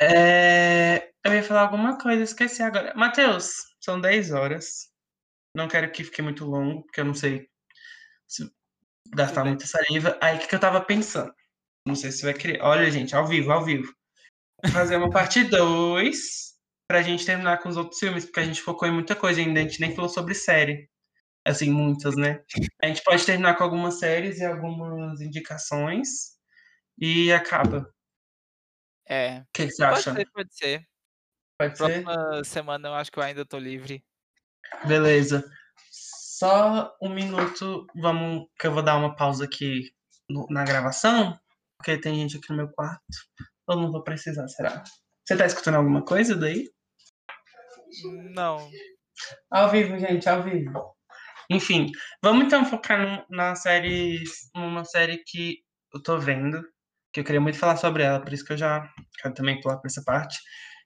[0.00, 2.94] É, eu ia falar alguma coisa, esqueci agora.
[2.94, 4.90] Matheus, são 10 horas.
[5.54, 7.48] Não quero que fique muito longo, porque eu não sei
[8.28, 8.48] se
[9.12, 10.16] gastar muita saliva.
[10.22, 11.34] Aí o que, que eu tava pensando?
[11.84, 12.62] Não sei se vai querer.
[12.62, 13.92] Olha, gente, ao vivo, ao vivo
[14.68, 16.50] fazer uma parte 2
[16.86, 19.60] pra gente terminar com os outros filmes, porque a gente focou em muita coisa ainda,
[19.60, 20.89] a gente nem falou sobre série.
[21.50, 22.44] Assim, muitas, né?
[22.82, 26.38] A gente pode terminar com algumas séries e algumas indicações
[26.96, 27.92] e acaba.
[29.08, 29.40] É.
[29.40, 30.14] O que, que você pode acha?
[30.14, 30.88] Ser, pode ser.
[31.58, 32.44] Pode Próxima ser?
[32.44, 34.04] semana eu acho que eu ainda tô livre.
[34.86, 35.44] Beleza.
[35.90, 39.92] Só um minuto, vamos que eu vou dar uma pausa aqui
[40.28, 41.38] no, na gravação,
[41.76, 43.02] porque tem gente aqui no meu quarto.
[43.66, 44.82] Ou não vou precisar, será?
[45.24, 46.70] Você tá escutando alguma coisa daí?
[48.34, 48.70] Não.
[49.50, 50.96] Ao vivo, gente, ao vivo.
[51.50, 51.90] Enfim,
[52.22, 54.22] vamos então focar no, na série,
[54.54, 55.58] numa série que
[55.92, 56.62] eu tô vendo,
[57.12, 58.88] que eu queria muito falar sobre ela, por isso que eu já
[59.20, 60.38] quero também pular pra essa parte,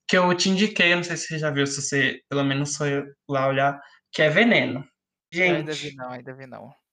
[0.08, 3.04] que eu te indiquei, não sei se você já viu, se você pelo menos foi
[3.28, 3.78] lá olhar,
[4.10, 4.82] que é Veneno.
[5.30, 6.83] Gente, ainda vi não, ainda vi não.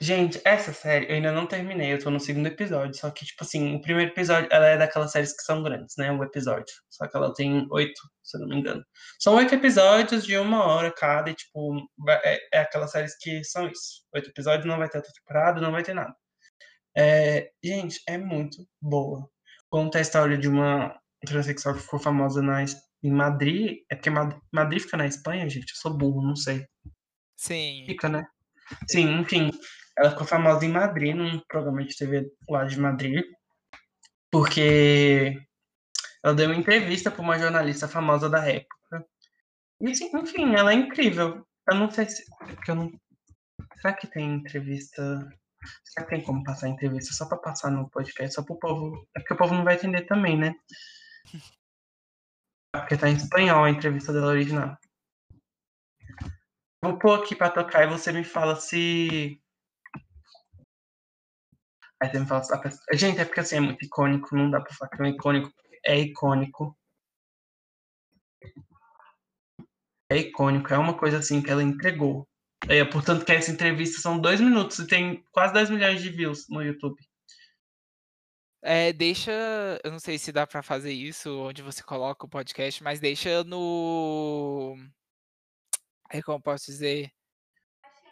[0.00, 2.94] Gente, essa série eu ainda não terminei, eu tô no segundo episódio.
[2.98, 6.12] Só que, tipo assim, o primeiro episódio, ela é daquelas séries que são grandes, né?
[6.12, 6.74] O episódio.
[6.90, 8.84] Só que ela tem oito, se eu não me engano.
[9.18, 11.78] São oito episódios de uma hora cada, e, tipo,
[12.08, 14.04] é, é aquelas séries que são isso.
[14.14, 16.14] Oito episódios, não vai ter outra temporada, não vai ter nada.
[16.96, 19.28] É, gente, é muito boa.
[19.68, 22.64] Conta a história de uma transexual que ficou famosa na,
[23.02, 23.78] em Madrid.
[23.90, 24.10] É porque
[24.52, 25.70] Madrid fica na Espanha, gente?
[25.70, 26.66] Eu sou burro, não sei.
[27.36, 27.84] Sim.
[27.86, 28.24] Fica, né?
[28.88, 29.50] Sim, enfim.
[29.98, 33.24] Ela ficou famosa em Madrid, num programa de TV lá de Madrid,
[34.30, 35.40] porque
[36.22, 39.06] ela deu uma entrevista para uma jornalista famosa da época.
[39.80, 41.46] E, assim, enfim, ela é incrível.
[41.68, 42.24] Eu não sei se.
[42.38, 42.92] Porque eu não...
[43.80, 45.28] Será que tem entrevista.
[45.84, 49.06] Será que tem como passar entrevista só pra passar no podcast, só pro povo.
[49.16, 50.54] É porque o povo não vai entender também, né?
[52.72, 54.76] Porque tá em espanhol a entrevista dela original.
[56.82, 59.40] Vou pôr aqui pra tocar e você me fala se.
[62.02, 62.70] Aí você me fala se dá pra...
[62.92, 65.52] Gente, é porque assim é muito icônico, não dá pra falar que não é icônico.
[65.84, 66.76] É icônico.
[70.10, 72.28] É icônico, é uma coisa assim que ela entregou.
[72.68, 76.48] É, portanto, que essa entrevista são dois minutos e tem quase 10 milhões de views
[76.48, 76.96] no YouTube.
[78.62, 79.30] É, deixa.
[79.84, 83.44] Eu não sei se dá pra fazer isso, onde você coloca o podcast, mas deixa
[83.44, 84.76] no.
[86.10, 87.10] É como eu posso dizer?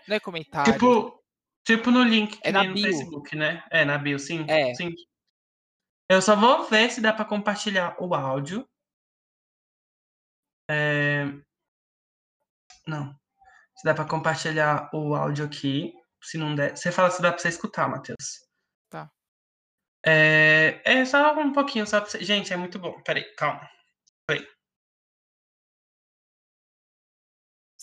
[0.06, 0.72] Não é comentário.
[0.74, 1.23] Tipo,
[1.64, 2.84] tipo no link que É nem no bio.
[2.84, 3.64] Facebook, né?
[3.70, 4.44] É, na bio, sim.
[4.48, 4.74] É.
[4.74, 4.94] sim.
[6.08, 8.68] Eu só vou ver se dá pra compartilhar o áudio.
[10.70, 11.24] É...
[12.86, 13.14] Não.
[13.76, 15.92] Se dá pra compartilhar o áudio aqui.
[16.22, 16.76] Se não der.
[16.76, 18.46] Você fala se dá pra você escutar, Matheus.
[18.90, 19.10] Tá.
[20.06, 22.22] É, é só um pouquinho, só pra você.
[22.22, 23.00] Gente, é muito bom.
[23.02, 23.68] Peraí, calma.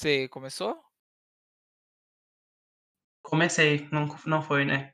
[0.02, 0.84] Você começou?
[3.22, 4.94] Comecei, não, não foi, né?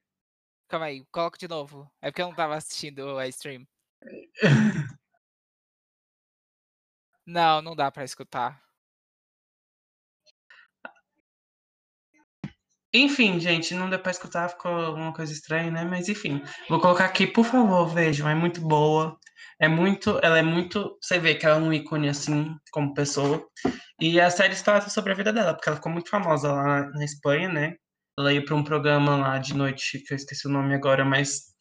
[0.67, 1.89] Calma aí, coloca de novo.
[2.01, 3.65] É porque eu não tava assistindo a stream.
[7.29, 8.63] Não, não dá pra escutar.
[12.93, 15.83] Enfim, gente, não deu pra escutar, ficou uma coisa estranha, né?
[15.83, 19.19] Mas enfim, vou colocar aqui, por favor, vejam, é muito boa.
[19.59, 23.45] É muito, ela é muito, você vê que ela é um ícone assim, como pessoa.
[23.99, 27.03] E a série trata sobre a vida dela, porque ela ficou muito famosa lá na
[27.03, 27.75] Espanha, né?
[28.17, 31.53] Ela ia para um programa lá de noite, que eu esqueci o nome agora, mas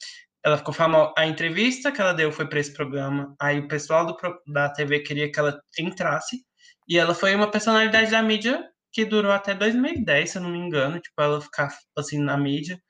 [0.44, 1.12] ela ficou famosa.
[1.18, 3.34] A entrevista que ela deu foi para esse programa.
[3.40, 4.16] Aí o pessoal do,
[4.46, 6.44] da TV queria que ela entrasse.
[6.88, 10.58] E ela foi uma personalidade da mídia que durou até 2010, se eu não me
[10.58, 11.68] engano, tipo, ela ficar
[11.98, 12.80] assim na mídia.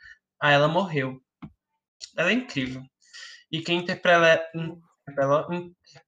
[0.41, 1.21] Aí ela morreu.
[2.17, 2.83] Ela é incrível.
[3.51, 4.49] E quem interpreta
[5.19, 5.49] ela,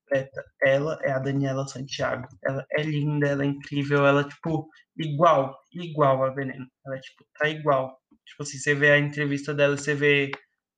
[0.08, 2.26] interpreta ela é a Daniela Santiago.
[2.44, 6.66] Ela é linda, ela é incrível, ela, tipo, igual, igual a Veneno.
[6.86, 7.98] Ela, tipo, tá igual.
[8.26, 10.30] Tipo assim, você vê a entrevista dela, você vê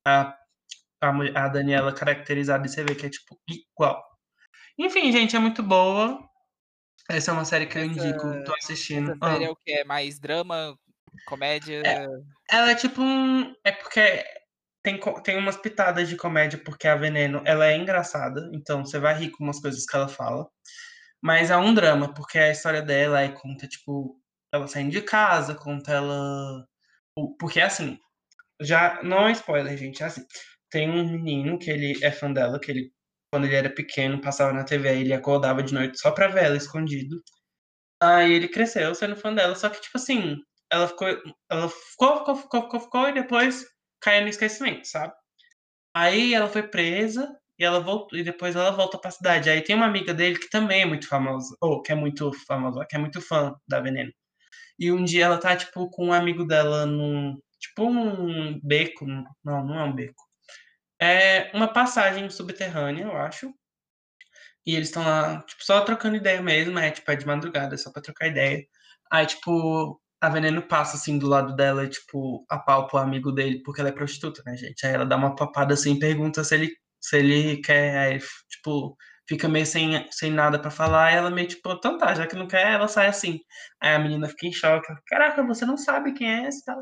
[0.05, 0.35] a,
[1.01, 4.01] a, a Daniela caracterizada e você vê que é, tipo, igual.
[4.77, 6.19] Enfim, gente, é muito boa.
[7.09, 9.11] Essa é uma série que eu Essa- indico, tô assistindo.
[9.11, 9.47] Essa série Ah.
[9.47, 9.71] é o que?
[9.71, 10.75] É mais drama,
[11.25, 11.81] comédia?
[12.49, 13.53] Ela é tipo um.
[13.65, 14.23] É porque
[14.83, 19.13] tem, tem umas pitadas de comédia, porque a Veneno ela é engraçada, então você vai
[19.17, 20.47] rir com umas coisas que ela fala.
[21.21, 24.19] Mas é um drama, porque a história dela é conta, tipo,
[24.53, 26.65] ela saindo de casa, conta ela.
[27.39, 27.99] Porque assim,
[28.61, 30.25] já não é spoiler, gente, é assim.
[30.69, 32.91] Tem um menino que ele é fã dela, que ele,
[33.33, 36.57] quando ele era pequeno, passava na TV, ele acordava de noite só pra ver ela
[36.57, 37.21] escondido.
[38.01, 40.37] Aí ele cresceu sendo fã dela, só que, tipo assim,
[40.71, 41.07] ela ficou,
[41.49, 43.65] ela ficou, ficou, ficou, ficou, ficou e depois
[44.01, 45.13] caiu no esquecimento, sabe?
[45.95, 49.49] Aí ela foi presa e ela voltou e depois ela volta pra cidade.
[49.49, 52.85] Aí tem uma amiga dele que também é muito famosa, ou que é muito famosa,
[52.89, 54.11] que é muito fã da Veneno.
[54.79, 59.25] E um dia ela tá tipo com um amigo dela num, tipo um beco, não,
[59.65, 60.23] não é um beco.
[61.01, 63.53] É uma passagem subterrânea, eu acho.
[64.65, 67.77] E eles estão lá, tipo, só trocando ideia mesmo, é tipo, é de madrugada, é
[67.77, 68.65] só pra trocar ideia.
[69.11, 73.81] Aí, tipo, a Veneno passa assim do lado dela tipo, apalpa o amigo dele, porque
[73.81, 74.85] ela é prostituta, né, gente?
[74.85, 78.19] Aí ela dá uma papada assim, pergunta se ele, se ele quer, aí,
[78.49, 78.95] tipo,
[79.27, 82.35] fica meio sem, sem nada pra falar, e ela meio tipo, então tá, já que
[82.35, 83.39] não quer, ela sai assim.
[83.81, 86.77] Aí a menina fica em choque, caraca, você não sabe quem é esse tal.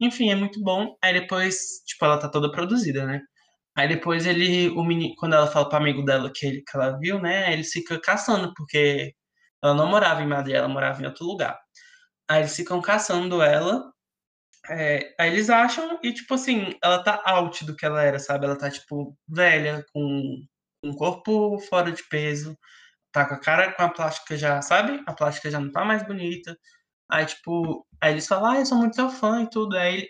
[0.00, 0.96] Enfim, é muito bom.
[1.02, 1.56] Aí depois,
[1.86, 3.20] tipo, ela tá toda produzida, né?
[3.76, 6.98] Aí depois ele, o menino, quando ela fala pro amigo dela que, ele, que ela
[6.98, 9.14] viu, né, ele fica caçando, porque
[9.62, 11.58] ela não morava em Madrid, ela morava em outro lugar.
[12.30, 13.92] Aí eles ficam caçando ela,
[14.70, 18.46] é, aí eles acham, e tipo assim, ela tá out do que ela era, sabe?
[18.46, 20.36] Ela tá, tipo, velha, com
[20.84, 22.56] um corpo fora de peso,
[23.12, 25.02] tá com a cara com a plástica já, sabe?
[25.06, 26.56] A plástica já não tá mais bonita.
[27.10, 29.76] Aí, tipo, aí eles falam, ah, eu sou muito seu fã e tudo.
[29.76, 30.08] Aí,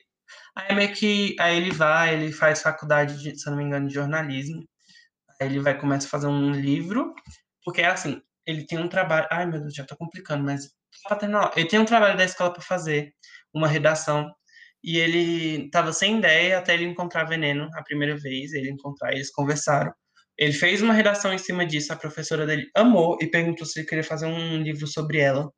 [0.56, 3.94] aí meio que, aí ele vai, ele faz faculdade, de, se não me engano, de
[3.94, 4.64] jornalismo.
[5.40, 7.14] Aí ele vai começa a fazer um livro,
[7.64, 10.70] porque é assim, ele tem um trabalho, ai meu Deus, já tô complicando, mas
[11.56, 13.12] ele tem um trabalho da escola para fazer,
[13.54, 14.30] uma redação,
[14.82, 19.30] e ele tava sem ideia até ele encontrar Veneno a primeira vez, ele encontrar, eles
[19.30, 19.92] conversaram.
[20.38, 23.86] Ele fez uma redação em cima disso, a professora dele amou e perguntou se ele
[23.86, 25.50] queria fazer um livro sobre ela.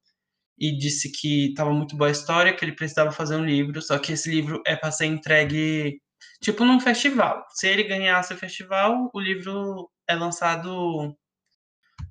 [0.59, 3.99] E disse que estava muito boa a história, que ele precisava fazer um livro, só
[3.99, 6.01] que esse livro é para ser entregue
[6.43, 7.45] tipo num festival.
[7.51, 11.17] Se ele ganhasse o festival, o livro é lançado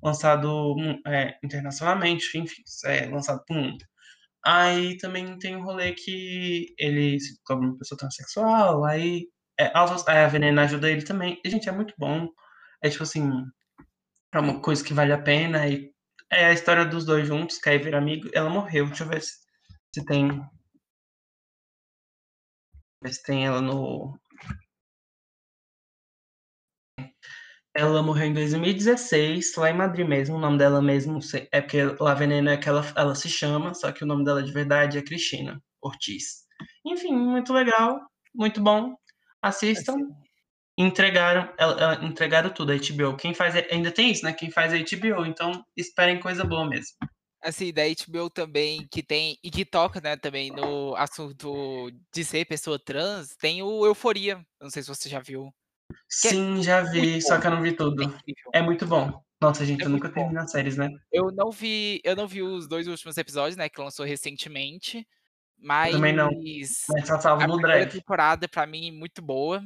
[0.03, 0.75] lançado
[1.07, 3.85] é, internacionalmente, enfim, é lançado para o mundo.
[4.43, 9.27] Aí também tem um rolê que ele se descobre uma pessoa transexual, aí,
[9.59, 11.39] é, a, a Veneno ajuda ele também.
[11.45, 12.27] E, gente, é muito bom.
[12.81, 13.29] É tipo assim,
[14.33, 15.67] é uma coisa que vale a pena.
[15.67, 15.93] E
[16.31, 18.29] é a história dos dois juntos, que aí vira amigo.
[18.33, 19.33] Ela morreu, deixa eu ver se,
[19.93, 20.41] se tem.
[23.03, 24.17] Ver se tem ela no.
[27.73, 30.35] Ela morreu em 2016, lá em Madrid mesmo.
[30.35, 31.19] O nome dela mesmo
[31.51, 34.43] é porque La Veneno é que ela, ela se chama, só que o nome dela
[34.43, 36.45] de verdade é Cristina Ortiz.
[36.85, 37.99] Enfim, muito legal,
[38.35, 38.95] muito bom.
[39.41, 39.93] Assistam.
[39.93, 40.21] Assim.
[40.77, 43.15] Entregaram, ela, ela, entregaram tudo a HBO.
[43.17, 44.33] Quem faz ainda tem isso, né?
[44.33, 46.95] Quem faz a HBO, então esperem coisa boa mesmo.
[47.43, 52.45] Assim, da HBO também que tem e que toca, né, também no assunto de ser
[52.45, 54.45] pessoa trans, tem o Euforia.
[54.61, 55.51] Não sei se você já viu.
[55.91, 58.03] É Sim, já vi, só que eu não vi tudo.
[58.53, 59.23] É, é muito bom.
[59.41, 60.89] Nossa, gente, é eu nunca termino as séries, né?
[61.11, 65.07] Eu não vi, eu não vi os dois últimos episódios, né, que lançou recentemente,
[65.57, 66.29] mas eu também não.
[66.89, 67.99] Mas só salvo a no primeira drive.
[67.99, 69.63] temporada para mim muito boa.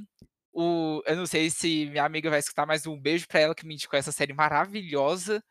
[0.53, 3.67] O, eu não sei se minha amiga vai escutar, mas um beijo para ela que
[3.67, 5.43] me indicou essa série maravilhosa.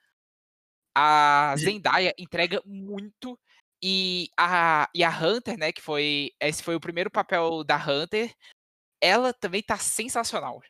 [0.96, 3.38] A Zendaya entrega muito
[3.82, 8.32] e a, e a Hunter, né, que foi esse foi o primeiro papel da Hunter,
[9.04, 10.62] ela também tá sensacional.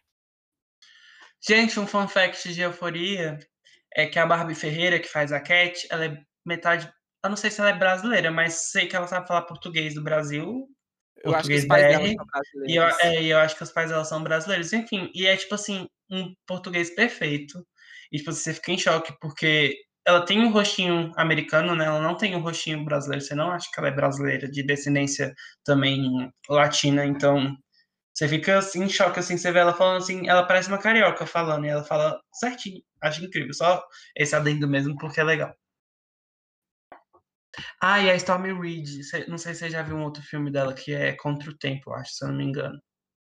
[1.47, 3.39] Gente, um fun fact de Euforia
[3.95, 6.91] é que a Barbie Ferreira, que faz a Cat, ela é metade.
[7.23, 10.03] Eu não sei se ela é brasileira, mas sei que ela sabe falar português do
[10.03, 10.67] Brasil.
[11.23, 12.17] Eu português BR.
[12.67, 14.73] E eu, é, eu acho que os pais dela são brasileiros.
[14.73, 17.65] Enfim, e é tipo assim, um português perfeito.
[18.11, 21.87] E tipo, você fica em choque, porque ela tem um rostinho americano, né?
[21.87, 23.25] Ela não tem um rostinho brasileiro.
[23.25, 25.33] Você não acha que ela é brasileira, de descendência
[25.65, 27.07] também latina.
[27.07, 27.57] Então,
[28.15, 31.27] você fica assim, em choque, assim, você vê ela falando assim, ela parece uma carioca
[31.27, 32.81] falando, e ela fala certinho.
[33.03, 33.85] Acho incrível, só
[34.17, 35.53] esse adendo mesmo, porque é legal.
[37.81, 38.89] Ah, e a Stormy Reed,
[39.29, 41.93] não sei se você já viu um outro filme dela que é Contra o Tempo,
[41.93, 42.81] acho, se eu não me engano.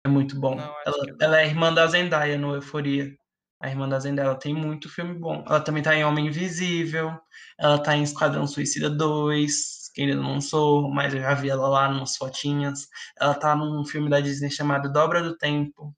[0.04, 0.54] É muito bom.
[0.54, 3.14] Não, ela, ela, é irmã da Zendaya no Euforia.
[3.60, 5.44] A irmã da Zendaya ela tem muito filme bom.
[5.46, 7.18] Ela também tá em Homem Invisível,
[7.58, 11.88] ela tá em Esquadrão Suicida 2, ainda não lançou, mas eu já vi ela lá
[11.88, 12.88] nas fotinhas.
[13.20, 15.94] Ela tá num filme da Disney chamado Dobra do Tempo.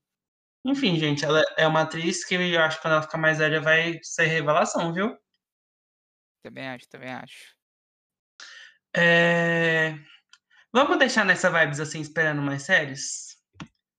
[0.65, 3.59] Enfim, gente, ela é uma atriz que eu acho que quando ela ficar mais velha
[3.59, 5.17] vai ser revelação, viu?
[6.43, 7.55] Também acho, também acho.
[8.95, 9.97] É...
[10.73, 13.37] Vamos deixar nessa vibes assim, esperando mais séries?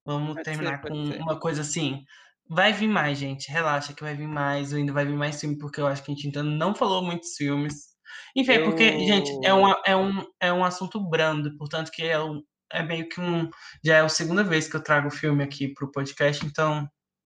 [0.04, 1.20] Vamos pode terminar ser, com ser.
[1.20, 2.04] uma coisa assim.
[2.48, 3.50] Vai vir mais, gente.
[3.50, 4.72] Relaxa que vai vir mais.
[4.72, 7.36] Ainda vai vir mais filme, porque eu acho que a gente ainda não falou muitos
[7.36, 7.91] filmes.
[8.36, 8.60] Enfim, eu...
[8.60, 12.42] é porque, gente, é, uma, é, um, é um assunto brando, portanto que é, um,
[12.72, 13.48] é meio que um...
[13.84, 16.88] Já é a segunda vez que eu trago o filme aqui pro podcast, então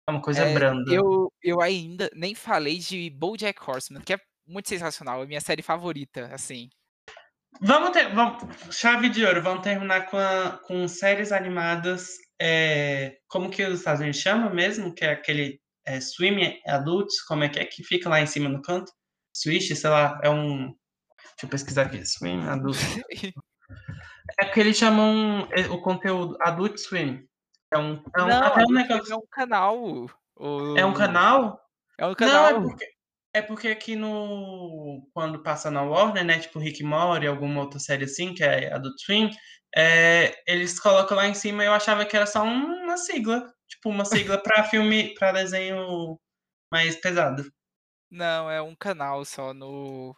[0.08, 0.94] é uma coisa é, branda.
[0.94, 5.62] Eu, eu ainda nem falei de BoJack Horseman, que é muito sensacional, é minha série
[5.62, 6.70] favorita, assim.
[7.62, 8.44] Vamos ter, vamos,
[8.76, 14.02] chave de ouro, vamos terminar com, a, com séries animadas, é, como que os Estados
[14.02, 18.10] Unidos chama mesmo, que é aquele é, Swim Adults, como é que é, que fica
[18.10, 18.92] lá em cima no canto?
[19.34, 20.68] Switch, sei lá, é um.
[20.68, 22.06] Deixa eu pesquisar aqui.
[22.06, 22.78] Swim Adult.
[24.40, 27.28] é porque eles chamam é, o conteúdo Adult Swim.
[27.74, 29.14] É um, é um, Não, um negócio...
[29.14, 30.08] é um canal.
[30.36, 30.78] O...
[30.78, 31.60] É um canal?
[31.98, 32.60] É um canal.
[32.60, 32.86] Não, é porque,
[33.34, 35.10] é porque aqui no.
[35.14, 36.40] Quando passa na Warner, né?
[36.40, 39.32] Tipo Rick Mori, alguma outra série assim, que é Adult Swim,
[39.76, 43.52] é, eles colocam lá em cima eu achava que era só uma sigla.
[43.68, 46.20] Tipo, uma sigla para filme, para desenho
[46.72, 47.44] mais pesado.
[48.14, 50.16] Não, é um canal só no.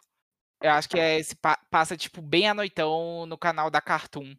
[0.60, 1.34] Eu acho que é esse
[1.70, 4.36] passa, tipo, bem à noitão no canal da Cartoon.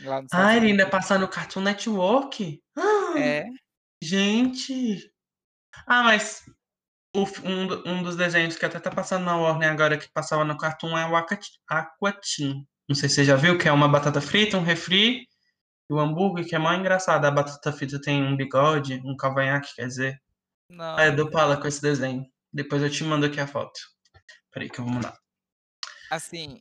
[0.00, 2.60] Lá ah, ele ainda passa no Cartoon Network?
[3.16, 3.44] É.
[4.02, 5.12] Gente!
[5.86, 6.42] Ah, mas
[7.14, 10.58] o, um, um dos desenhos que até tá passando na Warner agora, que passava no
[10.58, 12.66] Cartoon, é o Aquatim.
[12.88, 15.24] Não sei se você já viu, que é uma batata frita, um refri
[15.88, 17.24] e o hambúrguer, que é mais engraçado.
[17.24, 20.20] A batata frita tem um bigode, um cavanhaque, quer dizer.
[20.68, 20.96] Não.
[20.96, 22.26] Ah, eu dou pala com esse desenho.
[22.52, 23.78] Depois eu te mando aqui a foto.
[24.52, 25.16] Peraí que eu vou mandar.
[26.10, 26.60] Assim,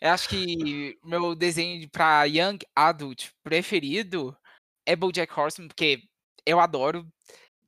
[0.00, 4.36] eu acho que meu desenho para Young Adult preferido
[4.86, 6.02] é BoJack Horseman, porque
[6.46, 7.06] eu adoro.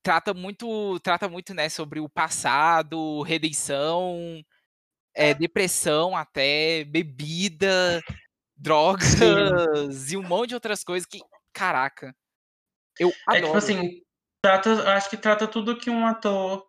[0.02, 4.44] Trata muito, trata muito, né, sobre o passado, redenção,
[5.14, 8.02] é, depressão até, bebida,
[8.54, 9.14] drogas
[9.88, 10.14] Sim.
[10.14, 12.14] e um monte de outras coisas que, caraca,
[12.98, 13.38] eu adoro.
[13.38, 14.02] É tipo assim,
[14.42, 16.66] trata, acho que trata tudo que um ator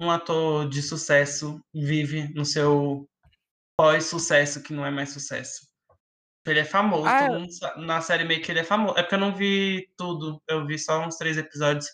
[0.00, 3.06] um ator de sucesso vive no seu
[3.76, 5.68] pós-sucesso, que não é mais sucesso.
[6.46, 8.98] Ele é famoso, ah, na série meio que ele é famoso.
[8.98, 11.86] É porque eu não vi tudo, eu vi só uns três episódios,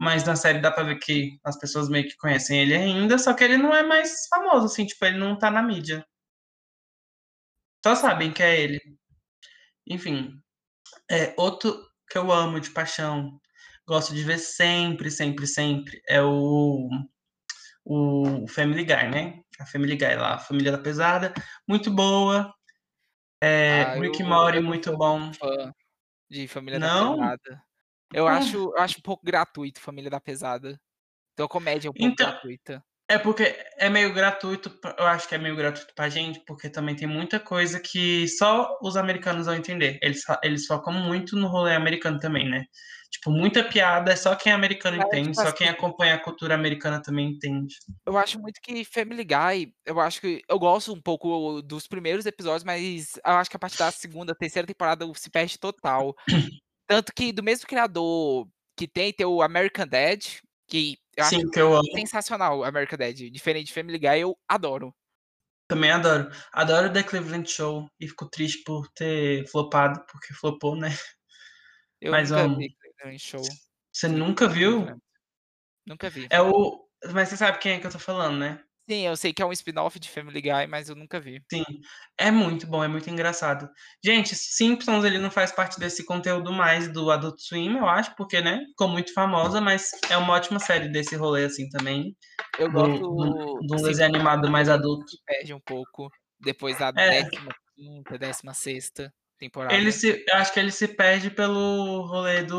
[0.00, 3.34] mas na série dá pra ver que as pessoas meio que conhecem ele ainda, só
[3.34, 6.04] que ele não é mais famoso, assim, tipo, ele não tá na mídia.
[7.84, 8.80] Só sabem que é ele.
[9.86, 10.32] Enfim,
[11.10, 11.78] é outro
[12.08, 13.38] que eu amo de paixão,
[13.86, 16.88] gosto de ver sempre, sempre, sempre, é o
[17.84, 19.40] o Family Guy, né?
[19.60, 21.32] A Family Guy lá, a Família da Pesada,
[21.68, 22.52] muito boa.
[23.42, 25.30] É, Ah, Rick não muito bom.
[26.30, 27.16] de Família da Não?
[27.16, 27.62] Pesada.
[28.12, 28.36] Eu Ah.
[28.38, 30.80] acho eu acho um pouco gratuito Família da Pesada.
[31.34, 32.84] Então a comédia é um pouco Então gratuita.
[33.10, 33.44] É porque
[33.78, 37.40] é meio gratuito, eu acho que é meio gratuito pra gente, porque também tem muita
[37.40, 39.98] coisa que só os americanos vão entender.
[40.02, 42.64] Eles eles focam muito no rolê americano também, né.
[43.12, 46.18] Tipo, muita piada, só quem é americano Mas, entende, tipo só quem assim acompanha a
[46.22, 47.74] cultura americana também entende.
[48.06, 52.24] Eu acho muito que Family Guy, eu acho que eu gosto um pouco dos primeiros
[52.26, 56.14] episódios, mas eu acho que a partir da 2ª, 3ª temporada se perde total.
[56.88, 60.38] Tanto que do mesmo criador que tem, tem o American Dad,
[60.70, 64.38] que eu acho Sim, que eu sensacional o American Dad, diferente de Family Guy, eu
[64.48, 64.94] adoro.
[65.68, 66.30] Também adoro.
[66.52, 70.88] Adoro The Cleveland Show e fico triste por ter flopado, porque flopou, né.
[72.00, 72.56] Eu Mas nunca amo.
[72.56, 73.42] vi Cleveland Show.
[73.92, 74.86] Você nunca viu?
[75.86, 76.26] Nunca vi.
[76.30, 78.62] É o mas você sabe quem é que eu tô falando, né?
[78.90, 81.40] Sim, eu sei que é um spin-off de Family Guy, mas eu nunca vi.
[81.52, 81.64] Sim,
[82.16, 83.68] é muito bom, é muito engraçado.
[84.04, 88.40] Gente, Simpsons ele não faz parte desse conteúdo mais do Adult Swim, eu acho, porque,
[88.40, 92.16] né, ficou muito famosa, mas é uma ótima série desse rolê, assim, também,
[92.58, 95.06] Eu do gosto do de um assim, desenho animado mais adulto.
[95.26, 96.10] perde um pouco
[96.40, 97.22] depois da É.
[97.22, 99.78] 15ª, 16ª temporada.
[99.78, 102.58] Ele se eu acho que ele se perde pelo rolê do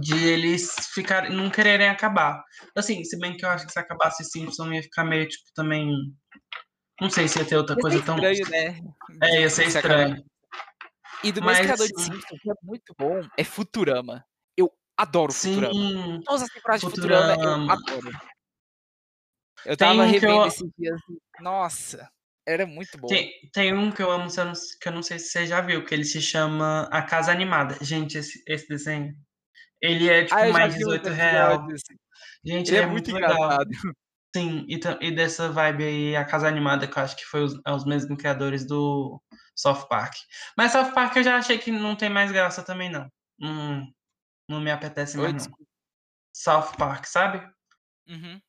[0.00, 2.42] de eles ficarem não quererem acabar.
[2.76, 5.90] Assim, se bem que eu acho que se acabasse Simpsons ia ficar meio, tipo, também
[7.00, 8.80] não sei se ia ter outra Ia coisa tão estranho, né,
[9.22, 10.00] É, ia ser se acabar.
[10.02, 10.24] estranho.
[11.24, 14.24] E do Mas criador de Simpsons, que é muito bom, é Futurama.
[14.56, 15.72] Eu adoro Futurama.
[15.72, 17.72] Sim, Todas as temporadas de Futurama eu Futurama.
[17.72, 18.10] adoro.
[19.64, 21.00] Eu Tem estava um eu revendo a esses dias
[21.40, 22.08] nossa,
[22.46, 23.08] era muito bom.
[23.08, 25.84] Tem tem um que eu amo, eu que eu não sei se você já viu,
[25.84, 27.76] que ele se chama A Casa Animada.
[27.82, 29.14] Gente, esse esse desenho,
[29.80, 31.66] ele é, tipo, Ah, eu mais vi uns 18 real.
[32.44, 33.36] Gente, Ele é é muito muito legal.
[33.36, 33.70] engraçado.
[34.36, 37.54] Sim, e e dessa vibe aí, A Casa Animada, que eu acho que foi os
[37.66, 39.20] é os mesmos criadores do
[39.56, 40.14] South Park.
[40.56, 43.08] Mas South Park eu já achei que não tem mais graça também não.
[43.38, 43.86] Não
[44.50, 45.36] não me apetece Oi, mais não.
[45.36, 45.64] desculpa.
[46.34, 47.48] South Park, sabe?
[48.08, 48.40] Uhum.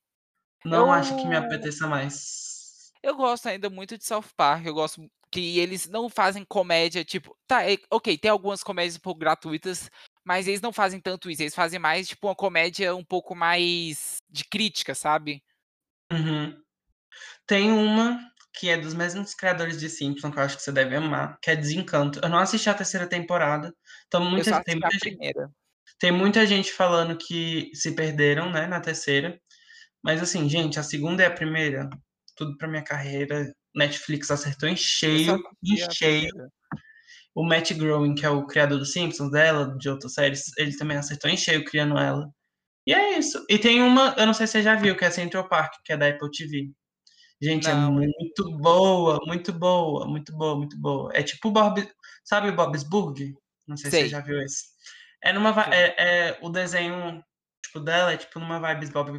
[0.63, 2.91] Não acho que me Eu apeteça mais.
[3.03, 7.37] eu gosto ainda muito de South Park, eu gosto que eles não fazem comédia, tipo
[7.47, 9.89] tá, eh, ok, tem algumas comédias um pouco gratuitas,
[10.27, 14.17] mas eles não fazem tanto isso, eles fazem mais, tipo, uma comédia um pouco mais
[14.29, 15.41] de crítica, sabe?
[16.11, 16.55] Uhum.
[17.47, 18.19] Tem uma
[18.55, 21.51] que é dos mesmos criadores de Simpsons, que eu acho que você deve amar, que
[21.51, 22.19] é Desencanto.
[22.23, 23.73] Eu não assisti a 3ª temporada,
[24.07, 25.49] então muita tem muita gen primeira.
[25.99, 29.39] tem muita gente falando que se perderam, né, na 3ª,
[30.03, 31.89] mas assim, gente, a 2ª e a 1ª,
[32.37, 36.31] tudo pra minha carreira, Netflix acertou em cheio, em cheio.
[37.37, 40.97] O Matt Groening, que é o criador dos Simpsons, dela, de outras séries, ele também
[40.97, 42.27] acertou em cheio criando ela.
[42.83, 43.45] E é isso.
[43.47, 45.93] E tem uma, eu não sei se você já viu, que é Central Park, que
[45.93, 46.71] é da Apple TV.
[47.39, 51.11] Gente, é Não, esse muito boa, muito boa, muito boa, muito boa.
[51.13, 51.87] É tipo Bob
[52.23, 53.31] sabe Bob's Burger?
[53.67, 54.09] Não sei se você Sei.
[54.09, 54.63] já viu esse.
[55.23, 57.23] É numa é é o desenho,
[57.63, 59.11] tipo, dela é tipo numa vibes Bob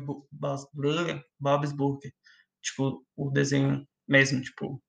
[1.38, 2.12] Bob's Burger.
[2.64, 4.82] Tipo, o desenho mesmo, tipo,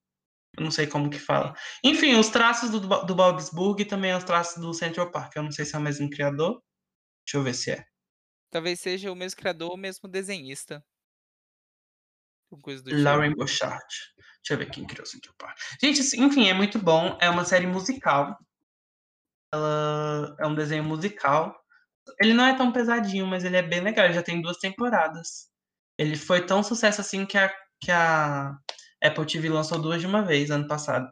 [0.60, 1.52] eu não sei como que fala.
[1.52, 1.92] Hum.
[1.92, 5.36] Enfim, os traços do do Bob's Burger também é os traços do Central Park.
[5.36, 6.62] Eu não sei se é o mesmo criador.
[7.26, 7.86] Deixa eu ver se é.
[8.52, 10.84] Talvez seja o mesmo criador ou o mesmo desenhista.
[12.62, 13.02] Coisa do tipo.
[13.02, 13.94] Lauren Bochart.
[14.18, 15.58] Deixa eu ver quem criou Central Park.
[15.82, 18.38] Gente, assim, enfim, é muito bom, é uma série musical.
[19.54, 21.56] Ela é um desenho musical.
[22.20, 25.50] Ele não é tão pesadinho, mas ele é bem legal, ele já tem 2 temporadas.
[25.98, 28.58] Ele foi tão sucesso assim que a que a
[29.04, 31.10] Apple TV lançou 2 de uma vez, ano passado.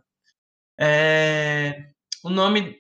[0.80, 1.92] Eh,
[2.24, 2.80] o nome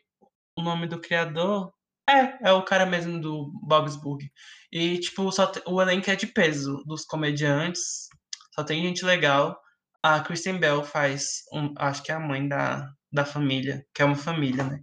[0.57, 1.71] o nome do criador
[2.09, 4.29] é, é o cara mesmo do Bob's Burger.
[4.71, 8.07] E, tipo, só te o elenco é de peso, dos comediantes,
[8.55, 9.59] só tem gente legal.
[10.03, 14.05] A Kristen Bell faz um acho que é a mãe da da família, que é
[14.05, 14.81] uma família, né.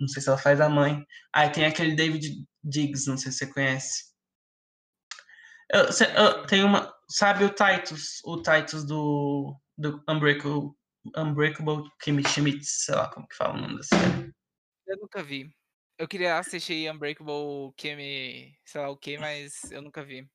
[0.00, 1.04] Não sei se ela faz a mãe.
[1.34, 4.04] Aí tem aquele David Diggs, não sei se você conhece.
[5.70, 6.46] Eu não.
[6.46, 8.20] tem uma sabe o Titus?
[8.24, 10.72] O Titus do do Unbreakable
[11.16, 12.22] Unbreakable Kimmy
[12.62, 14.32] sei lá como que fala o nome da série.
[14.86, 15.54] Eu nunca vi.
[15.98, 20.28] Eu queria assistir Unbreakable Kimmy, sei lá o quê, mas eu nunca vi.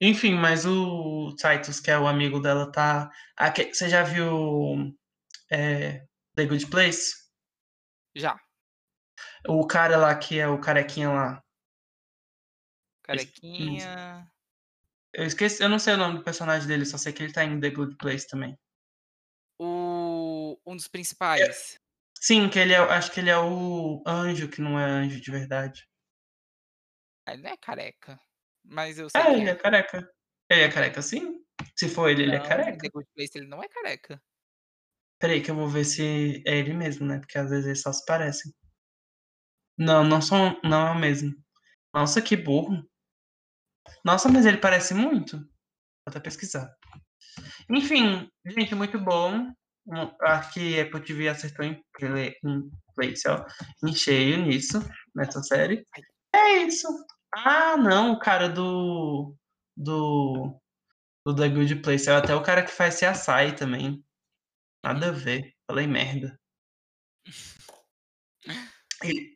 [0.00, 3.10] Enfim, mas o Titus, que é o amigo dela, tá
[3.72, 4.92] você já viu,
[5.50, 7.12] eh, The Good Place?
[8.14, 8.38] Já.
[9.46, 11.44] O cara lá que é o carequinha lá.
[13.02, 14.30] Carequinha.
[15.14, 17.44] Eu esqueci eu não sei o nome do personagem dele, só sei que ele tá
[17.44, 18.58] em The Good Place também.
[19.58, 21.78] O um dos principais.
[22.20, 25.30] Sim, que ele é, acho que ele é o anjo, que não é anjo de
[25.30, 25.86] verdade.
[27.26, 28.18] Ah, Ele não é careca.
[28.64, 29.54] Mas eu sei É, ele é é.
[29.54, 30.10] careca.
[30.50, 31.44] Ele é careca sim?
[31.76, 32.78] Se for ele, ele é Não, careca.
[32.78, 34.20] The Good Place ele não é careca.
[35.20, 37.18] Peraí que eu vou ver se é ele mesmo, né?
[37.18, 38.52] Porque às vezes eles só se parecem.
[39.78, 41.32] Não, não são, não é o mesmo.
[41.92, 42.88] Nossa, que burro.
[44.04, 45.38] Nossa, mas ele parece muito.
[45.38, 46.74] Vou até pesquisar.
[47.68, 49.52] Enfim, gente, muito bom.
[49.86, 52.70] Um, Acho que Apple TV acertou em, em
[53.26, 53.44] ó.
[53.86, 54.80] Em cheio nisso,
[55.14, 55.86] nessa série.
[56.34, 56.88] É isso.
[57.34, 59.34] Ah, não, o cara do.
[59.76, 60.58] Do.
[61.26, 62.08] Do The Good Place.
[62.08, 64.04] É até o cara que faz CSI também.
[64.84, 65.54] Nada a ver.
[65.66, 66.38] Falei merda.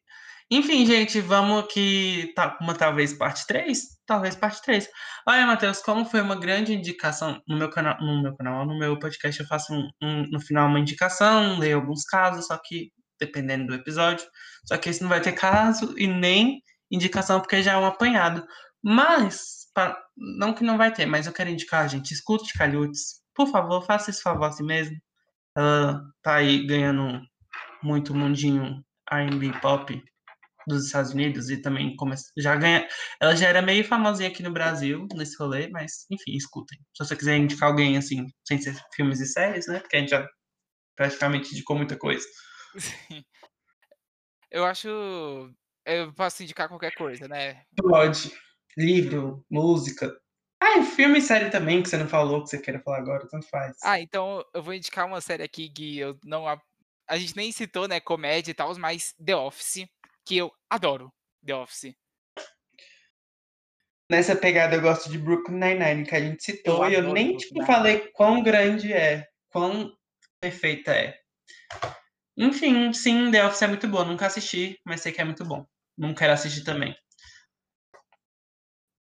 [0.51, 2.33] Enfim, gente, vamos aqui.
[2.35, 3.81] Tá, uma talvez parte 3?
[4.07, 4.89] Talvez parte 3.
[5.27, 8.99] Olha, Matheus, como foi uma grande indicação no meu canal, no meu canal, no meu
[8.99, 13.67] podcast, eu faço um, um- no final uma indicação, leio alguns casos, só que dependendo
[13.67, 14.27] do episódio.
[14.67, 18.47] Só que esse não vai ter caso e nem indicação, porque já é um apanhado.
[18.83, 23.21] Mas, pa- não que não vai ter, mas eu quero indicar, gente, escute Calhutes.
[23.35, 24.97] Por favor, faça esse favor a si mesmo.
[25.57, 27.21] Ela tá aí ganhando
[27.83, 30.03] muito mundinho R&B pop
[30.69, 32.87] dos Estados Unidos e também come- já ganha.
[33.21, 36.79] Ela já era meio famosinha aqui no Brasil nesse rolê, mas enfim, escutem.
[36.97, 39.81] Se você quiser indicar alguém assim, sem ser filmes e séries, né?
[39.81, 40.29] Porque a gente já
[40.97, 42.27] praticamente indicou muita coisa.
[42.79, 43.25] Sim.
[44.51, 44.89] Eu acho.
[45.85, 47.63] Eu posso indicar qualquer coisa, né?
[47.77, 48.33] Pode.
[48.77, 50.15] Livro, música.
[50.61, 53.29] Ah, e filme e série também, que você não falou, que você queira falar agora,
[53.29, 53.77] tanto faz.
[53.83, 56.47] Ah, então eu vou indicar uma série aqui que eu não.
[56.49, 56.61] A,
[57.09, 58.01] a gente nem citou, né?
[58.01, 59.87] Comédia e tal, mas The Office,
[60.29, 61.11] que eu adoro.
[61.45, 61.97] The Office.
[64.11, 67.37] Nessa pegada eu gosto de Brooklyn Nine-Nine, que a gente citou, Eu e eu nem
[67.37, 69.91] tipo, falei quão grande é, quão
[70.41, 71.19] perfeita é.
[72.37, 74.05] Enfim, sim, The Office é muito boa.
[74.05, 75.67] Nunca assisti, mas sei que é muito bom.
[75.97, 76.95] Não quero assistir também.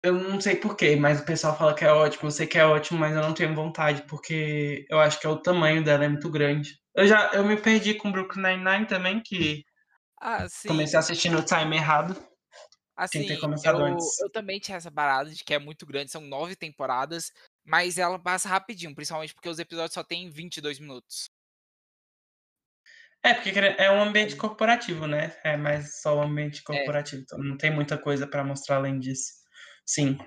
[0.02, 2.26] Eu não sei porquê, mas o pessoal fala que é ótimo.
[2.26, 5.30] Eu sei que é ótimo, mas eu não tenho vontade, porque eu acho que é
[5.30, 6.78] o tamanho dela é muito grande.
[6.94, 9.64] Eu já eu me perdi com Brooklyn Nine-Nine também, que
[10.26, 10.68] Ah, sim.
[10.68, 12.16] comecei a assistir no time errado.
[12.96, 17.30] Assim, eu, eu também tinha essa parada de que é muito grande, são nove temporadas,
[17.62, 21.28] mas ela passa rapidinho, principalmente porque os episódios só têm 22 minutos.
[23.22, 25.36] É, porque é um ambiente corporativo, né?
[25.44, 27.20] É mais só o ambiente corporativo.
[27.20, 29.32] Então não tem muita coisa pra mostrar além disso.
[29.84, 30.18] Sim.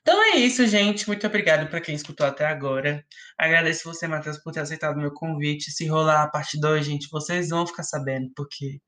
[0.00, 1.06] Então é isso, gente.
[1.08, 3.04] Muito obrigado para quem escutou até agora.
[3.38, 5.70] Agradeço você, Matheus, por ter aceitado meu convite.
[5.70, 8.80] Se rolar a parte 2, gente, vocês vão ficar sabendo, porque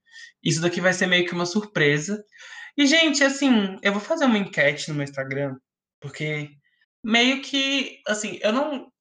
[0.43, 2.23] isso daqui vai ser meio que uma surpresa.
[2.77, 5.57] E, gente, assim, eu vou fazer uma enquete no meu Instagram,
[6.01, 6.51] porque
[7.05, 8.93] meio que, assim, eu não,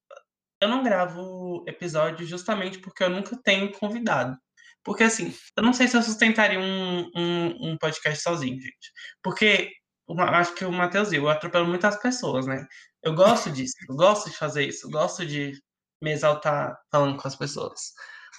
[0.61, 4.37] eu não gravo episódio justamente porque eu nunca tenho convidado.
[4.83, 8.91] Porque, assim, eu não sei se eu sustentaria um, um, um podcast sozinho, gente.
[9.21, 9.71] Porque
[10.07, 12.65] eu acho que o Matheus viu, eu atropelo muitas pessoas, né?
[13.03, 15.53] Eu gosto disso, eu gosto de fazer isso, eu gosto de
[16.01, 17.79] me exaltar falando com as pessoas.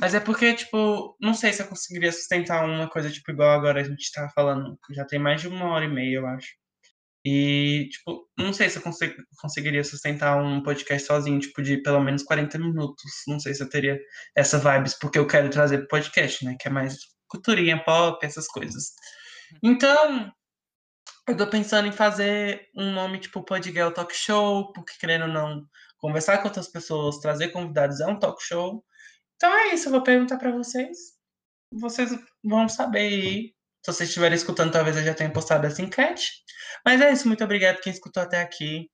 [0.00, 3.80] Mas é porque, tipo, não sei se eu conseguiria sustentar uma coisa, tipo, igual agora
[3.80, 4.78] a gente tá falando.
[4.92, 6.48] Já tem mais de uma hora e meia, eu acho.
[7.24, 12.00] E, tipo, não sei se eu consegui- conseguiria sustentar um podcast sozinho, tipo, de pelo
[12.00, 13.02] menos 40 minutos.
[13.26, 13.98] Não sei se eu teria
[14.36, 16.56] essa vibes, porque eu quero trazer podcast, né?
[16.60, 16.96] Que é mais
[17.28, 18.92] culturinha pop, essas coisas.
[19.62, 20.32] Então,
[21.32, 25.66] eu tô pensando em fazer um nome tipo Podgirl Talk Show, porque querendo ou não,
[25.98, 28.84] conversar com outras pessoas, trazer convidados é um talk show.
[29.36, 30.96] Então é isso, eu vou perguntar pra vocês.
[31.72, 32.10] Vocês
[32.42, 33.52] vão saber.
[33.84, 36.30] Se vocês estiverem escutando, talvez eu já tenha postado essa enquete.
[36.84, 38.90] Mas é isso, muito obrigado quem escutou até aqui.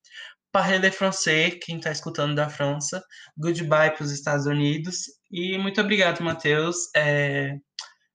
[0.52, 3.02] Parler de français, quem tá escutando da França.
[3.36, 5.04] Goodbye pros Estados Unidos.
[5.30, 6.76] E muito obrigado, Matheus.
[6.94, 7.56] É...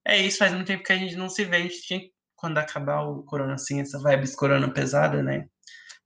[0.05, 1.57] é isso, faz muito tempo que a gente não se vê.
[1.57, 2.01] A gente tinha,
[2.39, 5.47] quando acabar o corona, assim, essa vibes corona pesada, né?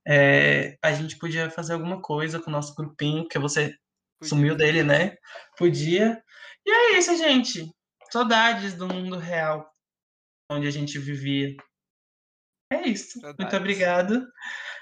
[0.06, 3.74] É, a gente podia fazer alguma coisa com o nosso grupinho, porque você
[4.18, 5.16] Podia, sumiu dele, né?
[5.56, 6.22] Podia.
[6.66, 7.70] E é isso, gente.
[8.10, 9.70] Saudades do mundo real,
[10.50, 11.56] onde a gente vivia.
[12.70, 13.20] É isso.
[13.20, 13.58] Muito Saudades.
[13.58, 14.26] obrigado.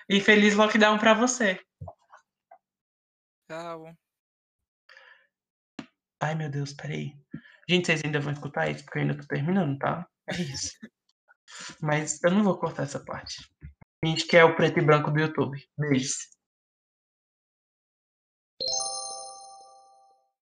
[0.08, 1.60] E feliz lockdown pra você.
[3.48, 3.94] Tchau.
[6.20, 7.12] Ai, meu Deus, peraí.
[7.68, 10.06] Gente, vocês ainda vão escutar isso, porque eu ainda tô terminando, tá?
[10.28, 10.72] É isso.
[11.80, 13.36] Mas eu não vou cortar essa parte.
[14.04, 15.58] A gente quer o preto e branco do YouTube.
[15.78, 16.32] Beijos.